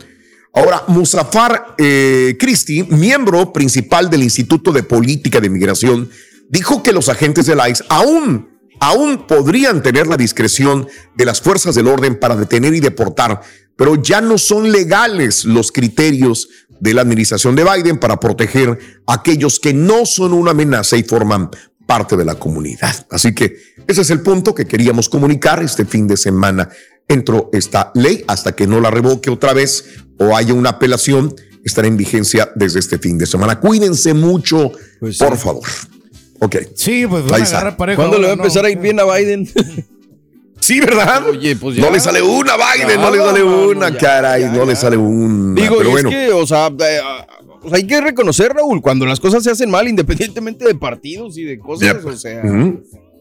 Ahora, 0.54 0.86
Musafar 0.88 1.76
eh, 1.78 2.38
Christie, 2.40 2.86
miembro 2.86 3.52
principal 3.52 4.10
del 4.10 4.24
Instituto 4.24 4.72
de 4.72 4.84
Política 4.84 5.42
de 5.42 5.50
Migración, 5.50 6.10
dijo 6.50 6.84
que 6.84 6.92
los 6.92 7.10
agentes 7.10 7.46
del 7.46 7.60
ICE 7.60 7.84
aún, 7.90 8.50
aún 8.80 9.26
podrían 9.28 9.82
tener 9.82 10.08
la 10.08 10.18
discreción 10.18 10.88
de 11.16 11.26
las 11.26 11.42
fuerzas 11.42 11.76
del 11.76 11.88
orden 11.88 12.20
para 12.20 12.36
detener 12.36 12.74
y 12.74 12.80
deportar, 12.80 13.42
pero 13.76 13.96
ya 13.96 14.20
no 14.20 14.38
son 14.38 14.72
legales 14.72 15.46
los 15.46 15.72
criterios 15.72 16.50
de 16.80 16.94
la 16.94 17.02
administración 17.02 17.56
de 17.56 17.64
Biden 17.64 17.98
para 17.98 18.20
proteger 18.20 18.78
a 19.06 19.14
aquellos 19.14 19.60
que 19.60 19.74
no 19.74 20.06
son 20.06 20.34
una 20.34 20.52
amenaza 20.52 20.98
y 20.98 21.04
forman 21.04 21.50
parte 21.86 22.16
de 22.16 22.26
la 22.26 22.36
comunidad. 22.36 23.08
Así 23.10 23.34
que 23.34 23.58
ese 23.88 24.02
es 24.02 24.10
el 24.10 24.22
punto 24.22 24.54
que 24.54 24.66
queríamos 24.66 25.10
comunicar 25.10 25.62
este 25.64 25.86
fin 25.86 26.08
de 26.08 26.18
semana. 26.18 26.70
Entró 27.08 27.50
esta 27.54 27.92
ley 27.96 28.24
hasta 28.28 28.56
que 28.56 28.68
no 28.68 28.80
la 28.80 28.92
revoque 28.92 29.30
otra 29.30 29.54
vez 29.54 29.86
o 30.20 30.36
haya 30.36 30.54
una 30.54 30.70
apelación, 30.72 31.34
estará 31.64 31.88
en 31.88 31.98
vigencia 31.98 32.52
desde 32.56 32.80
este 32.80 33.00
fin 33.00 33.18
de 33.18 33.26
semana. 33.26 33.60
Cuídense 33.60 34.14
mucho, 34.14 34.72
por 35.18 35.38
favor. 35.38 35.64
Ok. 36.40 36.56
Sí, 36.76 37.06
pues 37.08 37.32
Ahí 37.32 37.44
está. 37.44 37.76
¿Cuándo 37.76 38.18
le 38.18 38.28
va 38.28 38.30
a 38.30 38.36
empezar 38.36 38.66
a 38.66 38.70
ir 38.70 38.80
bien 38.80 39.00
a 39.00 39.04
Biden? 39.06 39.48
Sí, 40.62 40.80
¿verdad? 40.82 41.26
Oye, 41.28 41.56
pues 41.56 41.78
ya. 41.78 41.84
No 41.84 41.90
le 41.90 42.00
sale 42.00 42.22
una, 42.22 42.54
Biden, 42.56 43.00
no 43.00 43.12
le 43.12 43.18
sale 43.18 43.44
una, 43.44 43.96
caray, 43.96 44.46
no 44.52 44.66
le 44.66 44.76
sale 44.76 44.98
una. 44.98 45.60
Digo, 45.60 45.78
pero 45.78 45.90
y 45.90 45.92
bueno. 45.94 46.10
es 46.10 46.16
que, 46.16 46.32
o 46.32 46.46
sea, 46.46 46.68
eh, 46.68 47.00
o 47.62 47.70
sea, 47.70 47.78
hay 47.78 47.88
que 47.88 48.02
reconocer, 48.02 48.52
Raúl, 48.54 48.82
cuando 48.82 49.06
las 49.06 49.20
cosas 49.20 49.42
se 49.42 49.52
hacen 49.52 49.70
mal, 49.70 49.88
independientemente 49.88 50.66
de 50.66 50.76
partidos 50.76 51.38
y 51.38 51.44
de 51.44 51.60
cosas, 51.60 52.04
o 52.04 52.16
sea. 52.16 52.44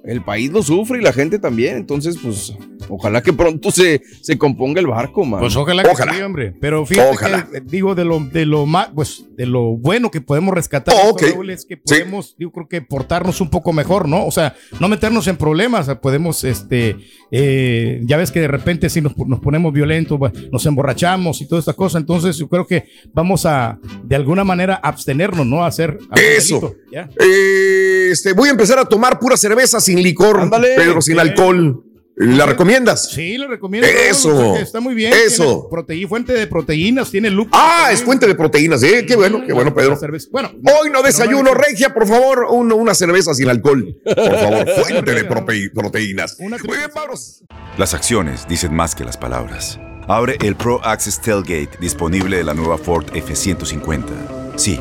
El 0.04 0.24
país 0.24 0.50
lo 0.50 0.62
sufre 0.62 0.98
y 0.98 1.02
la 1.02 1.12
gente 1.12 1.38
también. 1.38 1.76
Entonces, 1.76 2.16
pues, 2.22 2.54
ojalá 2.88 3.22
que 3.22 3.32
pronto 3.32 3.70
se, 3.70 4.02
se 4.22 4.38
componga 4.38 4.80
el 4.80 4.86
barco, 4.86 5.24
man. 5.24 5.40
Pues 5.40 5.56
ojalá 5.56 5.82
que 5.82 5.94
sí, 5.94 6.22
hombre. 6.22 6.54
Pero 6.60 6.86
fíjate 6.86 7.16
que, 7.52 7.60
digo, 7.60 7.94
de 7.94 8.04
lo, 8.04 8.20
de 8.20 8.46
lo 8.46 8.66
más, 8.66 8.88
pues, 8.94 9.24
de 9.36 9.46
lo 9.46 9.76
bueno 9.76 10.10
que 10.10 10.20
podemos 10.20 10.54
rescatar 10.54 10.94
Oh, 10.96 11.16
es 11.48 11.64
que 11.64 11.76
podemos, 11.76 12.34
yo 12.38 12.50
creo 12.50 12.68
que 12.68 12.82
portarnos 12.82 13.40
un 13.40 13.50
poco 13.50 13.72
mejor, 13.72 14.08
¿no? 14.08 14.26
O 14.26 14.30
sea, 14.30 14.54
no 14.80 14.88
meternos 14.88 15.26
en 15.28 15.36
problemas, 15.36 15.88
podemos, 16.00 16.44
este, 16.44 16.96
eh, 17.30 18.00
ya 18.04 18.16
ves 18.16 18.30
que 18.30 18.40
de 18.40 18.48
repente 18.48 18.88
si 18.90 19.00
nos, 19.00 19.16
nos 19.16 19.40
ponemos 19.40 19.72
violentos, 19.72 20.18
nos 20.50 20.66
emborrachamos 20.66 21.40
y 21.40 21.46
toda 21.46 21.60
esta 21.60 21.72
cosa, 21.72 21.98
entonces 21.98 22.36
yo 22.36 22.48
creo 22.48 22.66
que 22.66 22.84
vamos 23.12 23.46
a, 23.46 23.78
de 24.04 24.16
alguna 24.16 24.44
manera, 24.44 24.74
abstenernos, 24.76 25.46
¿no? 25.46 25.64
A 25.64 25.68
hacer 25.68 25.98
algún 26.10 26.32
Eso. 26.36 26.60
delito, 26.60 26.76
¿ya? 26.92 27.08
Este, 28.10 28.32
voy 28.32 28.48
a 28.48 28.52
empezar 28.52 28.78
a 28.78 28.84
tomar 28.84 29.18
pura 29.18 29.36
cerveza 29.36 29.80
sin 29.88 30.02
licor, 30.02 30.50
Pedro, 30.76 31.00
sin 31.02 31.18
alcohol. 31.18 31.84
¿La 32.20 32.46
recomiendas? 32.46 33.10
Sí, 33.12 33.38
lo 33.38 33.46
recomiendo. 33.46 33.86
Eso. 33.88 34.34
O 34.36 34.40
sea 34.40 34.54
que 34.54 34.62
Está 34.62 34.80
muy 34.80 34.92
bien. 34.94 35.12
Eso. 35.24 35.68
Proteí- 35.70 36.04
fuente 36.08 36.32
de 36.32 36.48
proteínas, 36.48 37.12
tiene 37.12 37.30
lúpulo. 37.30 37.56
Ah, 37.56 37.76
también. 37.82 37.94
es 37.94 38.02
fuente 38.02 38.26
de 38.26 38.34
proteínas, 38.34 38.82
¿eh? 38.82 39.06
Qué 39.06 39.14
bueno, 39.14 39.42
qué 39.46 39.52
bueno, 39.52 39.72
Pedro. 39.72 39.96
Bueno, 40.32 40.50
Hoy 40.80 40.90
no 40.90 41.00
desayuno, 41.02 41.54
Regia, 41.54 41.94
por 41.94 42.08
favor, 42.08 42.46
un- 42.50 42.72
una 42.72 42.92
cerveza 42.94 43.34
sin 43.34 43.48
alcohol. 43.48 43.96
Por 44.04 44.16
favor, 44.36 44.68
fuente 44.84 45.14
de 45.14 45.28
prote- 45.28 45.72
proteínas. 45.72 46.36
Muy 46.40 46.76
bien, 46.76 46.90
Pablos. 46.92 47.44
Las 47.78 47.94
acciones 47.94 48.48
dicen 48.48 48.74
más 48.74 48.96
que 48.96 49.04
las 49.04 49.16
palabras. 49.16 49.78
Abre 50.08 50.38
el 50.42 50.56
Pro 50.56 50.84
Access 50.84 51.20
Tailgate 51.20 51.70
disponible 51.80 52.38
de 52.38 52.42
la 52.44 52.54
nueva 52.54 52.78
Ford 52.78 53.04
F-150. 53.14 54.02
Sí, 54.56 54.80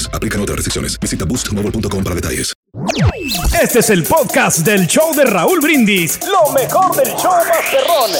Aplican 0.13 0.41
otras 0.41 0.57
restricciones. 0.57 0.99
Visita 0.99 1.25
boostmobile.com 1.25 2.03
para 2.03 2.15
detalles. 2.15 2.53
Este 3.61 3.79
es 3.79 3.89
el 3.89 4.03
podcast 4.03 4.59
del 4.59 4.87
show 4.87 5.13
de 5.13 5.25
Raúl 5.25 5.59
Brindis. 5.59 6.19
Lo 6.25 6.51
mejor 6.53 6.95
del 6.95 7.13
show 7.15 7.31
Masterrón. 7.47 8.11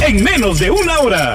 En 0.00 0.24
menos 0.24 0.58
de 0.58 0.70
una 0.70 0.98
hora. 1.00 1.34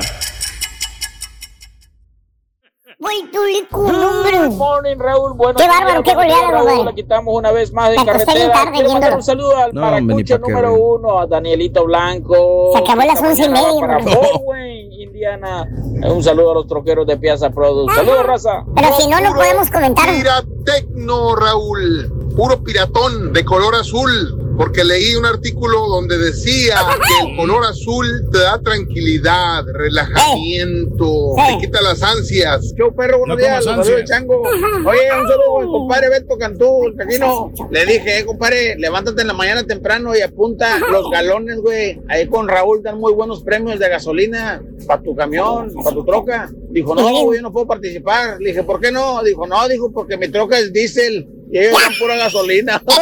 Güey, 3.04 3.30
tú 3.34 3.40
le 3.44 3.68
hombre. 4.00 4.48
Good 4.48 4.56
morning, 4.56 4.96
Raúl. 4.98 5.34
Buenos 5.34 5.62
Qué 5.62 5.68
bárbaro, 5.68 6.04
qué 6.04 6.16
goleada, 6.16 6.52
Raúl. 6.52 6.86
La 6.86 6.94
quitamos 6.94 7.36
una 7.36 7.52
vez 7.52 7.74
más 7.74 7.90
de 7.90 7.98
Me 7.98 8.06
carretera. 8.06 8.54
tarde 8.54 8.72
Quiero 8.72 8.94
mandar 8.94 9.16
un 9.16 9.24
saludo 9.24 9.58
al 9.58 9.74
No, 9.74 9.88
hombre, 9.88 10.16
pa' 10.16 10.24
qué, 10.24 10.40
número 10.40 10.74
uno, 10.74 11.20
a 11.20 11.28
Danielito 11.28 11.84
Blanco. 11.84 12.72
Se 12.72 12.80
acabó 12.80 13.02
las 13.06 13.22
once 13.22 13.44
y 13.44 13.50
media, 13.50 13.82
Para 13.82 13.98
Wayne, 13.98 14.96
Indiana. 15.04 15.68
Un 16.02 16.24
saludo 16.24 16.52
a 16.52 16.54
los 16.54 16.68
troqueros 16.68 17.06
de 17.06 17.18
Piazza 17.18 17.50
Produce. 17.50 17.94
Saludos, 17.94 18.26
raza. 18.26 18.64
Pero 18.74 18.88
si 18.98 19.08
no, 19.10 19.20
no 19.20 19.34
podemos 19.34 19.70
comentar. 19.70 20.10
Piratecno, 20.10 21.36
Raúl. 21.36 22.32
Puro 22.38 22.64
piratón 22.64 23.34
de 23.34 23.44
color 23.44 23.76
azul. 23.76 24.43
Porque 24.58 24.84
leí 24.84 25.16
un 25.16 25.26
artículo 25.26 25.88
donde 25.88 26.18
decía 26.18 26.76
que 27.08 27.30
el 27.30 27.36
color 27.38 27.66
azul 27.66 28.06
te 28.32 28.38
da 28.40 28.62
tranquilidad, 28.62 29.64
relajamiento, 29.74 31.34
te 31.36 31.66
quita 31.66 31.82
las 31.82 32.04
ansias. 32.04 32.74
Yo, 32.78 32.94
perro, 32.94 33.20
buenos 33.20 33.38
No 33.38 33.44
días. 33.44 33.64
saludos. 33.64 34.04
Chango. 34.06 34.42
Oye, 34.42 35.02
un 35.22 35.28
saludo 35.28 35.60
al 35.60 35.66
compadre 35.68 36.10
Beto 36.10 36.38
Cantú, 36.38 36.86
el 36.88 36.96
Caquino. 36.96 37.52
Le 37.72 37.86
dije, 37.86 38.20
eh, 38.20 38.26
compadre, 38.26 38.76
levántate 38.78 39.22
en 39.22 39.28
la 39.28 39.34
mañana 39.34 39.64
temprano 39.64 40.16
y 40.16 40.22
apunta 40.22 40.80
los 40.92 41.10
galones, 41.10 41.58
güey. 41.60 42.02
Ahí 42.08 42.28
con 42.28 42.48
Raúl 42.48 42.84
dan 42.84 43.00
muy 43.00 43.14
buenos 43.14 43.44
premios 43.44 43.80
de 43.80 43.90
gasolina 43.90 44.62
para 44.88 45.02
tu 45.02 45.16
camión, 45.16 45.74
para 45.84 45.96
tu 45.96 46.06
troca. 46.06 46.50
Dijo, 46.70 46.96
no, 46.96 47.24
güey, 47.24 47.40
yo 47.40 47.44
no 47.44 47.52
puedo 47.52 47.68
participar. 47.68 48.38
Le 48.40 48.50
dije, 48.50 48.64
¿por 48.64 48.80
qué 48.80 48.92
no? 48.92 49.24
Dijo, 49.24 49.48
no, 49.48 49.68
dijo, 49.68 49.92
porque 49.92 50.18
mi 50.18 50.28
troca 50.28 50.58
es 50.60 50.72
diésel 50.74 51.28
ellos 51.60 51.98
pura 52.00 52.16
gasolina. 52.16 52.82
Está 52.86 53.00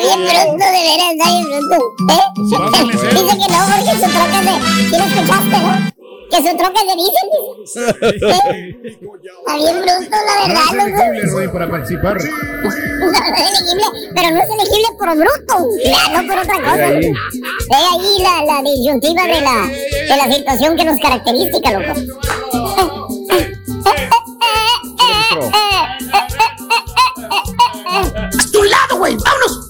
bien 0.00 0.20
pronto, 0.26 0.64
de 0.64 0.80
veras, 0.82 1.10
está 1.12 1.26
bien 1.30 1.46
pronto. 1.50 1.76
¿Eh? 2.12 2.24
Dice 2.92 3.34
que 3.38 3.46
no, 3.52 3.58
porque 3.68 3.92
su 3.96 4.08
troca 4.10 4.38
es 4.38 4.44
de... 4.46 4.54
¿Sí 4.90 4.94
lo 4.98 5.04
escuchaste, 5.04 5.56
no? 5.58 5.92
Que 6.30 6.36
su 6.38 6.52
troca 6.56 6.80
de 6.82 6.94
diésel, 6.96 7.26
dice. 7.32 7.80
¿Eh? 8.26 8.40
Está 8.84 9.52
bien 9.56 9.76
pronto, 9.82 10.16
la 10.26 10.34
verdad, 10.46 10.66
No 10.72 10.80
es 10.80 10.88
elegible. 10.94 11.22
Rudy, 11.30 11.48
para 11.48 11.66
participar. 11.70 12.16
No, 13.02 13.08
no 13.10 13.14
es 13.16 13.20
elegible, 13.40 13.86
pero 14.14 14.28
no 14.30 14.38
es 14.38 14.48
elegible 14.48 14.88
por 14.96 15.08
bruto, 15.16 15.54
no 16.12 16.20
por 16.28 16.38
otra 16.38 16.54
cosa. 16.62 16.84
ahí. 16.86 17.00
Ve 17.00 17.74
ahí 17.74 18.12
la, 18.22 18.34
la 18.44 18.62
disyuntiva 18.62 19.22
de 19.24 19.40
la, 19.40 19.66
de 19.66 20.16
la 20.16 20.26
situación 20.36 20.76
que 20.76 20.84
nos 20.84 21.00
caracteriza, 21.00 21.58
loco. 21.72 22.00
¡Hasta 28.38 28.58
un 28.58 28.70
lado, 28.70 28.96
güey! 28.98 29.16
¡Vámonos! 29.16 29.61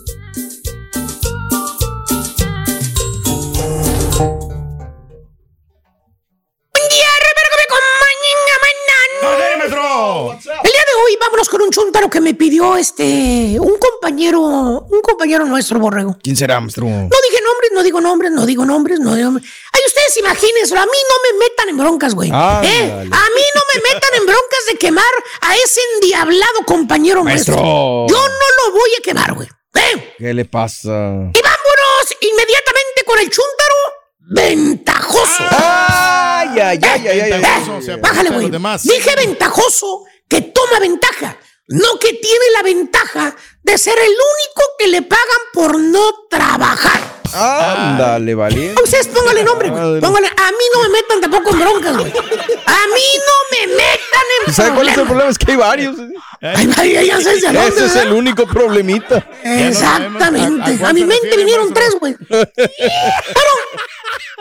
Que 12.13 12.21
me 12.21 12.35
pidió 12.35 12.77
este 12.77 13.57
un 13.59 13.79
compañero, 13.79 14.41
un 14.41 15.01
compañero 15.01 15.47
nuestro 15.47 15.81
borrego. 15.81 16.19
¿Quién 16.23 16.37
será, 16.37 16.61
maestro? 16.61 16.85
No 16.85 16.93
dije 17.09 17.43
nombres, 17.43 17.71
no 17.73 17.83
digo 17.83 18.01
nombres, 18.03 18.31
no 18.31 18.45
digo 18.45 18.65
nombres, 18.67 19.01
no 19.01 19.15
digo 19.15 19.31
nombres. 19.31 19.51
Ay, 19.73 19.81
ustedes 19.87 20.19
imagínense, 20.19 20.77
a 20.77 20.85
mí 20.85 20.99
no 21.09 21.17
me 21.33 21.39
metan 21.39 21.69
en 21.71 21.79
broncas, 21.79 22.15
güey. 22.15 22.29
¿Eh? 22.29 22.33
A 22.33 23.05
mí 23.07 23.45
no 23.55 23.63
me 23.75 23.95
metan 23.95 24.11
en 24.19 24.27
broncas 24.27 24.61
de 24.71 24.77
quemar 24.79 25.05
a 25.41 25.57
ese 25.57 25.81
endiablado 25.95 26.67
compañero 26.67 27.25
Maestro. 27.25 27.55
nuestro. 27.55 28.07
Yo 28.09 28.29
no 28.29 28.47
lo 28.67 28.73
voy 28.73 28.91
a 28.99 29.03
quemar, 29.03 29.33
güey. 29.33 29.49
¿Eh? 29.75 30.15
¿Qué 30.19 30.35
le 30.35 30.45
pasa? 30.45 30.91
Y 30.91 31.41
vámonos 31.41 32.05
inmediatamente 32.21 33.05
con 33.07 33.19
el 33.21 33.31
chúntaro 33.31 33.75
ventajoso. 34.19 35.45
Ay, 35.51 36.61
ay, 36.61 36.79
ay, 36.83 37.09
ay, 37.09 37.21
ay, 37.21 37.33
ay. 37.33 37.89
Eh, 37.89 37.97
Bájale, 37.97 38.31
güey. 38.31 38.51
Dije 38.83 39.17
ventajoso 39.17 40.05
que 40.29 40.43
toma 40.43 40.79
ventaja, 40.79 41.39
no 41.73 41.99
que 41.99 42.13
tiene 42.13 42.45
la 42.55 42.63
ventaja 42.63 43.37
de 43.63 43.79
ser 43.79 43.99
el 43.99 44.11
único 44.11 44.63
que 44.79 44.89
le 44.89 45.03
pagan 45.03 45.43
por 45.53 45.79
no 45.79 46.27
trabajar. 46.29 47.22
Ándale, 47.35 48.35
vale. 48.35 48.75
Ustedes 48.83 49.09
póngale 49.09 49.45
nombre, 49.45 49.71
güey. 49.71 50.01
Póngale. 50.01 50.27
A 50.29 50.51
mí 50.51 50.65
no 50.75 50.83
me 50.83 50.89
metan 50.91 51.21
tampoco 51.21 51.51
en 51.51 51.59
broncas, 51.61 51.97
güey. 51.97 52.11
A 52.13 52.87
mí 52.87 53.09
no 53.27 53.37
me 53.51 53.67
metan 53.69 54.27
en 54.47 54.53
¿Sabe 54.55 54.75
cuál 54.75 54.89
es 54.89 54.99
el 54.99 55.07
problema? 55.07 55.31
Es 55.31 55.39
que 55.39 55.51
hay 55.53 55.57
varios. 55.57 55.97
Ay, 56.41 56.97
ay, 56.97 57.07
ya 57.07 57.21
sé 57.21 57.41
dónde, 57.41 57.67
Ese 57.69 57.87
es 57.87 57.97
el 57.97 58.13
único 58.13 58.47
problemita. 58.47 59.27
Exactamente. 59.45 60.85
A 60.85 60.93
mi 60.93 61.05
mente 61.05 61.37
vinieron 61.37 61.73
tres, 61.73 61.97
güey. 62.01 62.17
Pero, 62.29 63.51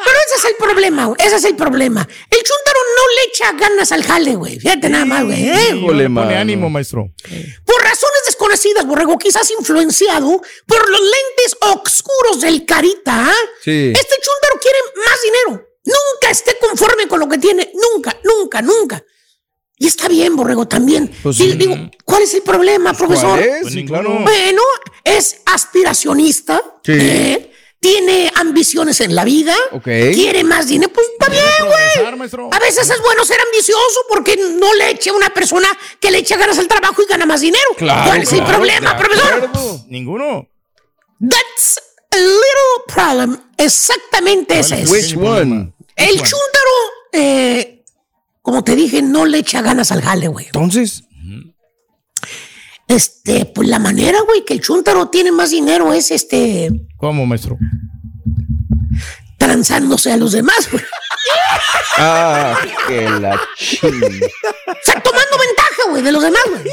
pero 0.03 0.17
ese 0.25 0.35
es 0.39 0.45
el 0.45 0.55
problema, 0.57 1.05
güey. 1.05 1.17
Ese 1.23 1.35
es 1.35 1.43
el 1.45 1.55
problema. 1.55 2.01
El 2.01 2.37
chúntaro 2.37 2.79
no 2.97 3.03
le 3.15 3.21
echa 3.29 3.51
ganas 3.53 3.91
al 3.91 4.03
jale, 4.03 4.35
güey. 4.35 4.59
Fíjate 4.59 4.89
nada 4.89 5.05
más, 5.05 5.23
güey. 5.25 5.47
¿eh? 5.49 5.67
Híjole, 5.75 6.05
Pone 6.05 6.09
mano. 6.09 6.39
ánimo, 6.39 6.69
maestro. 6.69 7.11
Por 7.65 7.81
razones 7.81 8.21
desconocidas, 8.25 8.85
Borrego, 8.85 9.17
quizás 9.19 9.49
influenciado 9.51 10.41
por 10.65 10.89
los 10.89 10.99
lentes 11.01 11.55
oscuros 11.61 12.41
del 12.41 12.65
carita, 12.81 13.29
¿ah? 13.29 13.35
Sí. 13.63 13.91
Este 13.93 14.15
chúntaro 14.15 14.59
quiere 14.59 14.77
más 15.05 15.21
dinero. 15.21 15.67
Nunca 15.85 16.31
esté 16.31 16.57
conforme 16.59 17.07
con 17.07 17.19
lo 17.19 17.27
que 17.29 17.37
tiene. 17.37 17.71
Nunca, 17.75 18.17
nunca, 18.23 18.61
nunca. 18.61 19.03
Y 19.77 19.87
está 19.87 20.07
bien, 20.07 20.35
Borrego, 20.35 20.67
también. 20.67 21.11
Pues, 21.23 21.37
digo, 21.37 21.75
¿cuál 22.05 22.23
es 22.23 22.33
el 22.35 22.43
problema, 22.43 22.93
profesor? 22.93 23.37
¿Cuál 23.39 23.49
es? 23.49 23.73
Sí, 23.73 23.85
claro. 23.85 24.19
Bueno, 24.19 24.61
es 25.03 25.41
aspiracionista. 25.45 26.61
Sí. 26.83 26.91
¿eh? 26.93 27.47
tiene 27.79 28.31
ambiciones 28.35 29.01
en 29.01 29.15
la 29.15 29.23
vida, 29.23 29.55
Ok. 29.71 29.85
quiere 30.13 30.43
más 30.43 30.67
dinero, 30.67 30.93
pues 30.93 31.07
está 31.13 31.31
bien, 31.31 31.43
güey. 31.65 32.51
A 32.51 32.59
veces 32.59 32.87
es 32.87 33.01
bueno 33.01 33.25
ser 33.25 33.39
ambicioso 33.41 34.05
porque 34.07 34.37
no 34.37 34.71
le 34.75 34.91
eche 34.91 35.09
a 35.09 35.13
una 35.13 35.31
persona 35.31 35.67
que 35.99 36.11
le 36.11 36.19
echa 36.19 36.37
ganas 36.37 36.59
al 36.59 36.67
trabajo 36.67 37.01
y 37.01 37.07
gana 37.07 37.25
más 37.25 37.41
dinero. 37.41 37.65
Claro, 37.77 38.07
¿Cuál 38.07 38.21
es 38.21 38.31
el 38.33 38.43
problema, 38.43 38.95
profesor? 38.95 39.49
Ninguno. 39.87 40.47
That's 41.27 41.79
a 42.11 42.17
little 42.17 42.85
problem. 42.87 43.37
Exactamente 43.57 44.59
ese 44.59 44.81
es. 44.81 44.91
Which 44.91 45.15
one? 45.15 45.73
El 45.95 46.15
chúntaro, 46.15 46.75
eh, 47.11 47.83
como 48.41 48.63
te 48.63 48.75
dije, 48.75 49.01
no 49.01 49.25
le 49.25 49.39
echa 49.39 49.61
ganas 49.61 49.91
al 49.91 50.01
jale, 50.01 50.27
güey. 50.27 50.45
Entonces. 50.47 51.03
Este, 52.87 53.45
pues 53.45 53.69
la 53.69 53.79
manera, 53.79 54.19
güey, 54.21 54.43
que 54.43 54.53
el 54.53 54.61
chúntaro 54.61 55.07
tiene 55.07 55.31
más 55.31 55.51
dinero 55.51 55.93
es 55.93 56.11
este, 56.11 56.69
¿Cómo, 56.97 57.25
maestro? 57.25 57.57
transándose 59.37 60.11
a 60.11 60.17
los 60.17 60.33
demás, 60.33 60.69
güey. 60.71 60.83
Ah, 61.97 62.59
que 62.87 63.09
la 63.09 63.39
ching. 63.57 63.91
O 63.91 64.75
sea, 64.83 65.01
tomando 65.01 65.37
ventaja, 65.37 65.60
güey, 65.89 66.01
de 66.01 66.11
los 66.11 66.23
demás, 66.23 66.43
güey. 66.47 66.63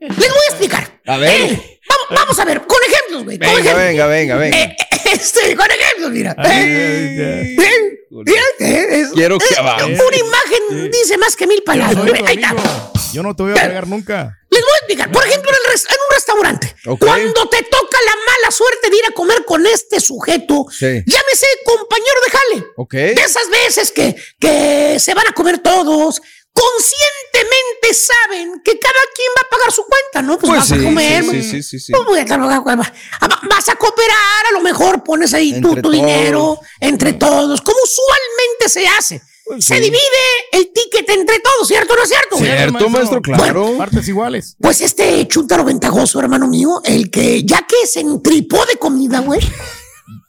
Les 0.00 0.18
voy 0.28 0.42
a 0.46 0.50
explicar. 0.50 1.00
A 1.06 1.16
ver. 1.18 1.30
Eh, 1.30 1.80
vamos, 1.88 2.06
vamos 2.22 2.38
a 2.38 2.44
ver, 2.44 2.62
con 2.66 2.78
ejemplos, 2.82 3.24
güey. 3.24 3.38
Venga, 3.38 3.52
ejemplos. 3.52 3.76
venga, 3.76 4.06
venga, 4.06 4.36
venga. 4.36 4.56
Eh, 4.56 4.76
este, 5.12 5.56
con 5.56 5.66
ejemplos, 5.70 6.10
mira. 6.10 6.36
Eh, 6.44 7.56
eh, 7.58 7.96
mira, 8.10 8.42
eh, 8.60 8.86
es- 8.90 9.08
Quiero 9.12 9.38
que 9.38 9.54
eh, 9.54 9.58
avance. 9.58 10.02
Una 10.02 10.16
imagen 10.16 10.90
dice 10.90 11.18
más 11.18 11.36
que 11.36 11.46
mil 11.46 11.58
Yo 11.58 11.64
palabras, 11.64 12.06
tu 12.06 12.24
Ahí 12.26 12.36
está. 12.36 12.92
Yo 13.12 13.22
no 13.22 13.36
te 13.36 13.42
voy 13.44 13.52
a 13.52 13.54
pegar 13.54 13.86
nunca. 13.86 14.38
Les 14.50 14.60
voy 14.60 14.70
a 14.72 14.76
explicar. 14.78 15.12
Por 15.12 15.24
ejemplo, 15.26 15.50
en, 15.50 15.56
un 15.56 16.14
restaurante, 16.14 16.76
cuando 16.98 17.48
te 17.48 17.62
toca 17.62 17.98
la 18.04 18.16
mala 18.16 18.50
suerte 18.50 18.90
de 18.90 18.96
ir 18.96 19.04
a 19.08 19.12
comer 19.12 19.44
con 19.44 19.64
este 19.66 20.00
sujeto, 20.00 20.66
Sí. 20.70 21.02
llámese 21.06 21.46
compañero 21.64 22.20
de 22.24 22.30
jale. 22.32 23.14
De 23.14 23.22
esas 23.22 23.48
veces 23.50 23.92
que, 23.92 24.16
que 24.40 24.98
se 24.98 25.14
van 25.14 25.28
a 25.28 25.32
comer 25.32 25.58
todos, 25.58 26.20
conscientemente 26.54 27.92
saben 27.94 28.60
que 28.64 28.78
cada 28.78 29.00
quien 29.14 29.28
va 29.36 29.42
a 29.46 29.50
pagar 29.50 29.72
su 29.72 29.82
cuenta, 29.84 30.22
¿no? 30.22 30.38
Pues, 30.38 30.50
Pues 30.50 30.60
vas 30.60 30.68
sí, 30.68 30.74
a 30.74 30.88
comer. 30.88 31.24
sí, 31.24 31.30
sí, 31.30 31.42
sí, 31.42 31.62
sí, 31.62 31.80
sí. 31.80 31.92
pues, 31.92 32.04
voy 32.06 32.18
a 32.20 32.24
trabajar, 32.24 32.62
pues, 32.62 32.76
va- 32.78 32.92
va- 33.28 33.40
Vas 33.50 33.68
a 33.68 33.76
cooperar, 33.76 34.46
a 34.50 34.52
lo 34.52 34.60
mejor 34.60 35.02
pones 35.04 35.32
ahí 35.34 35.60
tu, 35.60 35.68
Entre 35.68 35.82
tu 35.82 35.90
todos. 35.90 35.94
dinero 35.94 36.58
entre 36.80 37.12
todos, 37.14 37.60
como 37.60 37.78
usualmente 37.82 38.68
se 38.68 38.86
hace. 38.88 39.20
Pues 39.44 39.64
se 39.64 39.74
divide 39.78 39.98
el 40.52 40.72
ticket 40.72 41.08
entre 41.10 41.38
todos, 41.40 41.68
¿cierto 41.68 41.92
o 41.92 41.96
no 41.96 42.02
es 42.02 42.08
cierto? 42.08 42.38
Cierto, 42.38 42.88
maestro, 42.88 43.20
claro. 43.20 43.76
Partes 43.76 44.08
iguales. 44.08 44.56
Pues 44.60 44.80
este 44.80 45.28
chúntaro 45.28 45.64
ventajoso, 45.64 46.18
hermano 46.20 46.46
mío, 46.48 46.80
el 46.84 47.10
que 47.10 47.44
ya 47.44 47.66
que 47.66 47.86
se 47.86 48.00
entripó 48.00 48.64
de 48.64 48.76
comida, 48.76 49.18
güey, 49.20 49.40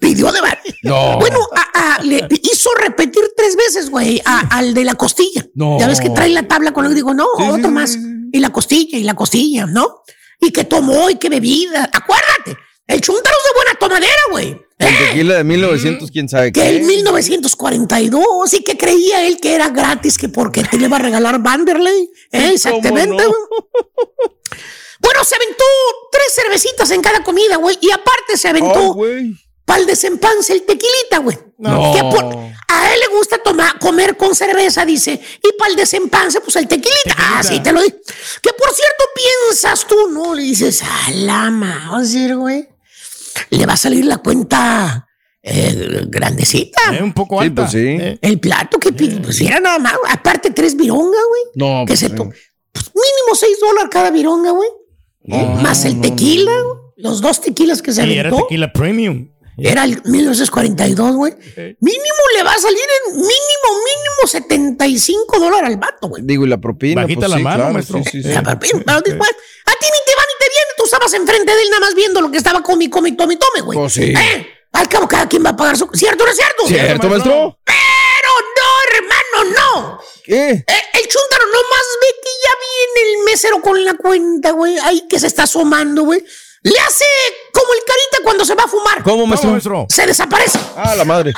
pidió 0.10 0.32
de 0.32 0.42
bar. 0.42 0.60
No. 0.84 1.18
Bueno, 1.20 1.40
a- 1.56 1.96
a- 1.98 2.02
le 2.04 2.28
hizo 2.44 2.70
repetir 2.80 3.24
tres 3.36 3.56
veces, 3.56 3.90
güey, 3.90 4.22
a- 4.26 4.58
al 4.58 4.74
de 4.74 4.84
la 4.84 4.96
costilla. 4.96 5.46
No. 5.56 5.80
Ya 5.80 5.88
ves 5.88 6.00
que 6.02 6.10
trae 6.10 6.30
la 6.30 6.48
tabla 6.48 6.72
con 6.74 6.84
lo 6.84 6.90
que 6.90 6.96
digo, 6.96 7.14
no, 7.14 7.26
Sí, 7.38 7.44
otro 7.50 7.66
sí, 7.70 7.72
más. 7.74 7.92
sí. 7.94 8.00
Y 8.34 8.40
la 8.40 8.52
costilla, 8.52 8.98
y 8.98 9.04
la 9.04 9.14
costilla, 9.16 9.66
¿no? 9.66 10.02
Y 10.40 10.52
que 10.52 10.64
tomó 10.66 11.10
y 11.10 11.16
que 11.16 11.30
bebida. 11.30 11.90
Acuérdate, 11.94 12.58
el 12.88 13.02
chúntaro 13.02 13.36
es 13.38 13.44
de 13.52 13.56
buena 13.58 13.80
tomadera, 13.80 14.22
güey. 14.32 14.62
El 14.78 14.98
tequila 14.98 15.36
de 15.36 15.44
1900, 15.46 16.12
quién 16.12 16.28
sabe 16.28 16.52
Que 16.52 16.60
qué. 16.60 16.76
en 16.78 16.86
1942 16.86 18.54
y 18.54 18.62
que 18.64 18.78
creía 18.78 19.26
él 19.26 19.40
que 19.42 19.56
era 19.56 19.70
gratis, 19.70 20.18
que 20.18 20.28
porque 20.28 20.64
te 20.66 20.78
le 20.78 20.88
iba 20.88 20.98
a 20.98 21.00
regalar 21.00 21.40
Vanderlei. 21.42 22.10
¿eh? 22.34 22.52
Exactamente. 22.54 23.08
no? 23.16 23.16
güey. 23.16 23.32
Bueno, 25.00 25.24
se 25.24 25.36
aventó 25.36 25.64
tres 26.12 26.28
cervecitas 26.36 26.92
en 26.92 27.02
cada 27.02 27.24
comida, 27.24 27.56
güey. 27.58 27.78
Y 27.82 27.92
aparte 27.92 28.36
se 28.38 28.48
aventó 28.50 28.90
Oh. 28.90 28.94
Para 29.66 29.80
el 29.82 29.86
desempance 29.88 30.54
el 30.54 30.64
tequilita, 30.64 31.18
güey. 31.20 31.38
No. 31.58 31.92
Que 31.94 32.00
por- 32.02 32.36
a 32.68 32.94
él 32.94 33.00
le 33.00 33.18
gusta 33.18 33.38
tomar, 33.44 33.80
comer 33.80 34.16
con 34.18 34.36
cerveza, 34.36 34.86
dice. 34.86 35.20
Y 35.44 35.58
para 35.58 35.72
el 35.72 35.76
desempance, 35.78 36.40
pues 36.42 36.56
el 36.58 36.68
tequilita. 36.68 37.16
Ah, 37.18 37.42
sí, 37.44 37.60
te 37.62 37.72
lo 37.72 37.82
digo. 37.82 37.96
Que 38.42 38.52
por 38.54 38.70
cierto 38.74 39.04
piensas 39.16 39.88
tú, 39.88 39.96
¿no? 40.12 40.34
Le 40.36 40.44
dices, 40.44 40.82
a 40.84 41.12
la 41.12 41.50
Mauser, 41.52 42.36
güey. 42.36 42.68
Le 43.50 43.66
va 43.66 43.74
a 43.74 43.78
salir 43.78 44.06
la 44.06 44.18
cuenta 44.18 45.08
eh, 45.42 46.02
grandecita. 46.08 46.96
Eh, 46.98 47.04
un 47.04 47.14
poco 47.14 47.40
Sí, 47.42 47.48
alta. 47.48 47.62
pues 47.64 47.72
sí. 47.72 47.78
Eh, 47.88 48.18
El 48.22 48.40
plato 48.40 48.80
que 48.80 48.92
pide, 48.94 49.20
pues 49.22 49.40
era 49.42 49.60
nada 49.60 49.78
más. 49.80 49.96
Aparte, 50.10 50.52
tres 50.52 50.76
vironga, 50.76 51.20
güey. 51.30 51.42
No, 51.56 51.86
Que 51.86 51.92
pues, 51.92 52.00
se 52.00 52.10
to- 52.10 52.30
pues, 52.72 52.86
mínimo 52.94 53.36
seis 53.36 53.58
dólares 53.60 53.90
cada 53.92 54.10
vironga, 54.12 54.52
güey. 54.52 54.70
No, 55.24 55.38
Más 55.62 55.86
el 55.86 55.96
no, 55.98 56.02
tequila, 56.02 56.52
güey. 56.52 56.78
los 56.98 57.22
dos 57.22 57.42
tequilas 57.42 57.82
que 57.82 57.92
se 57.94 58.06
y 58.08 58.18
era 58.18 58.32
tequila 58.32 58.72
premium. 58.74 59.30
Era 59.58 59.86
el 59.86 60.02
1942, 60.04 61.16
güey. 61.16 61.34
Mínimo 61.80 62.22
le 62.36 62.44
va 62.44 62.52
a 62.52 62.60
salir 62.60 62.80
en 62.80 63.14
mínimo, 63.14 63.68
mínimo 63.72 64.28
75 64.28 65.40
dólares 65.40 65.70
al 65.70 65.78
vato, 65.78 66.10
güey. 66.10 66.24
Digo, 66.26 66.46
y 66.46 66.50
la 66.50 66.58
propina. 66.58 67.04
Bajita 67.04 67.22
pues, 67.22 67.30
la 67.30 67.38
sí, 67.38 67.44
mano, 67.44 67.56
claro, 67.58 67.74
maestro. 67.74 67.98
sí, 68.04 68.10
sí, 68.12 68.24
sí. 68.24 68.30
Ya, 68.30 68.42
pero, 68.44 68.58
pero 68.86 69.02
después, 69.02 69.30
a 69.66 69.72
ti 69.72 69.86
ni 69.86 70.00
te 70.06 70.16
va 70.16 70.24
ni 70.24 70.36
te 70.40 70.50
viene. 70.50 70.72
Tú 70.78 70.86
estabas 70.86 71.14
enfrente 71.14 71.56
de 71.56 71.62
él 71.62 71.70
nada 71.70 71.80
más 71.80 71.96
viendo 71.96 72.22
lo 72.22 72.32
que 72.32 72.38
estaba 72.38 72.62
comi, 72.62 72.90
comi, 72.90 73.14
tome, 73.14 73.38
tome, 73.38 73.62
güey. 73.62 73.80
Pues 73.80 73.94
sí. 73.94 74.04
¿Eh? 74.04 74.48
Al 74.74 74.90
cabo, 74.90 75.08
cada 75.08 75.28
quien 75.30 75.46
va 75.46 75.52
a 75.52 75.56
pagar 75.56 75.78
su. 75.78 75.90
¿Cierto 75.94 76.24
o 76.24 76.28
no 76.28 76.32
es 76.32 76.38
cierto? 76.38 76.68
¿Cierto, 76.68 77.08
maestro? 77.08 77.60
Pero 77.64 78.32
no, 78.58 78.98
hermano, 78.98 79.56
no. 79.56 80.00
¿Qué? 80.26 80.50
Eh, 80.50 80.84
el 80.94 81.08
chúntaro 81.08 81.46
nomás 81.46 81.88
ve 82.02 82.08
que 82.22 82.30
ya 82.44 82.52
viene 82.60 83.12
el 83.12 83.24
mesero 83.24 83.62
con 83.62 83.86
la 83.86 83.94
cuenta, 83.94 84.52
güey. 84.52 84.78
Ahí 84.80 85.08
que 85.08 85.20
se 85.20 85.28
está 85.28 85.44
asomando, 85.44 86.04
güey. 86.04 86.24
Le 86.66 86.80
hace 86.80 87.06
como 87.54 87.74
el 87.74 87.80
carita 87.86 88.18
cuando 88.24 88.44
se 88.44 88.56
va 88.56 88.64
a 88.64 88.68
fumar. 88.68 89.04
¿Cómo, 89.04 89.28
maestro? 89.28 89.52
maestro? 89.52 89.86
Se 89.88 90.08
desaparece. 90.08 90.58
Ah, 90.76 90.96
la 90.96 91.06
madre. 91.06 91.32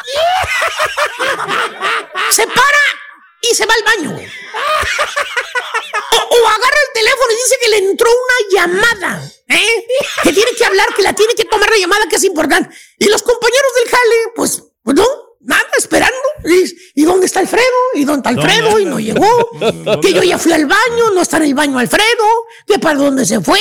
Se 2.31 2.47
para 2.47 2.83
y 3.41 3.53
se 3.53 3.65
va 3.65 3.73
al 3.73 3.83
baño, 3.83 4.11
güey. 4.11 4.25
O, 4.25 6.15
o 6.15 6.47
agarra 6.47 6.79
el 6.87 6.93
teléfono 6.93 7.31
y 7.31 7.35
dice 7.35 7.57
que 7.61 7.67
le 7.67 7.77
entró 7.89 8.09
una 8.09 8.37
llamada, 8.55 9.31
¿eh? 9.49 9.85
Que 10.23 10.31
tiene 10.31 10.51
que 10.57 10.63
hablar, 10.63 10.87
que 10.95 11.03
la 11.03 11.11
tiene 11.11 11.35
que 11.35 11.43
tomar 11.43 11.69
la 11.69 11.77
llamada, 11.77 12.07
que 12.09 12.15
es 12.15 12.23
importante. 12.23 12.73
Y 12.97 13.09
los 13.09 13.21
compañeros 13.21 13.71
del 13.75 13.89
jale, 13.91 14.15
pues, 14.33 14.63
pues 14.81 14.95
no, 14.95 15.05
nada, 15.41 15.67
esperando. 15.77 16.17
Y, 16.45 17.01
¿y 17.01 17.03
dónde 17.03 17.25
está 17.25 17.41
Alfredo? 17.41 17.65
¿Y 17.95 18.05
dónde 18.05 18.29
está 18.29 18.41
Alfredo? 18.41 18.69
¿Dónde 18.69 18.83
Y 18.83 18.85
no 18.85 18.99
llegó. 18.99 19.49
Que 20.01 20.13
yo 20.13 20.23
ya 20.23 20.37
fui 20.37 20.53
al 20.53 20.65
baño, 20.67 21.11
no 21.13 21.21
está 21.21 21.35
en 21.35 21.43
el 21.43 21.53
baño 21.53 21.77
Alfredo. 21.79 22.45
Que 22.65 22.79
para 22.79 22.97
dónde 22.97 23.25
se 23.25 23.41
fue. 23.41 23.59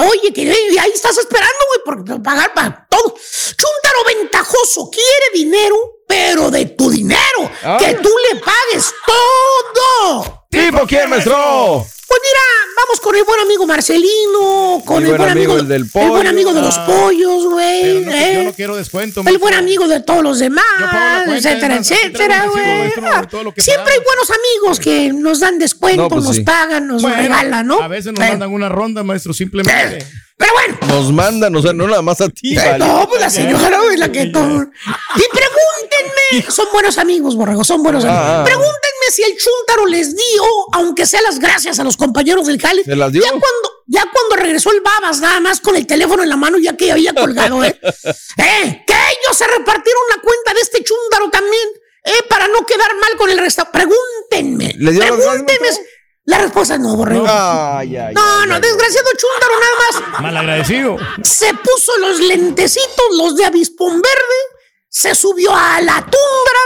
Oye, 0.00 0.32
que 0.32 0.42
ahí 0.80 0.90
estás 0.94 1.16
esperando, 1.18 1.58
güey, 1.68 2.04
por 2.04 2.22
pagar 2.22 2.54
para 2.54 2.86
todo. 2.88 3.14
Chúntaro 3.14 4.04
ventajoso, 4.06 4.90
quiere 4.90 5.30
dinero, 5.34 5.76
pero 6.06 6.50
de 6.50 6.66
tu 6.66 6.90
dinero. 6.90 7.50
Ah. 7.62 7.76
Que 7.78 7.94
tú 7.94 8.10
le 8.30 8.40
pagues 8.40 8.92
todo. 9.06 10.46
¿Tipo 10.50 10.86
quién, 10.86 11.10
maestro? 11.10 11.84
Pues 12.08 12.20
mira, 12.22 12.40
vamos 12.74 13.00
con 13.00 13.14
el 13.16 13.24
buen 13.24 13.38
amigo 13.40 13.66
Marcelino, 13.66 14.82
con 14.86 15.04
el 15.04 15.10
buen 15.14 15.28
amigo, 15.30 15.52
amigo, 15.52 15.58
el 15.58 15.68
del 15.68 15.82
el 15.82 15.88
buen 15.88 16.08
pollo. 16.08 16.30
amigo 16.30 16.54
de 16.54 16.62
los 16.62 16.78
Ah. 16.78 16.86
pollos, 16.86 17.44
güey. 17.46 18.00
No, 18.00 18.10
¿eh? 18.12 18.32
yo 18.36 18.42
no 18.44 18.52
quiero 18.54 18.76
descuento. 18.76 19.22
El 19.26 19.36
buen 19.36 19.52
amigo 19.52 19.86
de 19.86 20.00
todos 20.00 20.22
los 20.22 20.38
demás, 20.38 20.64
cuenta, 20.78 21.24
etcétera, 21.36 21.76
etcétera, 21.76 22.46
güey. 22.50 22.90
Siempre 23.58 23.92
hay 23.92 24.00
buenos 24.02 24.30
amigos 24.30 24.80
que 24.80 25.12
nos 25.12 25.40
dan 25.40 25.58
descuento, 25.58 26.04
No, 26.04 26.08
pues 26.08 26.24
nos 26.24 26.36
sí. 26.36 26.42
pagan, 26.44 26.86
nos 26.86 27.02
Bueno, 27.02 27.18
regalan, 27.18 27.66
¿no? 27.66 27.82
A 27.82 27.88
veces 27.88 28.14
nos 28.14 28.24
Eh, 28.24 28.28
mandan 28.30 28.54
una 28.54 28.70
ronda, 28.70 29.02
maestro, 29.04 29.34
simplemente. 29.34 30.06
Pero 30.38 30.52
bueno, 30.54 30.78
Nos 30.86 31.12
mandan, 31.12 31.54
o 31.56 31.60
sea, 31.60 31.72
no 31.74 31.86
nada 31.88 32.00
más 32.00 32.20
a 32.22 32.28
ti, 32.30 32.54
vale. 32.56 32.78
no, 32.78 33.06
pues 33.08 33.20
la 33.20 33.28
señora 33.28 33.80
es 33.92 33.98
la 33.98 34.10
que. 34.10 34.22
Y 34.22 34.30
pregúntenme, 34.32 34.70
son 36.50 36.66
buenos 36.72 36.96
amigos, 36.96 37.36
Borrego, 37.36 37.64
son 37.64 37.82
buenos 37.82 38.02
amigos. 38.04 38.22
Ah, 38.24 38.40
ah. 38.40 38.44
Pregúntenme 38.44 38.87
si 39.10 39.22
el 39.22 39.36
chúntaro 39.36 39.86
les 39.86 40.14
dio, 40.14 40.44
aunque 40.72 41.06
sea 41.06 41.20
las 41.22 41.38
gracias 41.38 41.78
a 41.78 41.84
los 41.84 41.96
compañeros 41.96 42.46
del 42.46 42.60
Cali. 42.60 42.84
¿Se 42.84 42.96
las 42.96 43.12
dio? 43.12 43.22
Ya 43.22 43.30
cuando, 43.30 43.84
ya 43.86 44.04
cuando 44.12 44.36
regresó 44.36 44.70
el 44.72 44.80
Babas, 44.80 45.20
nada 45.20 45.40
más 45.40 45.60
con 45.60 45.76
el 45.76 45.86
teléfono 45.86 46.22
en 46.22 46.28
la 46.28 46.36
mano, 46.36 46.58
ya 46.58 46.76
que 46.76 46.92
había 46.92 47.12
colgado, 47.14 47.62
¿eh? 47.64 47.78
¿Eh? 47.82 48.84
Que 48.86 48.94
ellos 48.94 49.36
se 49.36 49.46
repartieron 49.46 50.02
la 50.14 50.22
cuenta 50.22 50.54
de 50.54 50.60
este 50.60 50.82
chúntaro 50.84 51.30
también, 51.30 51.68
¿eh? 52.04 52.22
Para 52.28 52.48
no 52.48 52.64
quedar 52.66 52.94
mal 52.96 53.16
con 53.16 53.30
el 53.30 53.38
resto. 53.38 53.66
Pregúntenme. 53.72 54.74
¿Le 54.78 54.92
dio 54.92 55.00
las 55.00 55.10
gracias, 55.10 55.42
Pregúntenme. 55.42 55.68
La 56.24 56.36
respuesta 56.36 56.74
es 56.74 56.80
no, 56.80 56.94
Borrego. 56.94 57.24
No, 57.24 58.46
no, 58.46 58.60
desgraciado 58.60 59.08
chúntaro 59.16 59.54
nada 59.60 60.12
más. 60.12 60.22
Malagradecido. 60.22 60.98
Se 61.22 61.54
puso 61.54 61.96
los 61.98 62.20
lentecitos, 62.20 63.06
los 63.12 63.34
de 63.34 63.46
avispón 63.46 64.02
verde, 64.02 64.38
se 64.90 65.14
subió 65.14 65.54
a 65.54 65.80
la 65.80 65.94
tundra 66.02 66.60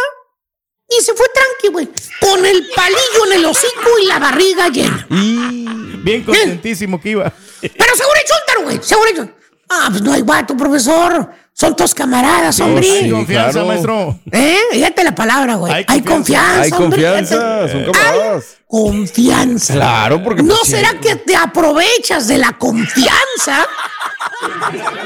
y 0.98 1.02
se 1.02 1.14
fue 1.14 1.26
tranqui, 1.34 1.68
güey. 1.68 1.88
Con 2.20 2.44
el 2.44 2.68
palillo 2.74 3.26
en 3.26 3.32
el 3.38 3.44
hocico 3.46 3.98
y 4.02 4.06
la 4.06 4.18
barriga 4.18 4.68
llena. 4.68 5.06
Bien 5.08 6.22
contentísimo 6.24 7.00
que 7.00 7.10
iba. 7.10 7.32
Pero 7.60 7.96
seguro 7.96 8.16
el 8.16 8.28
chúntaro, 8.28 8.62
güey, 8.64 8.80
seguro 8.82 9.08
el 9.08 9.16
chúntaro. 9.16 9.42
Ah, 9.68 9.86
pues 9.90 10.02
no 10.02 10.12
hay 10.12 10.20
guato, 10.20 10.56
profesor. 10.56 11.30
Son 11.54 11.74
todos 11.76 11.94
camaradas, 11.94 12.58
hombre. 12.60 12.90
Hay 12.90 13.10
confianza, 13.10 13.52
claro. 13.52 13.66
maestro. 13.68 14.18
¿Eh? 14.30 14.58
Fíjate 14.72 15.04
la 15.04 15.14
palabra, 15.14 15.54
güey. 15.56 15.72
Hay, 15.72 15.84
Hay 15.86 16.02
confianza. 16.02 16.62
Hay 16.62 16.72
hombre. 16.72 17.02
confianza, 17.02 17.68
son 17.68 17.84
camaradas. 17.92 18.44
Confianza. 18.66 19.74
Claro, 19.74 20.22
porque 20.22 20.42
¿No 20.42 20.54
pues, 20.54 20.66
sí. 20.66 20.72
será 20.72 20.98
que 20.98 21.16
te 21.16 21.36
aprovechas 21.36 22.26
de 22.26 22.38
la 22.38 22.52
confianza 22.58 23.66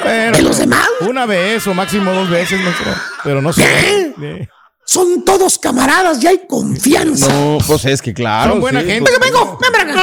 Pero, 0.04 0.36
de 0.36 0.42
los 0.42 0.58
demás? 0.58 0.88
Una 1.00 1.26
vez 1.26 1.66
o 1.66 1.74
máximo 1.74 2.12
dos 2.12 2.30
veces, 2.30 2.60
maestro. 2.60 2.92
Pero 3.24 3.42
no 3.42 3.52
sé. 3.52 3.64
Eh, 3.64 4.48
Son 4.88 5.24
todos 5.24 5.58
camaradas 5.58 6.22
y 6.22 6.28
hay 6.28 6.46
confianza. 6.48 7.26
No, 7.28 7.58
pues 7.66 7.84
es 7.86 8.00
que 8.00 8.14
claro. 8.14 8.52
Son 8.52 8.60
buena 8.60 8.82
sí, 8.82 8.86
gente. 8.86 9.10
pues- 9.10 9.20
Venga, 9.20 9.40
vengo, 9.44 9.58
ven 9.60 9.72
para 9.72 9.84
acá. 9.92 9.94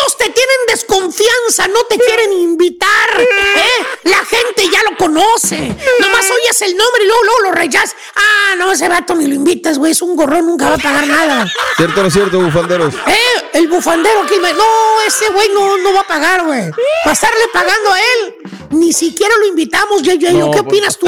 Ellos 0.00 0.16
te 0.16 0.24
tienen 0.30 0.56
desconfianza, 0.68 1.68
no 1.68 1.84
te 1.84 1.98
quieren 1.98 2.32
invitar. 2.32 2.88
¿eh? 3.20 3.86
La 4.04 4.24
gente 4.24 4.68
ya 4.72 4.80
lo 4.90 4.96
conoce. 4.96 5.56
Nomás 6.00 6.30
oyes 6.30 6.62
el 6.62 6.76
nombre 6.76 7.02
y 7.04 7.06
luego, 7.06 7.22
luego 7.24 7.40
lo 7.42 7.52
rechazas. 7.52 7.96
Ah, 8.16 8.54
no, 8.56 8.72
ese 8.72 8.88
vato 8.88 9.14
ni 9.14 9.26
lo 9.26 9.34
invitas, 9.34 9.78
güey. 9.78 9.92
Es 9.92 10.02
un 10.02 10.16
gorrón, 10.16 10.46
nunca 10.46 10.68
va 10.68 10.74
a 10.76 10.78
pagar 10.78 11.06
nada. 11.06 11.52
¿Cierto 11.76 12.00
o 12.00 12.02
no 12.02 12.08
es 12.08 12.14
cierto, 12.14 12.40
bufanderos? 12.40 12.94
Eh, 12.94 13.44
el 13.54 13.68
bufandero 13.68 14.22
aquí 14.22 14.38
me. 14.40 14.52
No, 14.52 14.64
ese 15.06 15.28
güey 15.30 15.48
no, 15.50 15.76
no 15.78 15.92
va 15.92 16.00
a 16.00 16.06
pagar, 16.06 16.44
güey. 16.44 16.70
Para 17.04 17.12
estarle 17.12 17.48
pagando 17.52 17.92
a 17.92 17.98
él. 18.00 18.34
Ni 18.70 18.92
siquiera 18.92 19.34
lo 19.38 19.46
invitamos. 19.46 20.02
No, 20.02 20.18
¿Qué 20.18 20.18
pues- 20.18 20.60
opinas 20.60 20.98
tú? 20.98 21.06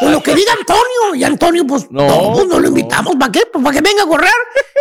Con 0.00 0.12
lo 0.12 0.22
que 0.22 0.34
diga 0.34 0.52
Antonio. 0.52 1.14
Y 1.14 1.24
Antonio, 1.24 1.66
pues, 1.66 1.86
No. 1.90 2.06
no, 2.06 2.32
pues, 2.34 2.46
no 2.46 2.58
lo 2.58 2.68
invitamos. 2.68 3.14
¿Para 3.16 3.30
qué? 3.30 3.46
Pues 3.52 3.62
para 3.62 3.76
que 3.76 3.82
venga 3.82 4.02
a 4.04 4.06
correr. 4.06 4.32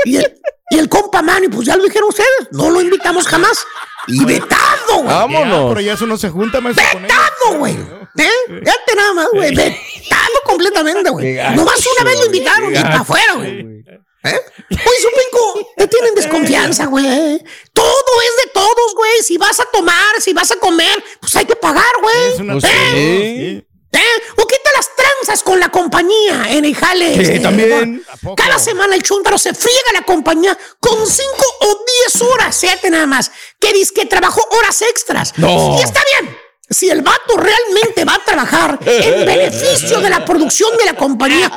Y 0.05 0.17
el, 0.17 0.39
y 0.73 0.79
el 0.79 0.89
compa 0.89 1.21
Manny, 1.21 1.49
pues 1.49 1.67
ya 1.67 1.77
lo 1.77 1.83
dijeron 1.83 2.09
ustedes. 2.09 2.47
No 2.51 2.71
lo 2.71 2.81
invitamos 2.81 3.27
jamás. 3.27 3.63
Y 4.07 4.25
vetado, 4.25 5.03
güey. 5.03 5.05
Vámonos. 5.05 5.69
pero 5.69 5.81
ya 5.81 5.93
eso 5.93 6.07
no 6.07 6.17
se 6.17 6.29
junta, 6.31 6.57
ellos. 6.57 6.75
Vetado, 6.75 7.59
güey. 7.59 7.73
¿Eh? 7.73 8.29
Fíjate 8.47 8.95
nada 8.95 9.13
más, 9.13 9.27
güey. 9.31 9.53
Vetado 9.53 10.33
completamente, 10.45 11.11
güey. 11.11 11.35
Nomás 11.55 11.79
una 11.95 12.09
vez 12.09 12.19
lo 12.19 12.25
invitaron 12.25 12.71
y 12.75 12.79
para 12.79 13.01
afuera, 13.01 13.33
güey. 13.35 13.83
¿Eh? 14.25 14.39
Oye, 14.71 14.99
su 15.01 15.09
pinco, 15.09 15.73
te 15.77 15.87
tienen 15.87 16.15
desconfianza, 16.15 16.87
güey. 16.87 17.43
Todo 17.71 18.21
es 18.21 18.45
de 18.45 18.51
todos, 18.51 18.95
güey. 18.95 19.21
Si 19.21 19.37
vas 19.37 19.59
a 19.59 19.65
tomar, 19.65 20.21
si 20.21 20.33
vas 20.33 20.49
a 20.51 20.55
comer, 20.55 21.03
pues 21.19 21.35
hay 21.35 21.45
que 21.45 21.55
pagar, 21.55 21.93
güey. 22.01 22.33
Es 22.33 22.39
una 22.39 22.53
Pues 22.53 22.63
¿Eh? 22.65 23.67
¿Eh? 23.93 24.23
O 24.37 24.47
quita 24.47 24.69
las 24.75 24.89
tranzas 24.95 25.43
con 25.43 25.59
la 25.59 25.69
compañía 25.69 26.45
en 26.49 26.65
el 26.65 26.75
jale. 26.75 27.13
Sí, 27.13 27.21
este, 27.21 27.39
también. 27.39 28.03
Cada 28.35 28.57
semana 28.57 28.95
el 28.95 29.03
chúntaro 29.03 29.37
se 29.37 29.53
friega 29.53 29.93
la 29.93 30.01
compañía 30.01 30.57
con 30.79 31.05
5 31.05 31.31
o 31.61 31.85
10 32.09 32.21
horas, 32.23 32.59
fíjate 32.59 32.89
nada 32.89 33.05
más. 33.05 33.31
Que 33.59 33.71
dice 33.71 33.93
que 33.93 34.05
trabajó 34.05 34.41
horas 34.57 34.81
extras. 34.81 35.33
No. 35.37 35.77
Y 35.79 35.83
está 35.83 36.01
bien. 36.19 36.35
Si 36.73 36.89
el 36.89 37.01
vato 37.01 37.37
realmente 37.37 38.03
va 38.05 38.15
a 38.15 38.19
trabajar 38.25 38.79
en 38.85 39.25
beneficio 39.25 39.99
de 40.01 40.09
la 40.09 40.25
producción 40.25 40.75
de 40.77 40.85
la 40.85 40.93
compañía, 40.95 41.51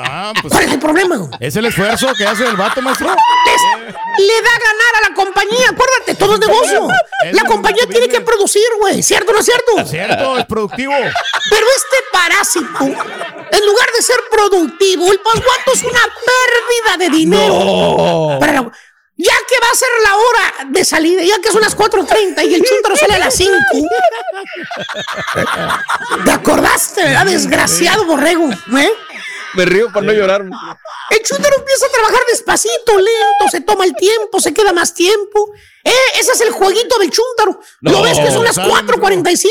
Ah, 0.00 0.32
pues 0.40 0.52
¿cuál 0.52 0.64
es 0.64 0.72
el 0.74 0.78
problema? 0.78 1.28
es 1.40 1.56
el 1.56 1.64
esfuerzo 1.64 2.06
que 2.16 2.24
hace 2.24 2.44
el 2.46 2.54
vato, 2.56 2.80
maestro. 2.80 3.08
Les- 3.08 4.26
le 4.26 4.42
da 4.42 4.50
ganar 4.52 4.94
a 5.04 5.08
la 5.08 5.14
compañía. 5.16 5.70
Acuérdate, 5.70 6.14
todo 6.14 6.34
es 6.34 6.40
negocio. 6.40 6.86
Es 7.24 7.34
La 7.34 7.42
compañía 7.42 7.82
tiene 7.90 8.06
que 8.08 8.20
producir, 8.20 8.62
güey. 8.78 9.02
¿Cierto 9.02 9.32
o 9.32 9.34
no 9.34 9.40
es 9.40 9.46
cierto? 9.46 9.84
Cierto, 9.86 10.38
es 10.38 10.44
productivo. 10.46 10.92
Pero 11.50 11.66
este 11.76 11.96
parásito, 12.12 12.84
en 12.84 13.66
lugar 13.66 13.88
de 13.96 14.02
ser 14.02 14.20
productivo, 14.30 15.10
el 15.10 15.18
pasguato 15.18 15.72
es 15.74 15.82
una 15.82 16.00
pérdida 16.00 16.96
de 17.04 17.10
dinero. 17.16 17.54
No. 17.58 18.36
Para 18.38 18.52
la- 18.52 18.72
ya 19.20 19.34
que 19.48 19.56
va 19.60 19.70
a 19.70 19.74
ser 19.74 19.88
la 20.04 20.16
hora 20.16 20.70
de 20.70 20.84
salida, 20.84 21.22
ya 21.24 21.38
que 21.40 21.50
son 21.50 21.60
las 21.60 21.76
4.30 21.76 22.48
y 22.48 22.54
el 22.54 22.62
chúntaro 22.64 22.96
sale 22.96 23.14
a 23.14 23.18
las 23.18 23.34
5. 23.34 23.52
¿Te 26.24 26.30
acordaste, 26.30 27.02
verdad? 27.04 27.26
Desgraciado 27.26 28.04
borrego, 28.04 28.48
¿eh? 28.50 28.92
Me 29.54 29.64
río 29.64 29.90
para 29.92 30.06
no 30.06 30.12
llorar. 30.12 30.42
El 31.10 31.22
chúntaro 31.22 31.56
empieza 31.56 31.86
a 31.86 31.90
trabajar 31.90 32.20
despacito, 32.30 32.96
lento, 32.98 33.48
se 33.50 33.60
toma 33.62 33.84
el 33.86 33.94
tiempo, 33.96 34.40
se 34.40 34.52
queda 34.52 34.72
más 34.74 34.92
tiempo. 34.94 35.50
¿Eh? 35.84 35.90
Ese 36.20 36.32
es 36.32 36.40
el 36.42 36.50
jueguito 36.50 36.98
del 36.98 37.10
chúntaro. 37.10 37.58
¿Lo 37.80 37.90
No, 37.92 38.02
ves 38.02 38.18
que 38.18 38.30
son 38.30 38.44
las 38.44 38.56
sabe, 38.56 38.70
4.45? 38.70 39.48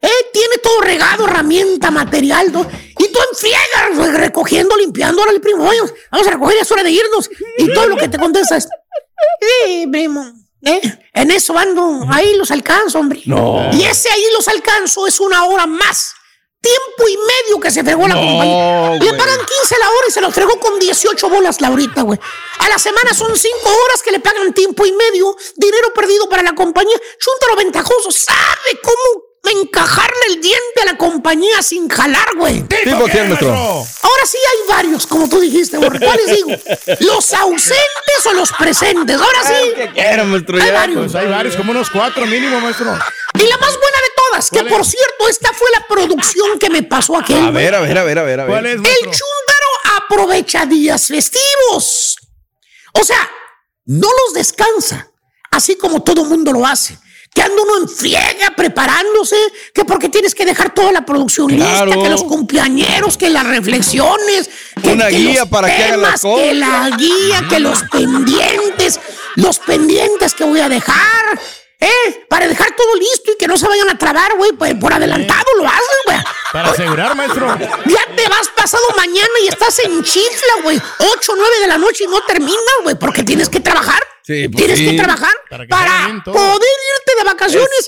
¿Eh? 0.00 0.08
Tiene 0.32 0.56
todo 0.62 0.80
regado, 0.80 1.26
herramienta, 1.26 1.90
material. 1.90 2.50
¿no? 2.50 2.62
Y 2.98 3.08
tú 3.12 3.18
en 3.18 3.36
friega, 3.36 3.88
re- 3.94 4.18
recogiendo, 4.18 4.74
limpiando. 4.76 5.20
Ahora 5.20 5.32
el 5.32 5.40
primo, 5.42 5.68
oye, 5.68 5.80
vamos 6.10 6.26
a 6.26 6.30
recoger, 6.30 6.56
ya 6.56 6.62
es 6.62 6.72
hora 6.72 6.82
de 6.82 6.90
irnos. 6.92 7.28
Y 7.58 7.72
todo 7.74 7.88
lo 7.88 7.96
que 7.98 8.08
te 8.08 8.18
contesta 8.18 8.56
es, 8.56 8.66
eh, 9.66 9.86
primo. 9.90 10.32
¿eh? 10.62 10.80
En 11.14 11.30
eso 11.30 11.56
ando, 11.56 12.06
ahí 12.10 12.36
los 12.36 12.50
alcanzo, 12.50 12.98
hombre. 12.98 13.22
No. 13.26 13.70
Y 13.72 13.84
ese 13.84 14.10
ahí 14.10 14.24
los 14.32 14.48
alcanzo 14.48 15.06
es 15.06 15.20
una 15.20 15.44
hora 15.44 15.66
más. 15.66 16.14
Tiempo 16.60 17.08
y 17.08 17.16
medio 17.16 17.60
que 17.60 17.70
se 17.70 17.84
fregó 17.84 18.08
la 18.08 18.14
No, 18.14 18.20
compañía. 18.20 18.90
Le 18.94 19.12
pagan 19.12 19.38
15 19.38 19.76
la 19.78 19.88
hora 19.88 20.06
y 20.08 20.10
se 20.10 20.20
los 20.20 20.34
fregó 20.34 20.58
con 20.58 20.78
18 20.80 21.28
bolas 21.28 21.60
la 21.60 21.70
horita, 21.70 22.02
güey. 22.02 22.18
A 22.58 22.68
la 22.68 22.78
semana 22.78 23.14
son 23.14 23.36
5 23.36 23.56
horas 23.62 24.02
que 24.02 24.10
le 24.10 24.18
pagan 24.18 24.52
tiempo 24.52 24.84
y 24.84 24.92
medio, 24.92 25.36
dinero 25.54 25.92
perdido 25.94 26.28
para 26.28 26.42
la 26.42 26.54
compañía. 26.54 26.96
Chuntaro 27.20 27.56
ventajoso, 27.56 28.10
sabe 28.10 28.80
cómo 28.82 29.25
encajarle 29.50 30.20
el 30.28 30.40
diente 30.40 30.80
a 30.82 30.84
la 30.86 30.96
compañía 30.98 31.62
sin 31.62 31.88
jalar, 31.88 32.34
güey. 32.36 32.62
¿Tipo 32.62 33.04
quién, 33.04 33.28
maestro? 33.28 33.50
Ahora 33.52 34.26
sí 34.26 34.38
hay 34.38 34.68
varios, 34.76 35.06
como 35.06 35.28
tú 35.28 35.40
dijiste, 35.40 35.76
güey. 35.78 35.90
¿Cuáles 35.98 36.26
digo? 36.36 36.50
¿Los 37.00 37.32
ausentes 37.34 38.26
o 38.26 38.32
los 38.34 38.52
presentes? 38.52 39.20
Ahora 39.20 39.42
sí. 39.44 39.72
¿Qué 39.76 39.90
quieren, 39.92 40.28
maestro? 40.30 40.56
Hay 40.60 40.66
Ya. 40.68 40.72
varios. 40.74 40.98
Pues 41.12 41.14
hay 41.14 41.30
varios, 41.30 41.56
como 41.56 41.70
unos 41.72 41.90
cuatro 41.90 42.26
mínimo, 42.26 42.60
maestro. 42.60 42.86
Y 43.34 43.42
la 43.46 43.58
más 43.58 43.72
buena 43.78 43.98
de 43.98 44.12
todas, 44.30 44.50
que 44.50 44.58
¿Cuál 44.60 44.68
por 44.70 44.80
es? 44.82 44.88
cierto, 44.88 45.28
esta 45.28 45.52
fue 45.52 45.68
la 45.74 45.86
producción 45.86 46.58
que 46.58 46.70
me 46.70 46.82
pasó 46.82 47.16
aquel. 47.18 47.44
A 47.44 47.50
ver, 47.50 47.74
a 47.74 47.80
ver, 47.80 47.98
a 47.98 48.04
ver, 48.04 48.18
a 48.18 48.22
ver, 48.22 48.40
a 48.40 48.46
¿Cuál 48.46 48.64
ver. 48.64 48.76
es, 48.76 48.80
El 48.80 49.00
chúndaro 49.04 50.02
aprovecha 50.04 50.64
días 50.66 51.06
festivos. 51.08 52.16
O 52.94 53.04
sea, 53.04 53.28
no 53.84 54.08
los 54.08 54.34
descansa, 54.34 55.10
así 55.50 55.76
como 55.76 56.02
todo 56.02 56.24
mundo 56.24 56.52
lo 56.52 56.66
hace. 56.66 56.98
Que 57.36 57.42
anda 57.42 57.62
uno 57.62 57.82
en 57.82 57.88
friega 57.90 58.50
preparándose, 58.56 59.36
que 59.74 59.84
porque 59.84 60.08
tienes 60.08 60.34
que 60.34 60.46
dejar 60.46 60.72
toda 60.72 60.90
la 60.90 61.04
producción 61.04 61.48
Claro. 61.48 61.84
lista, 61.84 62.02
que 62.02 62.08
los 62.08 62.24
cumpleañeros, 62.24 63.18
que 63.18 63.28
las 63.28 63.46
reflexiones, 63.46 64.48
que, 64.82 64.92
Una 64.94 65.08
que 65.08 65.16
guía 65.18 65.40
los 65.40 65.48
para 65.50 65.68
que 65.68 65.84
hagan 65.84 66.00
las 66.00 66.22
que 66.22 66.54
la 66.54 66.90
guía, 66.96 67.44
que 67.50 67.60
los 67.60 67.82
pendientes, 67.92 69.00
los 69.34 69.58
pendientes 69.58 70.32
que 70.32 70.44
voy 70.44 70.60
a 70.60 70.70
dejar, 70.70 71.38
¿eh? 71.80 72.26
Para 72.28 72.48
dejar 72.48 72.74
todo 72.76 72.94
listo 72.96 73.32
y 73.32 73.36
que 73.36 73.46
no 73.46 73.56
se 73.56 73.66
vayan 73.68 73.88
a 73.90 73.98
trabar, 73.98 74.34
güey, 74.36 74.52
pues, 74.52 74.74
por 74.74 74.92
adelantado 74.92 75.44
lo 75.58 75.66
hacen, 75.66 75.98
güey. 76.06 76.18
Para 76.52 76.70
asegurar, 76.70 77.14
maestro. 77.16 77.46
Ya 77.86 78.14
te 78.16 78.28
vas 78.28 78.48
pasado 78.54 78.82
mañana 78.96 79.28
y 79.44 79.48
estás 79.48 79.78
en 79.80 80.02
chifla, 80.02 80.62
güey. 80.62 80.80
8, 80.98 81.32
9 81.36 81.60
de 81.60 81.66
la 81.66 81.78
noche 81.78 82.04
y 82.04 82.06
no 82.06 82.20
terminas, 82.22 82.60
güey, 82.82 82.94
porque 82.96 83.22
tienes 83.22 83.48
que 83.48 83.60
trabajar. 83.60 84.02
Sí, 84.22 84.48
pues 84.48 84.56
tienes 84.56 84.78
sí. 84.80 84.90
que 84.90 84.96
trabajar 85.00 85.30
Para 85.48 85.64
que 85.64 86.20
poder 86.24 86.60
irte 86.98 87.16
de 87.16 87.24
vacaciones. 87.24 87.86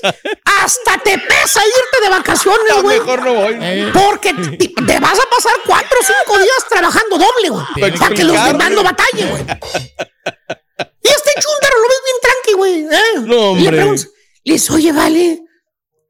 Hasta 0.63 0.97
te 0.99 1.17
pesa 1.17 1.61
irte 1.65 2.01
de 2.01 2.09
vacaciones, 2.09 2.75
No, 2.77 2.81
güey. 2.81 2.97
mejor 2.99 3.21
no 3.23 3.33
voy. 3.33 3.57
Eh, 3.59 3.91
Porque 3.93 4.33
te, 4.33 4.57
te 4.69 4.99
vas 5.01 5.19
a 5.19 5.29
pasar 5.29 5.53
4 5.65 5.99
o 5.99 6.03
5 6.25 6.37
días 6.37 6.65
trabajando 6.69 7.17
doble, 7.17 7.49
güey. 7.49 7.91
Para 7.97 8.15
que 8.15 8.23
los 8.23 8.41
demás 8.45 8.71
no 8.71 8.83
batallen, 8.83 9.29
güey. 9.31 9.45
Y 11.03 11.07
este 11.07 11.31
chúndaro 11.41 11.75
lo 11.77 11.87
ves 11.87 12.01
bien 12.05 12.17
tranqui, 12.21 12.53
güey. 12.53 12.83
¿eh? 12.83 13.19
No, 13.21 13.51
Y 13.57 13.61
le 13.61 13.67
hombre. 13.67 13.77
preguntas, 13.77 14.09
le 14.43 14.53
dices, 14.53 14.69
oye, 14.71 14.91
vale, 14.91 15.41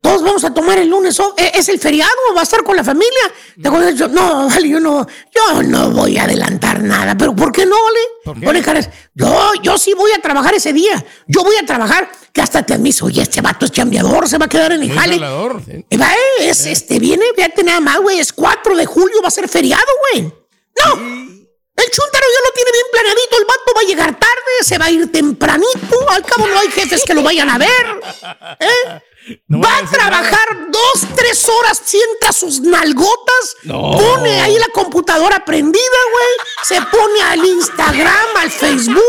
todos 0.01 0.23
vamos 0.23 0.43
a 0.43 0.53
tomar 0.53 0.77
el 0.79 0.87
lunes. 0.89 1.19
¿o? 1.19 1.33
¿E- 1.37 1.51
¿Es 1.55 1.67
el 1.69 1.79
feriado? 1.79 2.11
¿Va 2.35 2.41
a 2.41 2.43
estar 2.43 2.63
con 2.63 2.75
la 2.75 2.83
familia? 2.83 3.21
Te 3.61 3.67
acuerdas, 3.67 3.95
yo, 3.95 4.07
no, 4.07 4.47
vale, 4.47 4.69
yo 4.69 4.79
no, 4.79 5.05
yo 5.35 5.63
no 5.63 5.91
voy 5.91 6.17
a 6.17 6.23
adelantar 6.23 6.81
nada. 6.81 7.15
¿Pero 7.17 7.35
por 7.35 7.51
qué 7.51 7.65
no, 7.65 7.75
vale? 7.83 7.99
¿Por 8.25 8.39
qué? 8.39 8.45
Pone 8.45 8.61
caras, 8.61 8.89
yo, 9.13 9.51
yo 9.61 9.77
sí 9.77 9.93
voy 9.93 10.11
a 10.11 10.21
trabajar 10.21 10.53
ese 10.53 10.71
día. 10.73 11.03
Yo 11.27 11.43
voy 11.43 11.55
a 11.57 11.65
trabajar, 11.65 12.09
que 12.33 12.41
hasta 12.41 12.65
te 12.65 12.73
admiso, 12.73 13.05
oye, 13.05 13.21
este 13.21 13.41
vato 13.41 13.65
es 13.65 13.71
chambeador, 13.71 14.27
se 14.29 14.37
va 14.37 14.45
a 14.45 14.49
quedar 14.49 14.71
en 14.71 14.83
el 14.83 14.91
jale. 14.91 15.15
sí. 15.65 15.97
Va, 15.97 16.11
eh, 16.13 16.49
es, 16.49 16.65
este, 16.65 16.99
viene, 16.99 17.25
fíjate 17.35 17.63
nada 17.63 17.79
más, 17.81 17.99
güey, 17.99 18.19
es 18.19 18.31
4 18.33 18.75
de 18.77 18.85
julio, 18.85 19.21
va 19.21 19.27
a 19.27 19.31
ser 19.31 19.47
feriado, 19.49 19.83
güey. 20.13 20.31
No, 20.85 21.28
el 21.83 21.91
chúntaro 21.91 22.25
ya 22.33 22.41
lo 22.47 22.53
tiene 22.53 22.71
bien 22.71 22.85
planeadito, 22.91 23.37
el 23.37 23.45
vato 23.45 23.73
va 23.75 23.81
a 23.81 23.83
llegar 23.83 24.19
tarde, 24.19 24.51
se 24.63 24.77
va 24.77 24.85
a 24.85 24.91
ir 24.91 25.11
tempranito, 25.11 26.09
al 26.09 26.23
cabo 26.25 26.47
no 26.47 26.59
hay 26.59 26.69
jefes 26.71 27.03
que 27.05 27.13
lo 27.13 27.23
vayan 27.23 27.49
a 27.49 27.57
ver. 27.57 28.01
¿eh? 28.59 29.01
No 29.47 29.61
va 29.61 29.77
a 29.77 29.85
trabajar 29.85 30.47
dos, 30.69 31.05
tres 31.15 31.47
horas, 31.47 31.81
sienta 31.85 32.31
sus 32.31 32.61
nalgotas, 32.61 33.57
No. 33.63 33.91
pone 33.97 34.41
ahí 34.41 34.57
la 34.57 34.69
computadora 34.69 35.43
prendida, 35.45 35.99
güey, 36.11 36.47
se 36.63 36.81
pone 36.83 37.21
al 37.21 37.45
Instagram, 37.45 38.27
al 38.37 38.49
Facebook. 38.51 39.03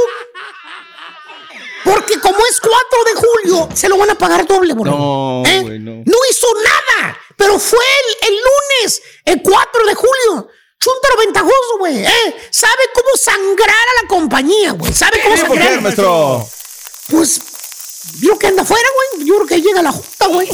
Porque 1.82 2.20
como 2.20 2.38
es 2.46 2.60
4 2.60 3.04
de 3.04 3.14
julio, 3.14 3.68
se 3.74 3.88
lo 3.88 3.96
van 3.96 4.10
a 4.10 4.14
pagar 4.14 4.46
doble, 4.46 4.74
boludo. 4.74 4.96
No, 4.98 5.42
¿Eh? 5.46 5.62
No 5.80 6.16
hizo 6.30 6.46
nada, 6.62 7.18
pero 7.36 7.58
fue 7.58 7.78
el, 8.20 8.28
el 8.28 8.34
lunes, 8.38 9.02
el 9.24 9.42
4 9.42 9.86
de 9.86 9.94
julio. 9.94 10.48
Chúntaro 10.82 11.16
ventajoso, 11.18 11.78
güey. 11.78 12.04
¿eh? 12.04 12.36
Sabe 12.50 12.82
cómo 12.94 13.08
sangrar 13.22 13.68
a 13.68 14.02
la 14.02 14.08
compañía, 14.08 14.72
güey. 14.72 14.92
Sabe 14.92 15.18
¿Tipo 15.18 15.36
sangrar. 15.36 15.68
quién, 15.68 15.82
maestro? 15.82 16.48
Pues 17.10 17.40
Yo 18.22 18.38
que 18.38 18.46
anda 18.46 18.62
afuera, 18.62 18.88
güey. 19.14 19.26
Yo 19.28 19.34
creo 19.36 19.46
que 19.46 19.54
ahí 19.56 19.62
llega 19.62 19.82
la 19.82 19.92
junta, 19.92 20.26
güey. 20.28 20.48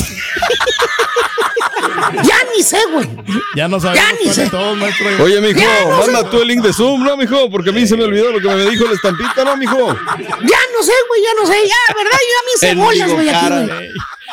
ya 2.24 2.36
ni 2.56 2.62
sé, 2.62 2.78
güey. 2.92 3.08
Ya 3.54 3.68
no 3.68 3.78
sabemos 3.80 4.04
Ya 4.04 4.12
ni 4.18 4.34
sé. 4.34 4.42
de 4.44 4.50
todos, 4.50 4.76
maestro. 4.76 5.06
Oye, 5.24 5.40
mijo, 5.40 5.60
Ya, 5.60 5.84
no 5.84 6.02
sé. 6.04 6.10
manda 6.10 6.28
tú 6.30 6.42
el 6.42 6.48
link 6.48 6.62
de 6.62 6.72
Zoom, 6.72 7.04
¿no, 7.04 7.16
mijo? 7.16 7.48
Porque 7.48 7.70
a 7.70 7.72
mí 7.72 7.86
se 7.86 7.96
me 7.96 8.02
olvidó 8.04 8.32
lo 8.32 8.40
que 8.40 8.48
me 8.48 8.68
dijo 8.68 8.84
la 8.84 8.94
estampita, 8.94 9.44
¿no, 9.44 9.56
mijo? 9.56 9.76
Ya 9.78 10.60
no 10.72 10.82
sé, 10.82 10.92
güey, 11.08 11.22
ya 11.22 11.34
no 11.40 11.46
sé. 11.46 11.68
Ya, 11.68 11.94
¿verdad? 11.94 12.18
Yo 12.18 12.36
a 12.36 12.42
mí 12.44 12.50
El 12.52 12.58
cebollas, 12.58 13.06
digo, 13.06 13.16
güey, 13.16 13.28
aquí, 13.28 13.46
güey. 13.48 13.68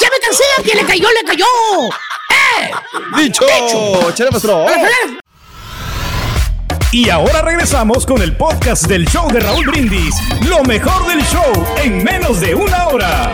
Ya 0.02 0.10
me 0.10 0.20
cansé, 0.20 0.44
a 0.58 0.62
quien 0.64 0.78
le 0.78 0.86
cayó, 0.86 1.08
le 1.12 1.24
cayó. 1.24 1.46
¡Eh! 2.30 2.72
¡Dicho! 3.18 3.46
¡Chale, 4.16 4.32
maestro! 4.32 4.66
Y 6.94 7.10
ahora 7.10 7.42
regresamos 7.42 8.06
con 8.06 8.22
el 8.22 8.38
podcast 8.38 8.84
del 8.86 9.08
show 9.08 9.28
de 9.32 9.40
Raúl 9.40 9.66
Brindis. 9.66 10.14
Lo 10.48 10.62
mejor 10.64 11.08
del 11.08 11.26
show 11.26 11.52
en 11.82 12.04
menos 12.04 12.40
de 12.40 12.54
una 12.54 12.86
hora. 12.86 13.32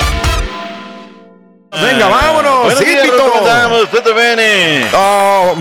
Venga, 1.69 2.07
vámonos. 2.07 2.63
Buenos 2.63 2.79
sí, 2.79 2.85
días. 2.85 3.09
¿cómo 3.09 3.33
estamos? 3.35 3.89
¿Todo 3.89 4.15
bien? 4.15 4.87
Ah, 4.93 5.51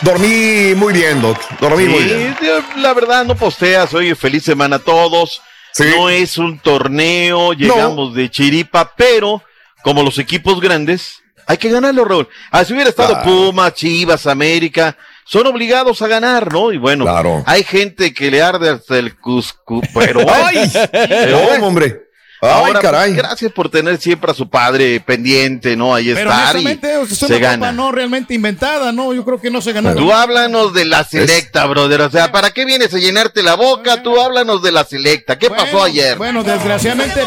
dormí 0.00 0.74
muy 0.74 0.94
bien, 0.94 1.22
Doc. 1.22 1.38
Dormí 1.60 1.84
muy 1.84 2.02
bien. 2.02 2.36
Sí, 2.40 2.46
la 2.78 2.92
verdad 2.92 3.24
no 3.24 3.36
posteas, 3.36 3.94
oye, 3.94 4.16
feliz 4.16 4.42
semana 4.42 4.74
a 4.76 4.80
todos. 4.80 5.40
No 5.78 6.10
es 6.10 6.36
un 6.38 6.58
torneo, 6.58 7.52
llegamos 7.52 8.16
de 8.16 8.32
chiripa, 8.32 8.92
pero 8.96 9.44
como 9.84 10.02
los 10.02 10.18
equipos 10.18 10.60
grandes, 10.60 11.22
hay 11.46 11.58
que 11.58 11.70
ganarlo, 11.70 12.04
Raúl. 12.04 12.28
Ah, 12.50 12.64
si 12.64 12.72
hubiera 12.72 12.90
estado 12.90 13.10
Claro. 13.10 13.24
Puma, 13.24 13.72
Chivas, 13.72 14.26
América, 14.26 14.96
son 15.24 15.46
obligados 15.46 16.02
a 16.02 16.08
ganar, 16.08 16.52
¿no? 16.52 16.72
Y 16.72 16.78
bueno, 16.78 17.04
hay 17.46 17.62
gente 17.64 18.12
que 18.12 18.30
le 18.30 18.42
arde 18.42 18.68
hasta 18.68 18.98
el 18.98 19.16
cuscu, 19.18 19.80
pero 19.94 20.20
¡Ay! 20.32 20.70
pero 20.92 21.38
No, 21.38 21.44
bueno. 21.46 22.04
Ay, 22.44 22.50
Ahora, 22.74 22.80
pues, 22.80 23.16
gracias 23.16 23.52
por 23.52 23.68
tener 23.68 23.98
siempre 24.00 24.30
a 24.30 24.34
su 24.34 24.48
padre 24.48 25.00
pendiente, 25.00 25.76
¿no? 25.76 25.94
Ahí 25.94 26.12
Pero 26.14 26.30
estar 26.30 26.56
y 26.56 26.66
es 26.66 27.08
se 27.18 27.26
una 27.26 27.34
copa 27.36 27.38
gana. 27.50 27.72
no 27.72 27.92
realmente 27.92 28.34
inventada, 28.34 28.92
¿no? 28.92 29.12
Yo 29.14 29.24
creo 29.24 29.40
que 29.40 29.50
no 29.50 29.60
se 29.60 29.72
ganó. 29.72 29.94
Tú 29.94 30.12
háblanos 30.12 30.72
de 30.74 30.84
la 30.84 31.04
selecta, 31.04 31.66
brother. 31.66 32.02
O 32.02 32.10
sea, 32.10 32.30
¿para 32.32 32.50
qué 32.50 32.64
vienes 32.64 32.92
a 32.94 32.98
llenarte 32.98 33.42
la 33.42 33.54
boca? 33.54 34.02
Tú 34.02 34.20
háblanos 34.20 34.62
de 34.62 34.72
la 34.72 34.84
selecta. 34.84 35.38
¿Qué 35.38 35.50
pasó 35.50 35.82
ayer? 35.82 36.16
Bueno, 36.16 36.42
desgraciadamente 36.44 37.20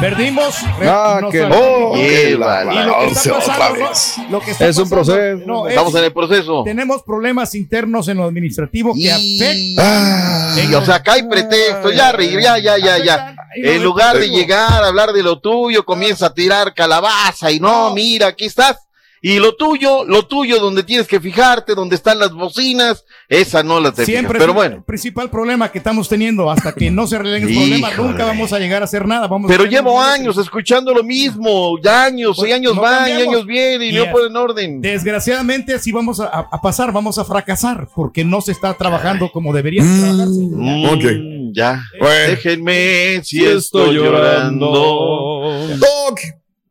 perdimos. 0.00 0.54
Ah, 0.82 1.18
Nos 1.20 1.32
qué 1.32 1.40
salió- 1.40 1.56
no. 1.58 1.92
Qué 1.94 2.30
Y 2.30 2.32
lo 2.32 2.46
que. 2.46 2.64
¿no? 2.64 4.30
lo 4.30 4.40
que 4.40 4.50
está 4.50 4.66
Es 4.68 4.76
un 4.78 4.88
proceso. 4.88 5.42
no, 5.46 5.66
es- 5.66 5.72
Estamos 5.72 5.94
en 5.94 6.04
el 6.04 6.12
proceso. 6.12 6.62
Tenemos 6.64 7.02
problemas 7.02 7.54
internos 7.54 8.08
en 8.08 8.16
lo 8.18 8.24
administrativo 8.24 8.94
que 8.94 9.10
afectan. 9.12 10.70
Y, 10.70 10.74
o 10.74 10.84
sea, 10.84 10.96
acá 10.96 11.14
hay 11.14 11.22
pretexto. 11.24 11.90
Ya, 11.90 12.12
ya, 12.58 12.78
ya, 12.78 12.98
ya. 12.98 13.31
En 13.54 13.82
lugar 13.82 14.18
de 14.18 14.28
llegar 14.30 14.82
a 14.82 14.88
hablar 14.88 15.12
de 15.12 15.22
lo 15.22 15.40
tuyo, 15.40 15.84
comienza 15.84 16.26
a 16.26 16.34
tirar 16.34 16.74
calabaza 16.74 17.50
y 17.50 17.60
no, 17.60 17.94
mira, 17.94 18.28
aquí 18.28 18.46
estás. 18.46 18.76
Y 19.24 19.38
lo 19.38 19.54
tuyo, 19.54 20.04
lo 20.04 20.26
tuyo, 20.26 20.58
donde 20.58 20.82
tienes 20.82 21.06
que 21.06 21.20
fijarte, 21.20 21.76
donde 21.76 21.94
están 21.94 22.18
las 22.18 22.32
bocinas, 22.32 23.04
esa 23.28 23.62
no 23.62 23.78
las 23.78 23.94
te 23.94 24.04
fijas. 24.04 24.18
Siempre 24.18 24.40
Pero 24.40 24.52
bueno. 24.52 24.76
el 24.78 24.82
principal 24.82 25.30
problema 25.30 25.70
que 25.70 25.78
estamos 25.78 26.08
teniendo. 26.08 26.50
Hasta 26.50 26.72
que 26.72 26.90
no 26.90 27.06
se 27.06 27.14
arreglen 27.14 27.44
los 27.44 27.52
problemas, 27.52 27.92
Híjole. 27.92 28.08
nunca 28.08 28.24
vamos 28.24 28.52
a 28.52 28.58
llegar 28.58 28.82
a 28.82 28.86
hacer 28.86 29.06
nada. 29.06 29.28
Vamos 29.28 29.48
Pero 29.48 29.64
llevo 29.64 30.02
años 30.02 30.36
escuchando 30.38 30.92
lo 30.92 31.04
mismo, 31.04 31.78
ya 31.80 32.02
años, 32.06 32.36
y 32.44 32.50
años 32.50 32.72
Pues, 32.76 32.76
no 32.76 32.82
van, 32.82 33.08
y 33.10 33.12
años 33.12 33.46
vienen, 33.46 33.94
y 33.94 33.96
no 33.96 34.10
ponen 34.10 34.36
orden. 34.36 34.80
Desgraciadamente, 34.80 35.72
así 35.72 35.92
vamos 35.92 36.18
a, 36.18 36.26
a 36.26 36.60
pasar, 36.60 36.90
vamos 36.90 37.16
a 37.18 37.24
fracasar, 37.24 37.86
porque 37.94 38.24
no 38.24 38.40
se 38.40 38.50
está 38.50 38.74
trabajando 38.74 39.30
como 39.30 39.52
debería 39.54 39.84
trabajarse. 39.84 40.40
Mm, 40.50 40.84
Ya. 41.52 41.82
Déjenme 42.28 43.22
si 43.24 43.44
estoy 43.44 43.94
llorando. 43.96 45.68
Doc, 45.76 46.20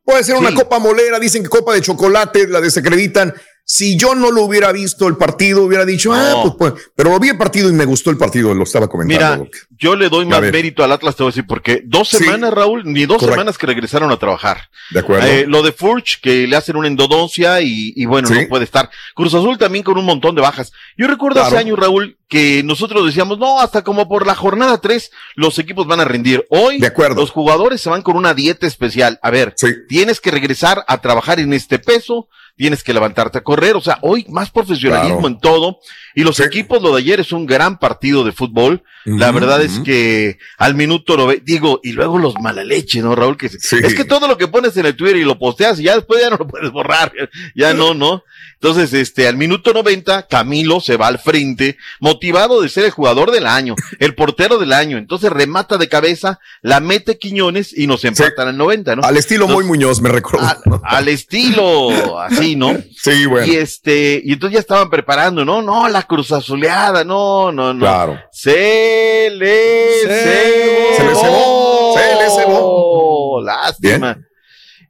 puede 0.04 0.24
ser 0.24 0.36
una 0.36 0.54
copa 0.54 0.80
molera, 0.80 1.20
dicen 1.20 1.44
que 1.44 1.50
copa 1.50 1.74
de 1.74 1.82
chocolate, 1.82 2.48
la 2.48 2.62
desacreditan. 2.62 3.34
Si 3.64 3.96
yo 3.96 4.16
no 4.16 4.32
lo 4.32 4.44
hubiera 4.44 4.72
visto 4.72 5.08
el 5.08 5.16
partido, 5.16 5.64
hubiera 5.64 5.86
dicho, 5.86 6.12
ah, 6.14 6.42
pues, 6.44 6.56
pues, 6.74 6.92
pero 6.96 7.18
vi 7.20 7.30
el 7.30 7.38
partido 7.38 7.70
y 7.70 7.74
me 7.74 7.86
gustó 7.86 8.10
el 8.10 8.18
partido, 8.18 8.54
lo 8.54 8.64
estaba 8.64 8.88
comentando. 8.90 9.46
Mira, 9.46 9.58
yo 9.78 9.96
le 9.96 10.10
doy 10.10 10.26
más 10.26 10.42
mérito 10.42 10.84
al 10.84 10.92
Atlas, 10.92 11.16
te 11.16 11.24
voy 11.24 11.30
a 11.30 11.32
decir, 11.32 11.46
porque 11.48 11.82
dos 11.86 12.10
Sí. 12.10 12.18
semanas, 12.18 12.54
Raúl, 12.54 12.84
ni 12.86 13.06
dos 13.06 13.18
Correcto. 13.20 13.34
semanas 13.36 13.58
que 13.58 13.68
regresaron 13.68 14.12
a 14.12 14.18
trabajar. 14.20 14.70
De 14.90 15.00
acuerdo. 15.00 15.26
Eh, 15.26 15.46
lo 15.48 15.62
de 15.64 15.72
Furch, 15.72 16.20
que 16.22 16.48
le 16.48 16.56
hacen 16.58 16.76
una 16.76 16.88
endodoncia 16.90 17.62
y, 17.62 17.94
y 17.96 18.06
bueno, 18.06 18.28
Sí. 18.28 18.34
no 18.34 18.48
puede 18.50 18.66
estar. 18.66 18.90
Cruz 19.16 19.34
Azul 19.34 19.58
también 19.58 19.84
con 19.86 19.98
un 19.98 20.06
montón 20.06 20.36
de 20.36 20.42
bajas. 20.42 20.74
Yo 20.98 21.08
recuerdo 21.08 21.40
hace 21.42 21.52
Claro. 21.52 21.66
años, 21.66 21.80
Raúl, 21.80 22.18
que 22.28 22.64
nosotros 22.64 23.06
decíamos, 23.06 23.38
no, 23.40 23.62
hasta 23.62 23.84
como 23.84 24.10
por 24.10 24.26
la 24.28 24.36
jornada 24.36 24.80
3 24.82 25.12
los 25.36 25.58
equipos 25.60 25.88
van 25.88 26.02
a 26.02 26.06
rendir. 26.06 26.46
Hoy 26.50 26.80
los 27.16 27.30
jugadores 27.32 27.80
se 27.80 27.90
van 27.90 28.02
con 28.02 28.18
una 28.18 28.34
dieta 28.34 28.68
especial. 28.68 29.18
A 29.22 29.30
ver, 29.32 29.56
tienes 29.88 30.20
que 30.20 30.32
regresar 30.32 30.84
a 30.88 31.00
trabajar 31.00 31.40
en 31.40 31.54
este 31.54 31.80
peso, 31.80 32.28
tienes 32.56 32.84
que 32.84 32.94
levantarte 32.94 33.40
a 33.40 33.44
correr, 33.44 33.76
o 33.76 33.82
sea, 33.82 33.98
hoy 34.02 34.26
más 34.30 34.52
profesionalismo 34.52 35.20
Claro. 35.20 35.28
en 35.36 35.40
todo. 35.40 35.80
Y 36.16 36.24
los 36.24 36.40
equipos, 36.40 36.82
lo 36.82 36.94
de 36.94 37.02
ayer 37.02 37.20
es 37.20 37.32
un 37.32 37.46
gran 37.46 37.80
partido 37.80 38.24
de 38.24 38.32
fútbol. 38.32 38.84
La 39.06 39.32
verdad 39.32 39.64
es 39.64 39.80
que 39.80 40.38
al 40.60 40.76
minuto 40.76 41.18
lo 41.18 41.26
ve, 41.26 41.42
digo, 41.44 41.80
y 41.82 41.94
luego 41.94 42.20
los 42.20 42.36
mala 42.40 42.64
leche, 42.64 43.02
¿no, 43.02 43.16
Raúl? 43.16 43.36
Que 43.36 43.50
se- 43.50 43.80
Es 43.80 43.96
que 43.96 44.06
todo 44.06 44.28
lo 44.28 44.38
que 44.38 44.48
pones 44.48 44.78
en 44.78 44.86
el 44.86 44.96
Twitter 44.96 45.18
y 45.18 45.24
lo 45.24 45.40
posteas 45.40 45.80
y 45.80 45.84
ya 45.84 45.96
después 45.96 46.22
ya 46.22 46.30
no 46.30 46.38
lo 46.38 46.48
puedes 46.48 46.72
borrar. 46.72 47.12
Ya 47.56 47.74
no, 47.74 47.94
¿no? 47.96 48.24
Entonces, 48.62 48.94
este, 48.94 49.28
al 49.28 49.38
minuto 49.38 49.74
90, 49.74 50.28
Camilo 50.28 50.82
se 50.82 50.96
va 50.96 51.08
al 51.08 51.18
frente, 51.18 51.78
motivado 52.00 52.62
de 52.62 52.70
ser 52.70 52.86
el 52.86 52.92
jugador 52.92 53.32
del 53.32 53.48
año, 53.48 53.76
el 53.98 54.14
portero 54.14 54.60
del 54.60 54.72
año. 54.72 55.00
Entonces 55.00 55.32
remata 55.32 55.80
de 55.80 55.90
cabeza, 55.90 56.40
la 56.62 56.80
mete 56.80 57.18
Quiñones 57.18 57.76
y 57.76 57.88
nos 57.88 58.06
empatan 58.06 58.50
al 58.50 58.58
90, 58.58 58.98
¿no? 58.98 59.04
Al 59.04 59.18
estilo 59.18 59.46
Entonces, 59.46 59.68
muy 59.68 59.78
Muñoz, 59.78 60.00
me 60.00 60.10
recuerdo. 60.10 60.48
al 60.84 61.08
estilo 61.08 62.20
así, 62.20 62.56
¿no? 62.56 62.78
Sí, 62.96 63.26
bueno. 63.26 63.52
Y 63.52 63.56
este, 63.56 64.22
y 64.24 64.34
entonces 64.34 64.54
ya 64.54 64.60
estaban 64.60 64.92
preparando, 64.92 65.44
¿no? 65.44 65.64
No, 65.64 65.90
la 65.90 66.04
cruz 66.04 66.32
azuleada, 66.32 67.04
no, 67.04 67.52
no, 67.52 67.74
no. 67.74 67.80
Claro. 67.80 68.20
Se 68.32 69.32
le 69.32 69.88
cebó. 70.06 70.98
Se 70.98 71.04
le 71.04 71.16
cebó. 71.16 71.96
Se 71.98 72.16
le 72.16 72.44
cebó. 72.44 73.42
Lástima. 73.44 74.18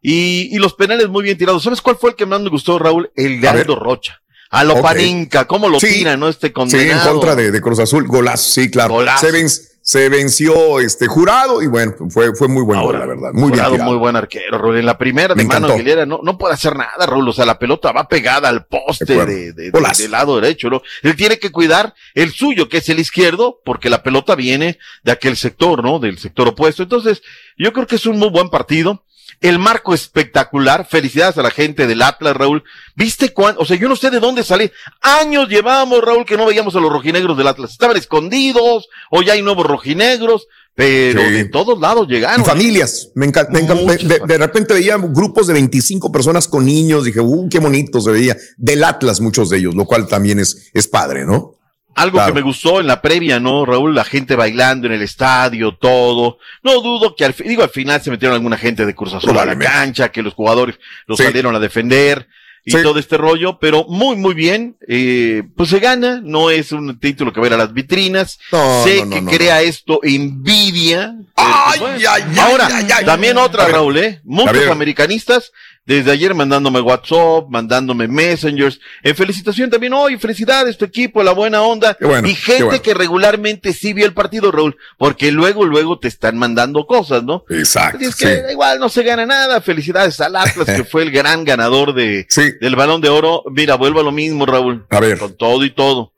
Y, 0.01 0.49
y 0.55 0.57
los 0.57 0.73
penales 0.73 1.09
muy 1.09 1.23
bien 1.23 1.37
tirados. 1.37 1.63
¿Sabes 1.63 1.81
cuál 1.81 1.95
fue 1.95 2.11
el 2.11 2.15
que 2.15 2.25
más 2.25 2.41
me 2.41 2.49
gustó, 2.49 2.79
Raúl? 2.79 3.11
El 3.15 3.39
de 3.39 3.47
A 3.47 3.51
ver. 3.53 3.61
Aldo 3.61 3.75
Rocha. 3.75 4.21
A 4.49 4.63
lo. 4.63 4.81
Paninca, 4.81 5.45
¿cómo 5.45 5.69
lo 5.69 5.79
Sí. 5.79 5.87
tira, 5.99 6.17
no? 6.17 6.27
Este 6.27 6.47
Sí, 6.47 6.49
en 6.49 6.53
condenado. 6.53 7.11
contra 7.11 7.35
de, 7.35 7.51
de 7.51 7.61
Cruz 7.61 7.79
Azul, 7.79 8.05
golazo, 8.07 8.51
sí, 8.51 8.69
claro. 8.69 8.95
Golazo. 8.95 9.25
Se, 9.27 9.31
ven- 9.31 9.47
se 9.83 10.09
venció 10.09 10.79
este 10.79 11.07
jurado 11.07 11.61
y 11.61 11.67
bueno, 11.67 11.93
fue, 12.09 12.35
fue 12.35 12.47
muy 12.47 12.61
buen 12.63 12.81
gol, 12.81 12.99
la 12.99 13.05
verdad. 13.05 13.29
Muy 13.33 13.51
bien 13.51 13.65
tirado. 13.65 13.77
muy 13.77 13.95
buen 13.97 14.15
arquero, 14.15 14.57
Raúl. 14.57 14.77
En 14.77 14.85
la 14.85 14.97
primera 14.97 15.33
de 15.35 15.43
Me 15.43 15.47
mano. 15.47 15.67
Aguilera 15.73 16.05
no, 16.05 16.19
no 16.23 16.37
puede 16.37 16.53
hacer 16.55 16.75
nada, 16.75 17.05
Raúl. 17.05 17.29
O 17.29 17.33
sea, 17.33 17.45
la 17.45 17.57
pelota 17.57 17.91
va 17.91 18.07
pegada 18.07 18.49
al 18.49 18.65
poste 18.65 19.05
De 19.05 19.53
de, 19.53 19.71
del 19.71 20.11
lado 20.11 20.39
derecho, 20.41 20.69
¿no? 20.69 20.81
Él 21.01 21.15
tiene 21.15 21.39
que 21.39 21.49
cuidar 21.51 21.93
el 22.13 22.31
suyo, 22.31 22.67
que 22.69 22.77
es 22.77 22.89
el 22.89 22.99
izquierdo, 22.99 23.59
porque 23.63 23.89
la 23.89 24.03
pelota 24.03 24.35
viene 24.35 24.77
de 25.03 25.11
aquel 25.13 25.37
sector, 25.37 25.81
¿no? 25.83 25.99
Del 25.99 26.17
sector 26.19 26.47
opuesto. 26.49 26.83
Entonces, 26.83 27.21
yo 27.57 27.71
creo 27.71 27.87
que 27.87 27.95
es 27.95 28.05
un 28.05 28.19
muy 28.19 28.29
buen 28.29 28.49
partido. 28.49 29.05
El 29.41 29.59
marco 29.59 29.93
espectacular. 29.93 30.87
Felicidades 30.89 31.37
a 31.37 31.41
la 31.41 31.51
gente 31.51 31.87
del 31.87 32.01
Atlas, 32.03 32.35
Raúl. 32.35 32.63
¿Viste 32.95 33.33
cuánto? 33.33 33.61
O 33.61 33.65
sea, 33.65 33.75
yo 33.75 33.89
no 33.89 33.95
sé 33.95 34.09
de 34.11 34.19
dónde 34.19 34.43
sale. 34.43 34.71
Años 35.01 35.49
llevamos, 35.49 36.01
Raúl, 36.01 36.25
que 36.25 36.37
no 36.37 36.45
veíamos 36.45 36.75
a 36.75 36.79
los 36.79 36.91
rojinegros 36.93 37.35
del 37.37 37.47
Atlas. 37.47 37.71
Estaban 37.71 37.97
escondidos, 37.97 38.87
o 39.09 39.21
ya 39.23 39.33
hay 39.33 39.41
nuevos 39.41 39.65
rojinegros, 39.65 40.47
pero 40.75 41.21
Sí. 41.21 41.31
de 41.31 41.45
todos 41.45 41.79
lados 41.79 42.07
llegaron. 42.07 42.41
Y 42.41 42.45
familias, 42.45 43.09
me 43.15 43.25
encanta. 43.25 43.51
me 43.51 43.59
encanta. 43.61 43.95
De, 43.95 44.21
de 44.25 44.37
repente 44.37 44.73
veía 44.75 44.95
grupos 44.97 45.47
de 45.47 45.53
25 45.53 46.11
personas 46.11 46.47
con 46.47 46.63
niños, 46.65 47.03
dije, 47.03 47.19
uh, 47.19 47.49
qué 47.49 47.59
bonito 47.59 47.99
se 47.99 48.11
veía. 48.11 48.37
Del 48.57 48.83
Atlas, 48.83 49.21
muchos 49.21 49.49
de 49.49 49.57
ellos, 49.57 49.73
lo 49.75 49.85
cual 49.85 50.07
también 50.07 50.39
es, 50.39 50.69
es 50.73 50.87
padre, 50.87 51.25
¿no? 51.25 51.55
Algo 51.95 52.17
Claro. 52.17 52.33
que 52.33 52.39
me 52.39 52.45
gustó 52.45 52.79
en 52.79 52.87
la 52.87 53.01
previa, 53.01 53.39
¿no, 53.39 53.65
Raúl? 53.65 53.93
La 53.93 54.03
gente 54.05 54.35
bailando 54.35 54.87
en 54.87 54.93
el 54.93 55.01
estadio, 55.01 55.75
todo. 55.75 56.37
No 56.63 56.81
dudo 56.81 57.15
que 57.15 57.25
al, 57.25 57.35
digo, 57.45 57.63
al 57.63 57.69
final 57.69 58.01
se 58.01 58.11
metieron 58.11 58.35
alguna 58.35 58.57
gente 58.57 58.85
de 58.85 58.95
Cruz 58.95 59.13
Azul 59.13 59.37
a 59.37 59.45
la 59.45 59.57
cancha, 59.59 60.09
que 60.09 60.21
los 60.21 60.33
jugadores 60.33 60.79
los 61.07 61.17
Sí. 61.17 61.23
salieron 61.25 61.53
a 61.55 61.59
defender 61.59 62.27
y 62.63 62.71
Sí. 62.71 62.77
todo 62.83 62.99
este 62.99 63.17
rollo, 63.17 63.57
pero 63.59 63.85
muy, 63.89 64.15
muy 64.15 64.33
bien. 64.35 64.77
Eh, 64.87 65.43
pues 65.57 65.69
se 65.69 65.79
gana, 65.79 66.21
no 66.23 66.49
es 66.49 66.71
un 66.71 66.97
título 66.99 67.33
que 67.33 67.39
va 67.41 67.47
a 67.47 67.49
ir 67.49 67.53
a 67.55 67.57
las 67.57 67.73
vitrinas. 67.73 68.39
No, 68.51 68.83
sé 68.83 69.03
no, 69.05 69.19
no, 69.19 69.29
que 69.31 69.37
crea 69.37 69.61
esto 69.61 69.99
envidia. 70.03 71.15
Ay, 71.35 71.79
Bueno, 71.79 71.95
ay, 71.97 72.05
ay, 72.07 72.39
Ahora, 72.39 72.67
ay, 72.71 72.87
ay. 72.95 73.05
también 73.05 73.37
otra. 73.37 73.67
Raúl, 73.67 73.97
¿eh? 73.97 74.21
Muchos 74.23 74.67
americanistas 74.67 75.51
desde 75.85 76.11
ayer 76.11 76.35
mandándome 76.35 76.79
WhatsApp, 76.79 77.45
mandándome 77.49 78.07
messengers, 78.07 78.79
en 79.03 79.15
felicitación 79.15 79.69
también, 79.69 79.93
hoy 79.93 80.17
felicidades 80.17 80.77
tu 80.77 80.85
equipo, 80.85 81.23
la 81.23 81.31
buena 81.31 81.63
onda, 81.63 81.97
bueno, 81.99 82.27
y 82.27 82.35
gente 82.35 82.63
bueno. 82.65 82.81
que 82.81 82.93
regularmente 82.93 83.73
sí 83.73 83.93
vio 83.93 84.05
el 84.05 84.13
partido, 84.13 84.51
Raúl, 84.51 84.77
porque 84.97 85.31
luego, 85.31 85.65
luego 85.65 85.97
te 85.99 86.07
están 86.07 86.37
mandando 86.37 86.85
cosas, 86.85 87.23
¿no? 87.23 87.43
Exacto. 87.49 87.97
Es 88.05 88.15
que 88.15 88.27
sí. 88.27 88.41
igual 88.51 88.79
no 88.79 88.89
se 88.89 89.03
gana 89.03 89.25
nada, 89.25 89.59
felicidades 89.61 90.19
al 90.21 90.35
Atlas, 90.35 90.67
que 90.67 90.83
fue 90.89 91.01
el 91.03 91.11
gran 91.11 91.43
ganador 91.45 91.93
de, 91.93 92.25
Sí. 92.29 92.51
del 92.61 92.75
balón 92.75 93.01
de 93.01 93.09
oro, 93.09 93.43
mira, 93.51 93.75
vuelvo 93.75 93.99
a 94.01 94.03
lo 94.03 94.11
mismo, 94.11 94.45
Raúl, 94.45 94.85
A 94.89 94.99
ver. 94.99 95.17
con 95.17 95.35
todo 95.35 95.65
y 95.65 95.71
todo. 95.71 96.13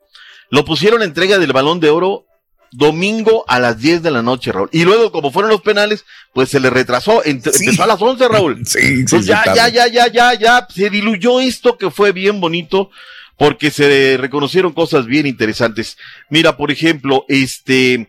Lo 0.50 0.66
pusieron 0.66 1.02
en 1.02 1.08
entrega 1.10 1.40
del 1.40 1.54
balón 1.54 1.80
de 1.80 1.90
oro 1.90 2.26
domingo 2.74 3.46
a 3.48 3.60
las 3.60 3.80
10 3.80 4.04
de 4.04 4.12
la 4.12 4.22
noche, 4.22 4.52
Raúl. 4.52 4.70
Y 4.72 4.84
luego, 4.84 5.12
como 5.12 5.32
fueron 5.32 5.52
los 5.52 5.62
penales, 5.62 6.06
pues 6.34 6.50
se 6.50 6.60
le 6.60 6.70
retrasó. 6.70 7.24
Empezó 7.24 7.84
a 7.84 7.88
las 7.88 8.02
11, 8.02 8.28
Raúl. 8.28 8.62
Sí, 8.66 9.08
sí, 9.08 9.22
ya, 9.24 9.44
ya, 9.56 9.70
ya, 9.70 9.88
ya, 9.88 10.08
ya, 10.08 10.34
ya, 10.34 10.68
se 10.74 10.90
diluyó 10.90 11.40
esto 11.40 11.78
que 11.78 11.92
fue 11.92 12.12
bien 12.12 12.40
bonito 12.42 12.90
porque 13.38 13.72
se 13.72 14.18
reconocieron 14.20 14.74
cosas 14.74 15.06
bien 15.06 15.26
interesantes. 15.26 15.98
Mira, 16.30 16.56
por 16.58 16.72
ejemplo, 16.72 17.26
este, 17.28 18.08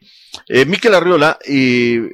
eh, 0.49 0.65
Miquel 0.67 0.95
Arriola 0.95 1.39
eh, 1.47 2.11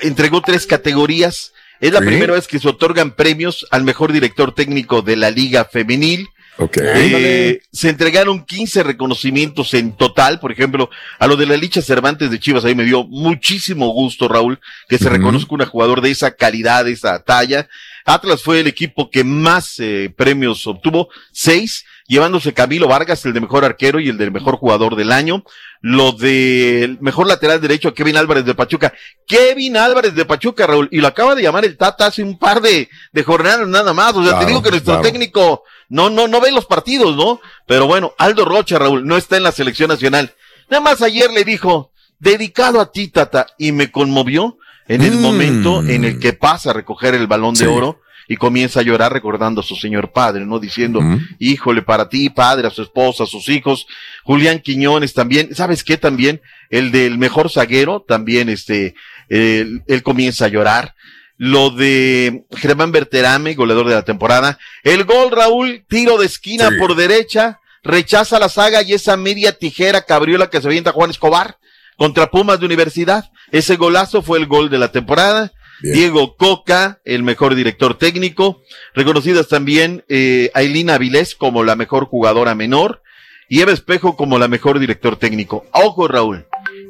entregó 0.00 0.40
tres 0.42 0.66
categorías. 0.66 1.52
Es 1.80 1.92
la 1.92 1.98
Sí. 2.00 2.06
primera 2.06 2.34
vez 2.34 2.46
que 2.46 2.60
se 2.60 2.68
otorgan 2.68 3.16
premios 3.16 3.66
al 3.70 3.82
mejor 3.82 4.12
director 4.12 4.54
técnico 4.54 5.02
de 5.02 5.16
la 5.16 5.30
Liga 5.30 5.64
Femenil. 5.64 6.28
Ok. 6.58 6.78
Eh, 6.82 7.62
se 7.72 7.88
entregaron 7.88 8.44
15 8.44 8.82
reconocimientos 8.82 9.72
en 9.74 9.92
total, 9.92 10.38
por 10.38 10.52
ejemplo, 10.52 10.90
a 11.18 11.26
lo 11.26 11.36
de 11.36 11.46
la 11.46 11.56
Licha 11.56 11.80
Cervantes 11.80 12.30
de 12.30 12.38
Chivas, 12.38 12.64
ahí 12.64 12.74
me 12.74 12.84
dio 12.84 13.04
muchísimo 13.04 13.88
gusto, 13.88 14.28
Raúl, 14.28 14.60
que 14.88 14.98
se 14.98 15.08
reconozca 15.08 15.54
un 15.54 15.64
jugador 15.64 16.02
de 16.02 16.10
esa 16.10 16.32
calidad, 16.32 16.84
de 16.84 16.92
esa 16.92 17.22
talla. 17.22 17.68
Atlas 18.04 18.42
fue 18.42 18.60
el 18.60 18.66
equipo 18.66 19.10
que 19.10 19.24
más 19.24 19.78
eh, 19.78 20.12
premios 20.14 20.66
obtuvo, 20.66 21.08
seis, 21.32 21.84
llevándose 22.06 22.52
Camilo 22.52 22.88
Vargas, 22.88 23.24
el 23.24 23.32
de 23.32 23.40
mejor 23.40 23.64
arquero 23.64 24.00
y 24.00 24.08
el 24.08 24.18
del 24.18 24.32
mejor 24.32 24.56
jugador 24.56 24.96
del 24.96 25.12
año. 25.12 25.44
Lo 25.84 26.12
del 26.12 26.98
mejor 27.00 27.26
lateral 27.26 27.60
derecho 27.60 27.88
a 27.88 27.94
Kevin 27.94 28.16
Álvarez 28.16 28.44
de 28.44 28.54
Pachuca. 28.54 28.92
Kevin 29.26 29.76
Álvarez 29.76 30.14
de 30.14 30.24
Pachuca, 30.24 30.64
Raúl, 30.64 30.88
y 30.92 31.00
lo 31.00 31.08
acaba 31.08 31.34
de 31.34 31.42
llamar 31.42 31.64
el 31.64 31.76
Tata 31.76 32.06
hace 32.06 32.22
un 32.22 32.38
par 32.38 32.60
de, 32.62 32.88
de 33.12 33.22
jornadas 33.24 33.66
nada 33.66 33.92
más. 33.92 34.12
O 34.14 34.22
sea, 34.22 34.30
Claro, 34.30 34.38
te 34.38 34.46
digo 34.46 34.62
que 34.62 34.70
nuestro 34.70 34.92
claro. 34.94 35.02
técnico 35.02 35.64
no, 35.88 36.08
no, 36.08 36.28
no 36.28 36.40
ve 36.40 36.52
los 36.52 36.66
partidos, 36.66 37.16
¿no? 37.16 37.40
Pero 37.66 37.88
bueno, 37.88 38.14
Aldo 38.18 38.44
Rocha, 38.44 38.78
Raúl, 38.78 39.04
no 39.04 39.16
está 39.16 39.36
en 39.36 39.42
la 39.42 39.50
selección 39.50 39.88
nacional. 39.88 40.32
Nada 40.70 40.80
más 40.82 41.02
ayer 41.02 41.30
le 41.32 41.42
dijo, 41.44 41.90
dedicado 42.20 42.80
a 42.80 42.92
ti, 42.92 43.08
Tata, 43.08 43.48
y 43.58 43.72
me 43.72 43.90
conmovió 43.90 44.58
en 44.86 45.02
el 45.02 45.16
Mm. 45.16 45.20
momento 45.20 45.80
en 45.82 46.04
el 46.04 46.20
que 46.20 46.32
pasa 46.32 46.70
a 46.70 46.74
recoger 46.74 47.14
el 47.16 47.26
balón 47.26 47.56
Sí. 47.56 47.64
de 47.64 47.70
oro 47.70 48.00
y 48.32 48.36
comienza 48.38 48.80
a 48.80 48.82
llorar 48.82 49.12
recordando 49.12 49.60
a 49.60 49.64
su 49.64 49.76
señor 49.76 50.10
padre, 50.10 50.46
¿no? 50.46 50.58
Diciendo, 50.58 51.00
híjole, 51.38 51.82
para 51.82 52.08
ti, 52.08 52.30
padre, 52.30 52.66
a 52.66 52.70
su 52.70 52.80
esposa, 52.80 53.24
a 53.24 53.26
sus 53.26 53.50
hijos. 53.50 53.86
Julián 54.24 54.60
Quiñones 54.60 55.12
también, 55.12 55.54
¿sabes 55.54 55.84
qué 55.84 55.98
también? 55.98 56.40
El 56.70 56.92
del 56.92 57.18
mejor 57.18 57.50
zaguero, 57.50 58.00
también 58.08 58.48
este, 58.48 58.94
él, 59.28 59.82
él 59.86 60.02
comienza 60.02 60.46
a 60.46 60.48
llorar. 60.48 60.94
Lo 61.36 61.68
de 61.68 62.44
Germán 62.56 62.90
Berterame, 62.90 63.52
goleador 63.52 63.86
de 63.88 63.96
la 63.96 64.04
temporada. 64.04 64.58
El 64.82 65.04
gol, 65.04 65.30
Raúl, 65.30 65.84
tiro 65.86 66.16
de 66.16 66.24
esquina 66.24 66.70
Sí. 66.70 66.76
por 66.78 66.96
derecha, 66.96 67.60
rechaza 67.82 68.38
la 68.38 68.48
saga 68.48 68.80
y 68.82 68.94
esa 68.94 69.18
media 69.18 69.52
tijera 69.52 70.06
cabriola 70.06 70.48
que 70.48 70.62
se 70.62 70.68
avienta 70.68 70.92
Juan 70.92 71.10
Escobar 71.10 71.58
contra 71.98 72.30
Pumas 72.30 72.60
de 72.60 72.64
Universidad. 72.64 73.30
Ese 73.50 73.76
golazo 73.76 74.22
fue 74.22 74.38
el 74.38 74.46
gol 74.46 74.70
de 74.70 74.78
la 74.78 74.90
temporada. 74.90 75.52
Bien. 75.80 75.94
Diego 75.94 76.36
Coca, 76.36 77.00
el 77.04 77.22
mejor 77.22 77.54
director 77.54 77.96
técnico. 77.98 78.62
Reconocidas 78.94 79.48
también 79.48 80.04
eh, 80.08 80.50
Ailina 80.54 80.94
Avilés 80.94 81.34
como 81.34 81.64
la 81.64 81.76
mejor 81.76 82.06
jugadora 82.06 82.54
menor 82.54 83.02
y 83.48 83.60
Eva 83.60 83.72
Espejo 83.72 84.16
como 84.16 84.38
la 84.38 84.48
mejor 84.48 84.78
director 84.78 85.16
técnico. 85.16 85.64
Ojo, 85.72 86.08
Raúl. 86.08 86.46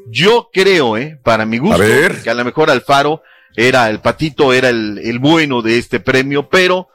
Yo 0.08 0.50
creo, 0.52 0.96
eh, 0.96 1.18
para 1.22 1.46
mi 1.46 1.58
gusto, 1.58 1.76
A 1.76 1.78
ver. 1.78 2.22
que 2.22 2.30
a 2.30 2.34
lo 2.34 2.44
mejor 2.44 2.70
Alfaro 2.70 3.22
era 3.56 3.88
el 3.88 4.00
patito, 4.00 4.52
era 4.52 4.68
el, 4.68 4.98
el 5.02 5.18
bueno 5.18 5.62
de 5.62 5.78
este 5.78 6.00
premio, 6.00 6.48
pero 6.48 6.88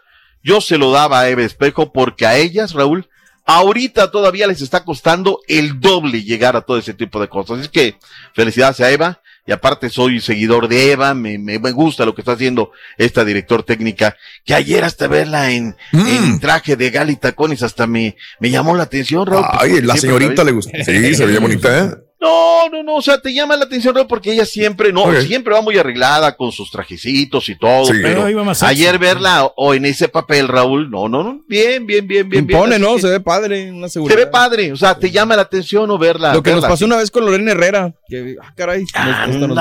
yo 0.43 0.61
se 0.61 0.77
lo 0.77 0.91
daba 0.91 1.21
a 1.21 1.29
Eva 1.29 1.43
Espejo 1.43 1.91
porque 1.91 2.25
a 2.25 2.37
ellas, 2.37 2.73
Raúl, 2.73 3.09
ahorita 3.45 4.11
todavía 4.11 4.45
les 4.47 4.61
está 4.61 4.83
costando 4.83 5.39
el 5.47 5.79
doble 5.79 6.23
llegar 6.23 6.55
a 6.55 6.61
todo 6.61 6.77
ese 6.77 6.93
tipo 6.93 7.19
de 7.19 7.27
cosas. 7.27 7.59
Es 7.59 7.69
que 7.69 7.95
felicidades 8.33 8.79
a 8.81 8.91
Eva. 8.91 9.21
Y 9.47 9.51
aparte 9.53 9.89
soy 9.89 10.19
seguidor 10.19 10.67
de 10.67 10.91
Eva, 10.91 11.13
me, 11.13 11.37
me, 11.39 11.57
me 11.57 11.71
gusta 11.71 12.05
lo 12.05 12.13
que 12.13 12.21
está 12.21 12.33
haciendo 12.33 12.71
esta 12.97 13.23
director 13.23 13.63
técnica, 13.63 14.15
que 14.45 14.53
ayer 14.53 14.83
hasta 14.83 15.07
verla 15.07 15.51
en, 15.51 15.75
Mm. 15.93 16.07
en 16.07 16.39
traje 16.39 16.75
de 16.75 16.89
gal 16.89 17.09
y 17.09 17.15
tacones 17.15 17.63
hasta 17.63 17.87
me, 17.87 18.17
me 18.39 18.49
llamó 18.49 18.75
la 18.75 18.83
atención, 18.83 19.25
Raúl. 19.25 19.45
Ay, 19.49 19.81
la 19.81 19.95
señorita 19.95 20.43
le 20.43 20.51
gusta. 20.51 20.77
Sí, 20.83 21.15
se 21.15 21.25
veía 21.25 21.39
bonita, 21.39 21.79
¿eh? 21.79 21.95
No, 22.19 22.67
no, 22.69 22.81
no, 22.81 22.95
o 22.95 23.01
sea, 23.01 23.19
te 23.21 23.31
llama 23.31 23.55
la 23.55 23.65
atención, 23.65 23.93
Raúl, 23.93 24.07
porque 24.07 24.33
ella 24.33 24.43
siempre, 24.45 24.91
no, 24.91 25.05
siempre 25.21 25.53
va 25.53 25.61
muy 25.61 25.77
arreglada 25.77 26.35
con 26.35 26.51
sus 26.51 26.71
trajecitos 26.71 27.47
y 27.47 27.55
todo, 27.57 27.85
Sí. 27.85 27.93
pero 28.01 28.25
ayer 28.61 28.97
verla 28.97 29.45
o, 29.55 29.73
en 29.75 29.85
ese 29.85 30.07
papel, 30.09 30.47
Raúl, 30.47 30.89
no, 30.89 31.07
no, 31.07 31.23
no, 31.23 31.41
bien, 31.47 31.85
bien, 31.85 32.07
bien, 32.07 32.27
bien, 32.27 32.47
bien. 32.47 32.57
Impone, 32.57 32.75
así 32.75 32.83
¿no? 32.83 32.95
que 32.95 33.01
Se 33.01 33.07
ve 33.09 33.19
padre, 33.19 33.71
una 33.71 33.87
se 33.87 33.93
seguridad. 33.93 34.17
ve 34.17 34.27
padre, 34.27 34.71
o 34.73 34.75
sea, 34.77 34.97
te 34.97 35.11
llama 35.11 35.35
la 35.35 35.43
atención 35.43 35.91
o 35.91 35.97
verla. 35.99 36.33
Lo 36.33 36.41
que 36.41 36.51
nos 36.51 36.61
pasó 36.61 36.73
así. 36.73 36.83
una 36.85 36.97
vez 36.97 37.11
con 37.11 37.23
Lorena 37.23 37.51
Herrera. 37.51 37.93
Que, 38.09 38.35
ah, 38.41 38.51
caray. 38.55 38.81
nos- 38.81 38.91
hasta 38.95 39.47
nos. 39.47 39.57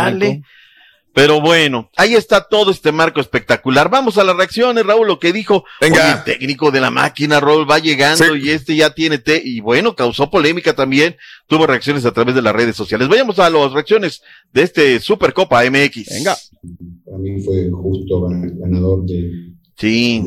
Pero 1.17 1.41
bueno, 1.41 1.91
ahí 1.97 2.13
está 2.15 2.47
todo 2.47 2.71
este 2.71 2.93
marco 2.93 3.23
espectacular. 3.23 3.89
Vamos 3.89 4.19
a 4.19 4.23
las 4.25 4.37
reacciones, 4.37 4.85
Raúl, 4.85 5.07
lo 5.07 5.19
que 5.19 5.33
dijo 5.33 5.65
Venga. 5.81 6.03
oye, 6.03 6.13
el 6.13 6.25
técnico 6.25 6.71
de 6.71 6.83
la 6.83 6.91
máquina, 6.91 7.41
Raúl, 7.41 7.69
va 7.69 7.79
llegando 7.79 8.23
Sí. 8.35 8.41
y 8.45 8.51
este 8.51 8.77
ya 8.77 8.91
tiene 8.95 9.17
té. 9.17 9.41
Y 9.43 9.61
bueno, 9.61 9.97
causó 9.97 10.29
polémica 10.29 10.75
también. 10.77 11.17
Tuvo 11.47 11.67
reacciones 11.67 12.05
a 12.05 12.13
través 12.13 12.35
de 12.35 12.43
las 12.43 12.55
redes 12.55 12.77
sociales. 12.77 13.09
Vayamos 13.09 13.39
a 13.39 13.49
las 13.49 13.73
reacciones 13.73 14.21
de 14.53 14.63
este 14.63 15.01
Supercopa 15.01 15.65
MX. 15.65 16.05
Venga. 16.11 16.37
Para 17.07 17.17
mí 17.17 17.41
fue 17.43 17.71
justo 17.71 18.21
gan- 18.29 18.53
ganador 18.61 19.07
de. 19.07 19.56
Sí. 19.79 20.23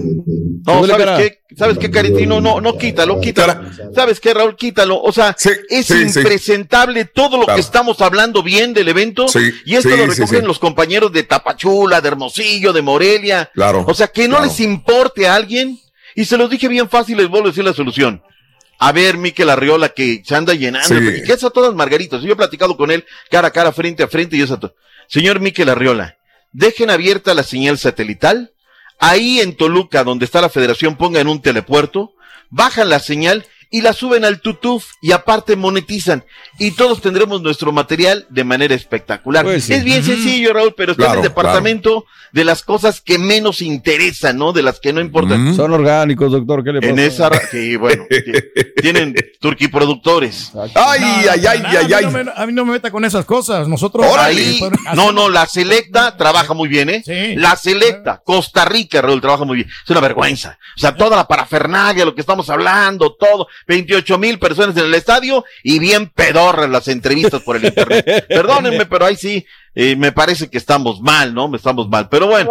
No, 0.65 0.85
¿sabes 0.85 1.07
qué? 1.17 1.55
¿Sabes 1.55 1.77
qué, 1.79 1.89
Caritino? 1.89 2.39
No, 2.39 2.61
no, 2.61 2.77
quítalo, 2.77 3.19
quítalo. 3.19 3.59
¿Sabes 3.95 4.19
qué, 4.19 4.33
Raúl? 4.33 4.55
Quítalo. 4.55 5.01
O 5.01 5.11
sea, 5.11 5.35
Sí, 5.37 5.49
es 5.69 5.87
sí, 5.87 6.07
sí. 6.09 6.19
impresentable 6.19 7.05
todo 7.05 7.37
lo 7.37 7.45
Claro. 7.45 7.55
que 7.55 7.61
estamos 7.61 7.99
hablando 8.01 8.43
bien 8.43 8.73
del 8.73 8.87
evento. 8.89 9.27
Sí, 9.27 9.51
y 9.65 9.75
esto 9.75 9.89
sí, 9.89 9.97
lo 9.97 10.05
recogen 10.05 10.41
sí. 10.41 10.45
los 10.45 10.59
compañeros 10.59 11.11
de 11.11 11.23
Tapachula, 11.23 11.99
de 11.99 12.07
Hermosillo, 12.09 12.73
de 12.73 12.83
Morelia. 12.83 13.49
Claro. 13.55 13.85
O 13.87 13.93
sea, 13.95 14.07
que 14.07 14.27
no 14.27 14.35
claro. 14.37 14.45
les 14.45 14.59
importe 14.59 15.27
a 15.27 15.33
alguien. 15.35 15.79
Y 16.15 16.25
se 16.25 16.37
los 16.37 16.49
dije 16.49 16.67
bien 16.67 16.89
fácil, 16.89 17.17
les 17.17 17.27
vuelvo 17.29 17.47
a 17.47 17.51
decir 17.51 17.63
la 17.63 17.73
solución. 17.73 18.21
A 18.77 18.91
ver, 18.91 19.17
Miquel 19.17 19.49
Arriola, 19.49 19.89
que 19.89 20.21
se 20.25 20.35
anda 20.35 20.53
llenando. 20.53 20.95
Que 20.95 21.33
es 21.33 21.43
a 21.43 21.49
todas 21.49 21.73
margaritas. 21.73 22.21
Yo 22.21 22.33
he 22.33 22.35
platicado 22.35 22.77
con 22.77 22.91
él 22.91 23.03
cara 23.31 23.49
a 23.49 23.51
cara, 23.51 23.71
frente 23.71 24.03
a 24.03 24.07
frente, 24.07 24.37
y 24.37 24.41
es 24.41 24.51
a 24.51 24.59
Señor 25.07 25.39
Miquel 25.39 25.69
Arriola, 25.69 26.17
dejen 26.51 26.89
abierta 26.89 27.33
la 27.33 27.43
señal 27.43 27.77
satelital. 27.79 28.51
Ahí 28.99 29.39
en 29.39 29.55
Toluca, 29.55 30.03
donde 30.03 30.25
está 30.25 30.41
la 30.41 30.49
federación, 30.49 30.97
pongan 30.97 31.27
un 31.27 31.41
telepuerto, 31.41 32.13
bajan 32.49 32.89
la 32.89 32.99
señal 32.99 33.45
y 33.71 33.81
la 33.81 33.93
suben 33.93 34.25
al 34.25 34.41
tutuf 34.41 34.85
y 35.01 35.11
aparte 35.11 35.55
monetizan. 35.55 36.25
Y 36.57 36.71
todos 36.71 37.01
tendremos 37.01 37.41
nuestro 37.41 37.71
material 37.71 38.25
de 38.29 38.43
manera 38.43 38.73
espectacular. 38.75 39.45
Pues 39.45 39.65
sí. 39.65 39.73
Es 39.73 39.83
bien 39.83 40.03
sencillo, 40.03 40.53
Raúl, 40.53 40.73
pero 40.75 40.93
está 40.93 41.07
en 41.11 41.15
el 41.17 41.21
departamento 41.21 42.05
de 42.31 42.45
las 42.45 42.63
cosas 42.63 43.01
que 43.01 43.17
menos 43.17 43.61
interesan, 43.61 44.37
¿no? 44.37 44.53
De 44.53 44.61
las 44.63 44.79
que 44.79 44.93
no 44.93 45.01
importan. 45.01 45.55
Son 45.55 45.71
orgánicos, 45.73 46.31
doctor. 46.31 46.63
¿Qué 46.63 46.73
le 46.73 46.81
pasa? 46.81 46.91
En 46.91 46.99
esa, 46.99 47.29
ra- 47.29 47.41
sí, 47.49 47.75
bueno, 47.75 48.05
ti- 48.09 48.81
tienen 48.81 49.15
turquiproductores. 49.39 50.51
Ay, 50.55 50.71
No, 50.75 50.81
ay, 50.89 51.01
ay, 51.47 51.59
no, 51.61 51.69
ay, 51.69 51.75
a 51.75 51.79
ay, 51.79 51.85
mí 51.87 51.93
ay. 51.93 52.05
no 52.05 52.11
me- 52.11 52.31
A 52.35 52.45
mí 52.45 52.53
no 52.53 52.65
me 52.65 52.71
meta 52.73 52.91
con 52.91 53.05
esas 53.05 53.25
cosas. 53.25 53.67
Nosotros. 53.67 54.05
Ahí, 54.17 54.59
no, 54.95 55.11
no, 55.11 55.29
la 55.29 55.45
selecta 55.45 56.15
trabaja 56.17 56.53
muy 56.53 56.67
bien, 56.69 56.89
¿eh? 56.89 57.03
Sí. 57.05 57.35
La 57.35 57.55
selecta, 57.55 58.21
Costa 58.23 58.65
Rica, 58.65 59.01
Raúl, 59.01 59.21
trabaja 59.21 59.45
muy 59.45 59.57
bien. 59.57 59.69
Es 59.83 59.89
una 59.89 59.99
vergüenza. 59.99 60.57
O 60.75 60.79
sea, 60.79 60.95
toda 60.95 61.17
la 61.17 61.27
parafernalia, 61.27 62.05
lo 62.05 62.15
que 62.15 62.21
estamos 62.21 62.49
hablando, 62.49 63.15
todo. 63.19 63.47
28 63.67 64.17
mil 64.17 64.39
personas 64.39 64.75
en 64.77 64.85
el 64.85 64.93
estadio 64.93 65.45
y 65.63 65.79
bien 65.79 66.07
pedorras 66.07 66.69
las 66.69 66.87
entrevistas 66.87 67.41
por 67.41 67.55
el 67.55 67.65
internet. 67.65 68.25
Perdónenme, 68.29 68.85
pero 68.85 69.05
ahí 69.05 69.15
sí, 69.15 69.45
eh, 69.81 69.95
me 69.95 70.11
parece 70.11 70.49
que 70.49 70.57
estamos 70.57 70.99
mal, 71.01 71.33
¿no? 71.33 71.53
Estamos 71.55 71.87
mal. 71.87 72.09
Pero 72.09 72.27
bueno, 72.27 72.49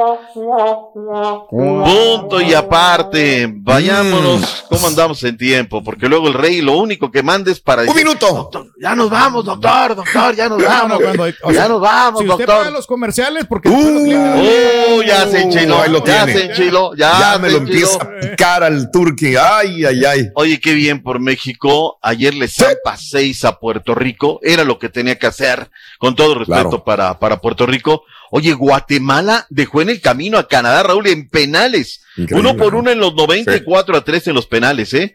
punto 1.49 2.41
y 2.41 2.55
aparte, 2.55 3.47
vayámonos. 3.55 4.65
¿Cómo 4.69 4.87
andamos 4.87 5.23
en 5.25 5.37
tiempo? 5.37 5.83
Porque 5.83 6.09
luego 6.09 6.29
el 6.29 6.35
rey 6.35 6.61
lo 6.61 6.77
único 6.79 7.11
que 7.11 7.23
manda 7.23 7.51
es 7.51 7.61
para 7.61 7.83
Un 7.83 7.89
decir, 7.89 8.05
minuto. 8.05 8.27
"Doctor, 8.29 8.67
ya 8.81 8.95
nos 8.95 9.11
vamos, 9.11 9.45
doctor, 9.45 9.95
doctor, 9.97 10.35
ya 10.35 10.49
nos 10.49 10.59
No, 10.59 10.65
no, 10.65 10.71
vamos. 10.71 10.99
cuando 11.03 11.25
hay- 11.25 11.35
o 11.43 11.51
ya 11.51 11.59
sea, 11.61 11.69
nos 11.69 11.81
vamos, 11.81 12.21
Si 12.23 12.29
usted 12.29 12.45
doctor. 12.47 12.59
paga 12.65 12.71
los 12.71 12.87
comerciales, 12.87 13.45
porque. 13.47 13.69
Uh, 13.69 15.03
ya 15.03 15.27
se 15.29 15.43
enchiló, 15.43 15.83
Ahí 15.83 15.91
lo 15.91 16.05
ya 16.05 16.25
tiene. 16.25 16.41
se 16.41 16.47
enchiló, 16.47 16.95
ya, 16.97 17.19
Ya 17.19 17.39
me 17.39 17.51
lo 17.51 17.59
enchiló. 17.59 17.79
empieza 17.91 18.03
a 18.05 18.21
picar 18.31 18.63
al 18.65 18.91
turqui. 18.91 19.37
Ay, 19.37 19.85
ay, 19.85 20.05
ay. 20.05 20.29
Oye, 20.35 20.61
qué 20.61 20.73
bien 20.75 21.03
por 21.03 21.21
México. 21.21 21.99
Ayer 22.03 22.35
le 22.35 22.49
zampa 22.49 22.97
seis 22.97 23.45
a 23.45 23.59
Puerto 23.59 23.95
Rico. 23.95 24.41
Era 24.43 24.65
lo 24.65 24.79
que 24.79 24.89
tenía 24.89 25.19
que 25.19 25.27
hacer, 25.27 25.71
con 25.99 26.15
todo 26.15 26.35
respeto 26.35 26.69
Claro. 26.71 26.85
para, 26.85 27.18
para 27.19 27.41
Puerto 27.41 27.67
Rico. 27.67 28.05
Oye, 28.31 28.53
Guatemala 28.53 29.47
dejó 29.51 29.83
en 29.83 29.91
el 29.91 30.01
camino 30.01 30.39
a 30.39 30.49
Canadá, 30.49 30.83
Raúl, 30.83 31.07
en 31.07 31.29
penales. 31.29 32.03
Increíble, 32.17 32.51
uno 32.51 32.59
por 32.59 32.73
¿no? 32.73 32.81
uno 32.81 32.91
en 32.91 32.99
los 32.99 33.15
94 33.15 33.97
a 33.97 34.05
3 34.05 34.29
en 34.29 34.35
los 34.35 34.47
penales, 34.47 34.93
¿eh? 34.95 35.15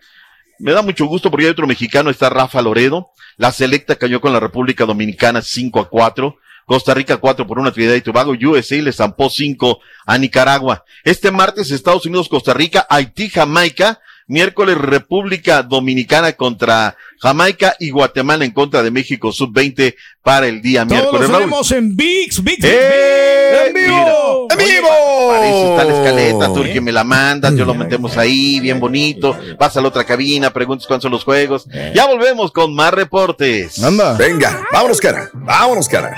Me 0.59 0.71
da 0.71 0.81
mucho 0.81 1.05
gusto 1.05 1.29
porque 1.29 1.45
hay 1.45 1.51
otro 1.51 1.67
mexicano, 1.67 2.09
está 2.09 2.29
Rafa 2.29 2.61
Loredo. 2.61 3.09
La 3.37 3.51
selecta 3.51 3.95
cayó 3.95 4.21
con 4.21 4.33
la 4.33 4.39
República 4.39 4.85
Dominicana 4.85 5.41
5 5.41 5.79
a 5.79 5.89
4. 5.89 6.37
Costa 6.65 6.93
Rica 6.93 7.17
4 7.17 7.45
por 7.45 7.59
una 7.59 7.71
Trinidad 7.71 7.95
y 7.95 8.01
Tobago. 8.01 8.31
USA 8.31 8.75
le 8.75 8.93
zampó 8.93 9.29
5 9.29 9.79
a 10.05 10.17
Nicaragua. 10.17 10.85
Este 11.03 11.31
martes 11.31 11.71
Estados 11.71 12.05
Unidos, 12.05 12.29
Costa 12.29 12.53
Rica, 12.53 12.87
Haití, 12.89 13.29
Jamaica, 13.29 13.99
Miércoles 14.33 14.75
República 14.75 15.61
Dominicana 15.61 16.31
contra 16.33 16.97
Jamaica 17.19 17.75
y 17.79 17.91
Guatemala 17.91 18.43
en 18.45 18.51
contra 18.51 18.81
de 18.81 18.89
México 18.89 19.31
Sub-20 19.31 19.93
para 20.23 20.47
el 20.47 20.59
día 20.59 20.87
Todos 20.87 20.91
miércoles. 20.91 21.29
Raúl. 21.29 21.43
tenemos 21.43 21.71
en 21.71 21.95
VIX, 21.95 22.43
VIX, 22.43 22.63
¡Eh! 22.63 23.51
VIX, 23.51 23.67
en 23.67 23.73
vivo. 23.75 24.47
¡En 24.49 24.57
vivo! 24.57 25.27
Para 25.29 25.47
eso 25.47 25.69
está 25.69 25.83
la 25.83 25.93
escaleta, 25.93 26.47
tú 26.51 26.63
el 26.63 26.73
que 26.73 26.81
me 26.81 26.91
la 26.91 27.03
mandas, 27.03 27.55
yo 27.55 27.63
lo 27.63 27.75
metemos 27.75 28.17
ahí, 28.17 28.59
bien 28.59 28.79
bonito. 28.79 29.37
Vas 29.59 29.77
a 29.77 29.81
la 29.81 29.89
otra 29.89 30.03
cabina, 30.03 30.51
preguntas 30.51 30.87
cuándo 30.87 31.03
son 31.03 31.11
los 31.11 31.23
juegos. 31.23 31.67
Ya 31.93 32.07
volvemos 32.07 32.51
con 32.51 32.73
más 32.73 32.91
reportes. 32.91 33.83
Anda. 33.83 34.13
Venga, 34.13 34.65
vámonos, 34.71 34.99
cara. 34.99 35.29
Vámonos, 35.33 35.87
cara. 35.87 36.17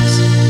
eyes. 0.00 0.49